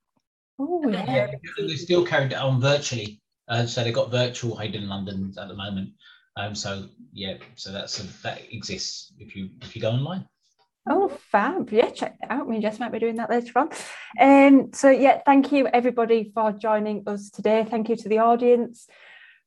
Oh, 0.58 0.88
yeah. 0.88 1.04
Yeah, 1.06 1.66
they 1.66 1.76
still 1.76 2.04
carried 2.04 2.32
it 2.32 2.38
on 2.38 2.60
virtually. 2.60 3.20
Uh, 3.48 3.66
so 3.66 3.82
they've 3.82 3.94
got 3.94 4.10
virtual 4.10 4.56
Hidden 4.56 4.88
London 4.88 5.32
at 5.38 5.48
the 5.48 5.54
moment. 5.54 5.90
Um, 6.36 6.54
so 6.54 6.88
yeah, 7.12 7.36
so 7.56 7.72
that's 7.72 7.98
that 8.22 8.40
exists 8.50 9.12
if 9.18 9.36
you 9.36 9.50
if 9.60 9.76
you 9.76 9.82
go 9.82 9.90
online. 9.90 10.26
Oh, 10.88 11.08
fab. 11.08 11.70
Yeah, 11.70 11.90
check 11.90 12.16
that 12.20 12.30
out. 12.30 12.48
Me 12.48 12.56
and 12.56 12.62
Jess 12.62 12.80
might 12.80 12.90
be 12.90 12.98
doing 12.98 13.16
that 13.16 13.30
later 13.30 13.52
on. 13.56 13.70
Um, 14.18 14.72
so, 14.72 14.90
yeah, 14.90 15.20
thank 15.24 15.52
you 15.52 15.68
everybody 15.68 16.32
for 16.34 16.50
joining 16.50 17.04
us 17.06 17.30
today. 17.30 17.64
Thank 17.68 17.88
you 17.88 17.94
to 17.96 18.08
the 18.08 18.18
audience. 18.18 18.88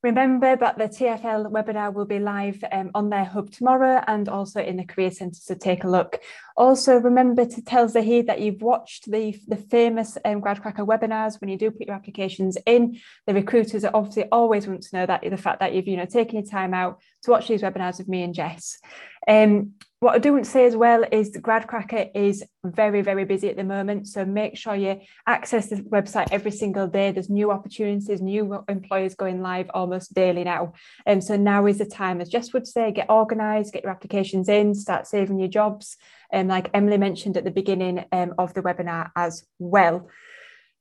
Remember 0.02 0.54
that 0.54 0.78
the 0.78 0.84
TFL 0.84 1.50
webinar 1.50 1.92
will 1.92 2.04
be 2.04 2.18
live 2.18 2.62
um, 2.70 2.90
on 2.94 3.08
their 3.08 3.24
hub 3.24 3.50
tomorrow 3.50 4.02
and 4.06 4.28
also 4.28 4.62
in 4.62 4.76
the 4.76 4.84
Career 4.84 5.10
Centre, 5.10 5.40
so 5.40 5.54
take 5.54 5.84
a 5.84 5.88
look. 5.88 6.20
Also, 6.56 6.96
remember 6.96 7.44
to 7.46 7.62
tell 7.62 7.88
Zahid 7.88 8.26
that 8.26 8.40
you've 8.40 8.62
watched 8.62 9.10
the, 9.10 9.38
the 9.48 9.56
famous 9.56 10.16
um, 10.24 10.40
GradCracker 10.40 10.86
webinars 10.86 11.40
when 11.40 11.50
you 11.50 11.58
do 11.58 11.70
put 11.70 11.86
your 11.86 11.96
applications 11.96 12.56
in. 12.66 13.00
The 13.26 13.34
recruiters 13.34 13.84
obviously 13.84 14.24
always 14.24 14.66
want 14.66 14.82
to 14.82 14.96
know 14.96 15.06
that 15.06 15.22
the 15.22 15.36
fact 15.36 15.60
that 15.60 15.74
you've 15.74 15.88
you 15.88 15.96
know 15.96 16.06
taken 16.06 16.36
your 16.36 16.50
time 16.50 16.74
out 16.74 17.00
to 17.22 17.30
watch 17.30 17.48
these 17.48 17.62
webinars 17.62 17.98
with 17.98 18.08
me 18.08 18.22
and 18.22 18.34
Jess. 18.34 18.78
Um, 19.26 19.72
what 20.00 20.14
I 20.14 20.18
do 20.18 20.32
want 20.32 20.44
to 20.44 20.50
say 20.50 20.66
as 20.66 20.76
well 20.76 21.04
is 21.10 21.30
the 21.30 21.40
GradCracker 21.40 22.10
is 22.14 22.44
very, 22.62 23.00
very 23.00 23.24
busy 23.24 23.48
at 23.48 23.56
the 23.56 23.64
moment. 23.64 24.06
So 24.08 24.26
make 24.26 24.58
sure 24.58 24.74
you 24.74 25.00
access 25.26 25.70
the 25.70 25.76
website 25.76 26.28
every 26.30 26.50
single 26.50 26.86
day. 26.86 27.12
There's 27.12 27.30
new 27.30 27.50
opportunities, 27.50 28.20
new 28.20 28.62
employers 28.68 29.14
going 29.14 29.40
live 29.40 29.70
almost 29.72 30.12
daily 30.12 30.44
now. 30.44 30.74
And 31.06 31.24
so 31.24 31.36
now 31.36 31.64
is 31.64 31.78
the 31.78 31.86
time, 31.86 32.20
as 32.20 32.28
Jess 32.28 32.52
would 32.52 32.66
say, 32.66 32.92
get 32.92 33.08
organised, 33.08 33.72
get 33.72 33.84
your 33.84 33.92
applications 33.92 34.50
in, 34.50 34.74
start 34.74 35.06
saving 35.06 35.38
your 35.38 35.48
jobs. 35.48 35.96
And 36.30 36.48
like 36.48 36.68
Emily 36.74 36.98
mentioned 36.98 37.38
at 37.38 37.44
the 37.44 37.50
beginning 37.50 38.04
um, 38.12 38.34
of 38.36 38.52
the 38.52 38.62
webinar 38.62 39.10
as 39.16 39.46
well. 39.58 40.10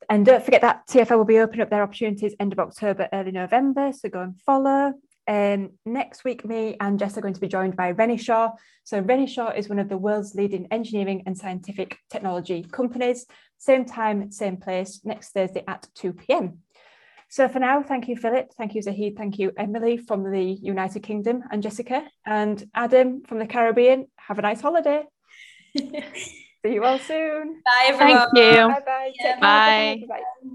And 0.10 0.26
don't 0.26 0.44
forget 0.44 0.62
that 0.62 0.88
TFL 0.88 1.18
will 1.18 1.26
be 1.26 1.40
opening 1.40 1.62
up 1.62 1.70
their 1.70 1.84
opportunities 1.84 2.36
end 2.38 2.52
of 2.52 2.60
October, 2.60 3.08
early 3.14 3.32
November. 3.32 3.94
So 3.94 4.10
go 4.10 4.22
and 4.22 4.40
follow. 4.42 4.94
Um, 5.28 5.72
next 5.86 6.24
week, 6.24 6.46
me 6.46 6.78
and 6.80 7.00
Jess 7.00 7.18
are 7.18 7.22
going 7.22 7.34
to 7.34 7.42
be 7.42 7.48
joined 7.48 7.76
by 7.76 7.94
Renishaw. 7.94 8.54
So 8.84 9.02
Renishaw 9.02 9.58
is 9.58 9.70
one 9.70 9.80
of 9.80 9.90
the 9.90 9.98
world's 9.98 10.36
leading 10.36 10.68
engineering 10.72 11.24
and 11.26 11.38
scientific 11.38 11.98
technology 12.10 12.64
companies. 12.72 13.26
Same 13.58 13.86
time, 13.86 14.32
same 14.32 14.58
place, 14.58 15.02
next 15.04 15.32
Thursday 15.32 15.64
at 15.68 15.88
2 15.96 16.14
p.m. 16.14 16.60
So 17.30 17.48
for 17.48 17.60
now, 17.60 17.82
thank 17.82 18.08
you, 18.08 18.16
Philip. 18.16 18.52
Thank 18.58 18.76
you, 18.76 18.82
Zahid. 18.82 19.18
Thank 19.18 19.40
you, 19.40 19.52
Emily 19.58 19.98
from 19.98 20.30
the 20.30 20.44
United 20.44 21.02
Kingdom 21.02 21.44
and 21.52 21.64
Jessica 21.64 22.08
and 22.26 22.64
Adam 22.76 23.24
from 23.28 23.40
the 23.40 23.48
Caribbean. 23.48 24.08
Have 24.18 24.38
a 24.38 24.44
nice 24.44 24.62
holiday. 24.62 25.04
See 25.76 26.74
you 26.74 26.84
all 26.84 27.00
soon. 27.00 27.62
Bye, 27.66 27.86
everyone. 27.88 28.30
Thank 28.30 28.30
you. 28.36 28.68
Bye 28.68 28.80
bye. 28.86 29.12
Yeah, 29.20 29.32
Take 29.34 29.42
care. 29.42 29.42
bye. 29.42 30.02
Bye. 30.08 30.50